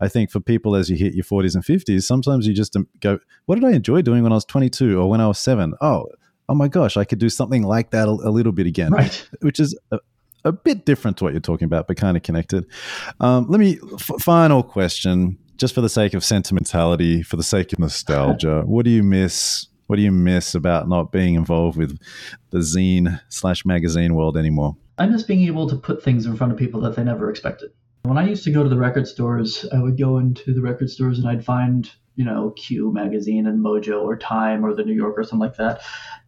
I 0.00 0.08
think 0.08 0.30
for 0.30 0.40
people 0.40 0.76
as 0.76 0.90
you 0.90 0.96
hit 0.96 1.14
your 1.14 1.24
40s 1.24 1.54
and 1.54 1.64
50s, 1.64 2.02
sometimes 2.02 2.46
you 2.46 2.54
just 2.54 2.76
go, 3.00 3.18
"What 3.46 3.56
did 3.56 3.64
I 3.64 3.72
enjoy 3.72 4.02
doing 4.02 4.22
when 4.22 4.32
I 4.32 4.34
was 4.34 4.44
22 4.46 4.98
or 4.98 5.08
when 5.08 5.20
I 5.20 5.28
was 5.28 5.38
seven? 5.38 5.74
Oh, 5.80 6.06
oh 6.48 6.54
my 6.54 6.68
gosh, 6.68 6.96
I 6.96 7.04
could 7.04 7.20
do 7.20 7.28
something 7.28 7.62
like 7.62 7.90
that 7.90 8.08
a, 8.08 8.10
a 8.10 8.30
little 8.30 8.52
bit 8.52 8.66
again, 8.66 8.92
right? 8.92 9.28
Which 9.40 9.60
is 9.60 9.78
a, 9.92 9.98
a 10.44 10.52
bit 10.52 10.84
different 10.84 11.16
to 11.18 11.24
what 11.24 11.32
you're 11.32 11.40
talking 11.40 11.66
about, 11.66 11.86
but 11.86 11.96
kind 11.96 12.16
of 12.16 12.22
connected. 12.22 12.66
Um, 13.20 13.46
let 13.48 13.60
me 13.60 13.78
f- 13.94 14.10
final 14.20 14.62
question, 14.62 15.38
just 15.56 15.74
for 15.74 15.80
the 15.80 15.88
sake 15.88 16.14
of 16.14 16.24
sentimentality, 16.24 17.22
for 17.22 17.36
the 17.36 17.42
sake 17.42 17.72
of 17.72 17.78
nostalgia. 17.78 18.62
what 18.66 18.84
do 18.84 18.90
you 18.90 19.02
miss? 19.02 19.66
What 19.86 19.96
do 19.96 20.02
you 20.02 20.12
miss 20.12 20.54
about 20.54 20.88
not 20.88 21.10
being 21.10 21.34
involved 21.34 21.76
with 21.76 21.98
the 22.50 22.58
zine 22.58 23.20
slash 23.28 23.64
magazine 23.64 24.14
world 24.14 24.36
anymore? 24.36 24.76
I 24.98 25.06
miss 25.06 25.24
being 25.24 25.46
able 25.46 25.68
to 25.68 25.76
put 25.76 26.02
things 26.02 26.26
in 26.26 26.36
front 26.36 26.52
of 26.52 26.58
people 26.58 26.80
that 26.82 26.94
they 26.94 27.02
never 27.02 27.28
expected. 27.28 27.70
When 28.02 28.16
I 28.16 28.28
used 28.28 28.44
to 28.44 28.52
go 28.52 28.62
to 28.62 28.68
the 28.68 28.78
record 28.78 29.08
stores, 29.08 29.66
I 29.72 29.80
would 29.80 29.98
go 29.98 30.18
into 30.18 30.54
the 30.54 30.62
record 30.62 30.90
stores 30.90 31.18
and 31.18 31.28
I'd 31.28 31.44
find, 31.44 31.90
you 32.14 32.24
know, 32.24 32.50
Q 32.50 32.92
magazine 32.92 33.46
and 33.46 33.64
Mojo 33.64 34.02
or 34.02 34.16
Time 34.16 34.64
or 34.64 34.74
the 34.74 34.84
New 34.84 34.94
Yorker 34.94 35.20
or 35.20 35.24
something 35.24 35.40
like 35.40 35.56
that. 35.56 35.82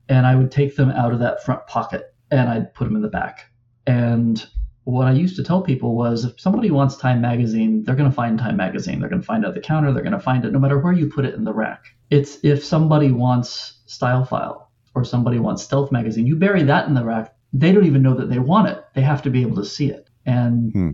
And 0.08 0.26
I 0.26 0.34
would 0.34 0.50
take 0.50 0.76
them 0.76 0.90
out 0.90 1.12
of 1.12 1.20
that 1.20 1.44
front 1.44 1.66
pocket 1.66 2.14
and 2.30 2.48
I'd 2.48 2.74
put 2.74 2.84
them 2.84 2.96
in 2.96 3.02
the 3.02 3.08
back 3.08 3.51
and 3.86 4.44
what 4.84 5.06
I 5.06 5.12
used 5.12 5.36
to 5.36 5.44
tell 5.44 5.62
people 5.62 5.94
was 5.94 6.24
if 6.24 6.40
somebody 6.40 6.70
wants 6.70 6.96
Time 6.96 7.20
Magazine, 7.20 7.84
they're 7.84 7.94
going 7.94 8.10
to 8.10 8.14
find 8.14 8.38
Time 8.38 8.56
Magazine. 8.56 8.98
They're 8.98 9.08
going 9.08 9.22
to 9.22 9.26
find 9.26 9.44
it 9.44 9.48
at 9.48 9.54
the 9.54 9.60
counter. 9.60 9.92
They're 9.92 10.02
going 10.02 10.12
to 10.12 10.20
find 10.20 10.44
it 10.44 10.52
no 10.52 10.58
matter 10.58 10.78
where 10.78 10.92
you 10.92 11.08
put 11.08 11.24
it 11.24 11.34
in 11.34 11.44
the 11.44 11.52
rack. 11.52 11.84
It's 12.10 12.38
if 12.42 12.64
somebody 12.64 13.12
wants 13.12 13.80
Style 13.86 14.24
File 14.24 14.70
or 14.94 15.04
somebody 15.04 15.38
wants 15.38 15.62
Stealth 15.62 15.92
Magazine, 15.92 16.26
you 16.26 16.36
bury 16.36 16.64
that 16.64 16.88
in 16.88 16.94
the 16.94 17.04
rack. 17.04 17.34
They 17.52 17.72
don't 17.72 17.86
even 17.86 18.02
know 18.02 18.14
that 18.14 18.28
they 18.28 18.38
want 18.38 18.68
it. 18.68 18.84
They 18.94 19.02
have 19.02 19.22
to 19.22 19.30
be 19.30 19.42
able 19.42 19.56
to 19.56 19.64
see 19.64 19.90
it. 19.90 20.08
And 20.26 20.72
hmm. 20.72 20.90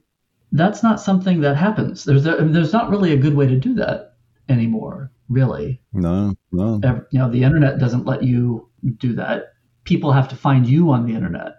that's 0.53 0.83
not 0.83 1.01
something 1.01 1.41
that 1.41 1.57
happens. 1.57 2.05
There's 2.05 2.27
a, 2.27 2.37
there's 2.43 2.73
not 2.73 2.91
really 2.91 3.13
a 3.13 3.17
good 3.17 3.35
way 3.35 3.47
to 3.47 3.57
do 3.57 3.75
that 3.75 4.17
anymore, 4.49 5.13
really. 5.29 5.81
No, 5.93 6.35
no. 6.53 6.81
You 7.11 7.19
know, 7.21 7.31
the 7.31 7.43
internet 7.45 7.79
doesn't 7.79 8.07
let 8.07 8.23
you 8.23 8.69
do 8.99 9.15
that. 9.15 9.55
People 9.85 10.13
have 10.13 10.29
to 10.29 10.37
find 10.37 10.67
you 10.67 10.91
on 10.91 11.07
the 11.07 11.15
internet. 11.15 11.55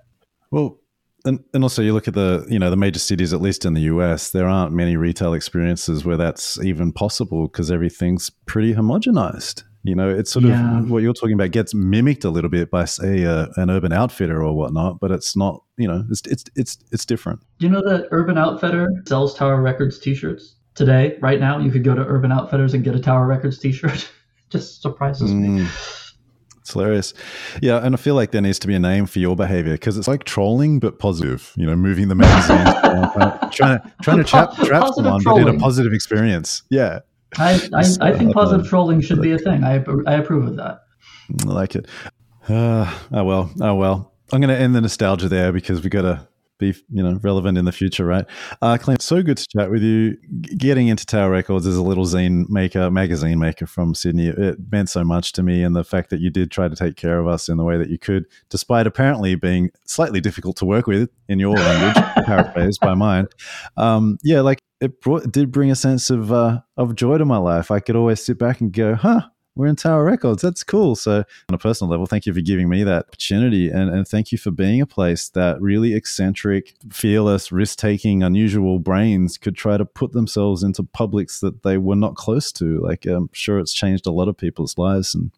Well, 0.51 0.79
and, 1.25 1.43
and 1.53 1.63
also 1.63 1.81
you 1.81 1.93
look 1.93 2.07
at 2.07 2.13
the 2.13 2.45
you 2.49 2.59
know 2.59 2.69
the 2.69 2.77
major 2.77 2.99
cities 2.99 3.33
at 3.33 3.41
least 3.41 3.65
in 3.65 3.73
the 3.73 3.81
US 3.81 4.31
there 4.31 4.47
aren't 4.47 4.73
many 4.73 4.95
retail 4.95 5.33
experiences 5.33 6.05
where 6.05 6.17
that's 6.17 6.59
even 6.63 6.91
possible 6.91 7.47
because 7.47 7.71
everything's 7.71 8.29
pretty 8.45 8.73
homogenized. 8.73 9.63
You 9.83 9.95
know 9.95 10.09
it's 10.09 10.31
sort 10.31 10.45
yeah. 10.45 10.79
of 10.79 10.91
what 10.91 11.03
you're 11.03 11.13
talking 11.13 11.33
about 11.33 11.51
gets 11.51 11.73
mimicked 11.73 12.23
a 12.23 12.29
little 12.29 12.49
bit 12.49 12.69
by 12.69 12.85
say 12.85 13.25
uh, 13.25 13.47
an 13.55 13.69
urban 13.69 13.93
outfitter 13.93 14.43
or 14.43 14.53
whatnot 14.53 14.99
but 14.99 15.11
it's 15.11 15.35
not 15.35 15.63
you 15.77 15.87
know 15.87 16.03
it's 16.09 16.21
it's 16.25 16.43
it's, 16.55 16.77
it's 16.91 17.05
different. 17.05 17.41
Do 17.59 17.67
you 17.67 17.71
know 17.71 17.81
that 17.83 18.07
urban 18.11 18.37
outfitter 18.37 18.89
sells 19.07 19.35
tower 19.35 19.61
records 19.61 19.99
t-shirts? 19.99 20.55
Today 20.75 21.17
right 21.21 21.39
now 21.39 21.59
you 21.59 21.71
could 21.71 21.83
go 21.83 21.95
to 21.95 22.01
urban 22.01 22.31
outfitters 22.31 22.73
and 22.73 22.83
get 22.83 22.95
a 22.95 22.99
tower 22.99 23.25
records 23.25 23.59
t-shirt. 23.59 24.09
Just 24.49 24.81
surprises 24.81 25.31
mm. 25.31 25.59
me 25.59 25.67
it's 26.69 26.73
hilarious. 26.73 27.13
Yeah, 27.61 27.83
and 27.83 27.95
I 27.95 27.97
feel 27.97 28.15
like 28.15 28.31
there 28.31 28.41
needs 28.41 28.59
to 28.59 28.67
be 28.67 28.75
a 28.75 28.79
name 28.79 29.07
for 29.07 29.19
your 29.19 29.35
behavior 29.35 29.73
because 29.73 29.97
it's 29.97 30.07
like 30.07 30.23
trolling 30.23 30.79
but 30.79 30.99
positive. 30.99 31.51
You 31.55 31.65
know, 31.65 31.75
moving 31.75 32.07
the 32.07 32.15
magazine, 32.15 32.63
trying 33.51 33.79
to 33.79 33.93
trying 34.03 34.17
to 34.17 34.23
trap, 34.23 34.53
trap 34.57 34.87
someone, 34.93 35.19
trolling. 35.21 35.45
but 35.45 35.49
in 35.49 35.55
a 35.55 35.59
positive 35.59 35.93
experience. 35.93 36.63
Yeah. 36.69 36.99
I, 37.37 37.59
I, 37.73 37.85
I 38.09 38.17
think 38.17 38.33
positive 38.33 38.67
trolling 38.67 39.01
should 39.01 39.21
be 39.21 39.31
a 39.31 39.39
thing. 39.39 39.63
I, 39.63 39.83
I 40.05 40.15
approve 40.15 40.47
of 40.47 40.55
that. 40.57 40.83
I 41.45 41.51
like 41.51 41.75
it. 41.75 41.87
Uh, 42.47 42.91
oh 43.11 43.23
well, 43.23 43.51
oh 43.61 43.75
well. 43.75 44.13
I'm 44.31 44.41
going 44.41 44.55
to 44.55 44.61
end 44.61 44.75
the 44.75 44.81
nostalgia 44.81 45.27
there 45.27 45.51
because 45.51 45.83
we 45.83 45.89
got 45.89 46.03
to 46.03 46.27
be 46.59 46.75
you 46.91 47.01
know 47.01 47.19
relevant 47.23 47.57
in 47.57 47.65
the 47.65 47.71
future, 47.71 48.05
right? 48.05 48.25
Uh, 48.61 48.77
Clint, 48.77 49.01
so 49.01 49.23
good 49.23 49.37
to 49.37 49.47
chat 49.47 49.71
with 49.71 49.81
you. 49.81 50.17
G- 50.41 50.55
getting 50.55 50.87
into 50.87 51.05
Tower 51.05 51.31
Records 51.31 51.65
as 51.65 51.77
a 51.77 51.81
little 51.81 52.05
zine 52.05 52.47
maker, 52.49 52.91
magazine 52.91 53.39
maker 53.39 53.65
from 53.65 53.95
Sydney, 53.95 54.27
it 54.27 54.57
meant 54.71 54.89
so 54.89 55.03
much 55.03 55.31
to 55.33 55.43
me, 55.43 55.63
and 55.63 55.75
the 55.75 55.83
fact 55.83 56.11
that 56.11 56.19
you 56.19 56.29
did 56.29 56.51
try 56.51 56.67
to 56.67 56.75
take 56.75 56.95
care 56.95 57.19
of 57.19 57.27
us 57.27 57.49
in 57.49 57.57
the 57.57 57.63
way 57.63 57.77
that 57.77 57.89
you 57.89 57.97
could, 57.97 58.25
despite 58.49 58.85
apparently 58.85 59.35
being 59.35 59.71
slightly 59.85 60.21
difficult 60.21 60.57
to 60.57 60.65
work 60.65 60.85
with 60.85 61.09
in 61.27 61.39
your 61.39 61.55
language, 61.55 62.03
paraphrased 62.25 62.79
by 62.81 62.93
mine. 62.93 63.27
Um, 63.77 64.17
yeah, 64.23 64.41
like 64.41 64.61
it, 64.79 65.01
brought, 65.01 65.23
it 65.23 65.31
did 65.31 65.51
bring 65.51 65.71
a 65.71 65.75
sense 65.75 66.09
of 66.09 66.31
uh, 66.31 66.61
of 66.77 66.95
joy 66.95 67.17
to 67.17 67.25
my 67.25 67.37
life. 67.37 67.71
I 67.71 67.79
could 67.79 67.95
always 67.95 68.23
sit 68.23 68.37
back 68.37 68.61
and 68.61 68.71
go, 68.71 68.95
huh 68.95 69.21
we're 69.59 69.67
in 69.67 69.75
Tower 69.75 70.05
Records. 70.05 70.41
That's 70.41 70.63
cool. 70.63 70.95
So, 70.95 71.17
on 71.49 71.53
a 71.53 71.57
personal 71.57 71.91
level, 71.91 72.05
thank 72.05 72.25
you 72.25 72.33
for 72.33 72.39
giving 72.39 72.69
me 72.69 72.85
that 72.85 73.07
opportunity. 73.07 73.69
And, 73.69 73.89
and 73.89 74.07
thank 74.07 74.31
you 74.31 74.37
for 74.37 74.51
being 74.51 74.79
a 74.79 74.85
place 74.85 75.27
that 75.29 75.61
really 75.61 75.95
eccentric, 75.95 76.75
fearless, 76.93 77.51
risk 77.51 77.77
taking, 77.77 78.23
unusual 78.23 78.79
brains 78.79 79.37
could 79.37 79.57
try 79.57 79.75
to 79.75 79.83
put 79.83 80.13
themselves 80.13 80.63
into 80.63 80.83
publics 80.83 81.41
that 81.41 81.63
they 81.63 81.77
were 81.77 81.97
not 81.97 82.15
close 82.15 82.53
to. 82.53 82.79
Like, 82.79 83.05
I'm 83.05 83.29
sure 83.33 83.59
it's 83.59 83.73
changed 83.73 84.07
a 84.07 84.11
lot 84.11 84.29
of 84.29 84.37
people's 84.37 84.77
lives. 84.77 85.13
And 85.13 85.29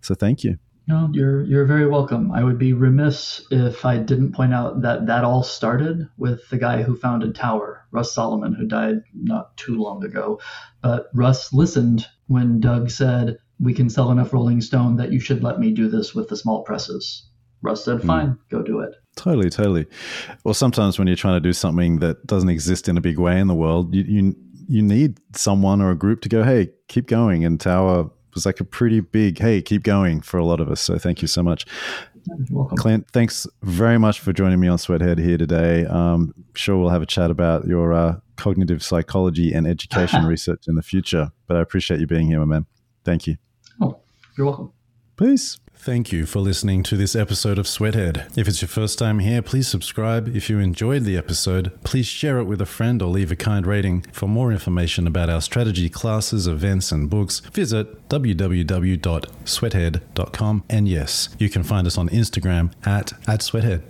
so, 0.00 0.14
thank 0.14 0.42
you. 0.42 0.58
No, 0.88 1.10
you're 1.12 1.42
you're 1.42 1.66
very 1.66 1.86
welcome. 1.86 2.32
I 2.32 2.44
would 2.44 2.58
be 2.58 2.72
remiss 2.72 3.44
if 3.50 3.84
I 3.84 3.98
didn't 3.98 4.32
point 4.32 4.54
out 4.54 4.82
that 4.82 5.06
that 5.06 5.24
all 5.24 5.42
started 5.42 6.08
with 6.16 6.48
the 6.48 6.58
guy 6.58 6.82
who 6.82 6.96
founded 6.96 7.34
Tower, 7.34 7.84
Russ 7.90 8.14
Solomon, 8.14 8.54
who 8.54 8.66
died 8.66 9.02
not 9.12 9.54
too 9.58 9.76
long 9.76 10.02
ago. 10.02 10.40
But 10.80 11.10
Russ 11.12 11.52
listened 11.52 12.06
when 12.28 12.60
Doug 12.60 12.90
said, 12.90 13.38
we 13.60 13.74
can 13.74 13.88
sell 13.88 14.10
enough 14.10 14.32
Rolling 14.32 14.60
Stone 14.60 14.96
that 14.96 15.12
you 15.12 15.20
should 15.20 15.42
let 15.42 15.58
me 15.58 15.72
do 15.72 15.88
this 15.88 16.14
with 16.14 16.28
the 16.28 16.36
small 16.36 16.62
presses. 16.62 17.26
Russ 17.62 17.84
said, 17.84 18.00
hmm. 18.00 18.06
fine, 18.06 18.28
mm. 18.28 18.38
go 18.50 18.62
do 18.62 18.80
it. 18.80 18.94
Totally, 19.16 19.48
totally. 19.48 19.86
Well, 20.44 20.54
sometimes 20.54 20.98
when 20.98 21.08
you're 21.08 21.16
trying 21.16 21.36
to 21.36 21.40
do 21.40 21.52
something 21.52 22.00
that 22.00 22.26
doesn't 22.26 22.50
exist 22.50 22.88
in 22.88 22.96
a 22.96 23.00
big 23.00 23.18
way 23.18 23.40
in 23.40 23.46
the 23.46 23.54
world, 23.54 23.94
you, 23.94 24.02
you, 24.02 24.36
you 24.68 24.82
need 24.82 25.18
someone 25.34 25.80
or 25.80 25.90
a 25.90 25.96
group 25.96 26.20
to 26.22 26.28
go, 26.28 26.42
hey, 26.42 26.68
keep 26.88 27.06
going. 27.06 27.44
And 27.44 27.58
Tower 27.58 28.10
was 28.34 28.44
like 28.44 28.60
a 28.60 28.64
pretty 28.64 29.00
big, 29.00 29.38
hey, 29.38 29.62
keep 29.62 29.82
going 29.82 30.20
for 30.20 30.36
a 30.38 30.44
lot 30.44 30.60
of 30.60 30.70
us. 30.70 30.80
So 30.82 30.98
thank 30.98 31.22
you 31.22 31.28
so 31.28 31.42
much. 31.42 31.64
welcome. 32.50 32.76
Clint, 32.76 33.08
thanks 33.10 33.46
very 33.62 33.98
much 33.98 34.20
for 34.20 34.34
joining 34.34 34.60
me 34.60 34.68
on 34.68 34.76
Sweathead 34.76 35.18
here 35.18 35.38
today. 35.38 35.86
Um, 35.86 36.34
sure 36.54 36.76
we'll 36.76 36.90
have 36.90 37.02
a 37.02 37.06
chat 37.06 37.30
about 37.30 37.66
your 37.66 37.94
uh, 37.94 38.16
cognitive 38.36 38.82
psychology 38.82 39.52
and 39.54 39.66
education 39.66 40.24
research 40.26 40.64
in 40.68 40.74
the 40.74 40.82
future, 40.82 41.32
but 41.46 41.56
I 41.56 41.60
appreciate 41.60 42.00
you 42.00 42.06
being 42.06 42.26
here, 42.26 42.38
my 42.40 42.44
man. 42.44 42.66
Thank 43.02 43.26
you. 43.26 43.36
Oh, 43.80 43.98
you're 44.36 44.46
welcome. 44.46 44.72
Peace. 45.16 45.58
Thank 45.78 46.10
you 46.10 46.24
for 46.26 46.40
listening 46.40 46.82
to 46.84 46.96
this 46.96 47.14
episode 47.14 47.58
of 47.58 47.68
Sweathead. 47.68 48.26
If 48.36 48.48
it's 48.48 48.60
your 48.60 48.68
first 48.68 48.98
time 48.98 49.20
here, 49.20 49.40
please 49.40 49.68
subscribe. 49.68 50.34
If 50.34 50.50
you 50.50 50.58
enjoyed 50.58 51.04
the 51.04 51.16
episode, 51.16 51.70
please 51.84 52.06
share 52.06 52.38
it 52.38 52.44
with 52.44 52.60
a 52.60 52.66
friend 52.66 53.00
or 53.00 53.08
leave 53.08 53.30
a 53.30 53.36
kind 53.36 53.64
rating. 53.66 54.00
For 54.12 54.26
more 54.26 54.50
information 54.50 55.06
about 55.06 55.30
our 55.30 55.40
strategy 55.40 55.88
classes, 55.88 56.48
events, 56.48 56.90
and 56.90 57.08
books, 57.08 57.38
visit 57.40 58.08
www.sweathead.com. 58.08 60.64
And 60.68 60.88
yes, 60.88 61.28
you 61.38 61.48
can 61.48 61.62
find 61.62 61.86
us 61.86 61.96
on 61.96 62.08
Instagram 62.08 62.72
at, 62.84 63.12
at 63.28 63.42
sweathead. 63.42 63.84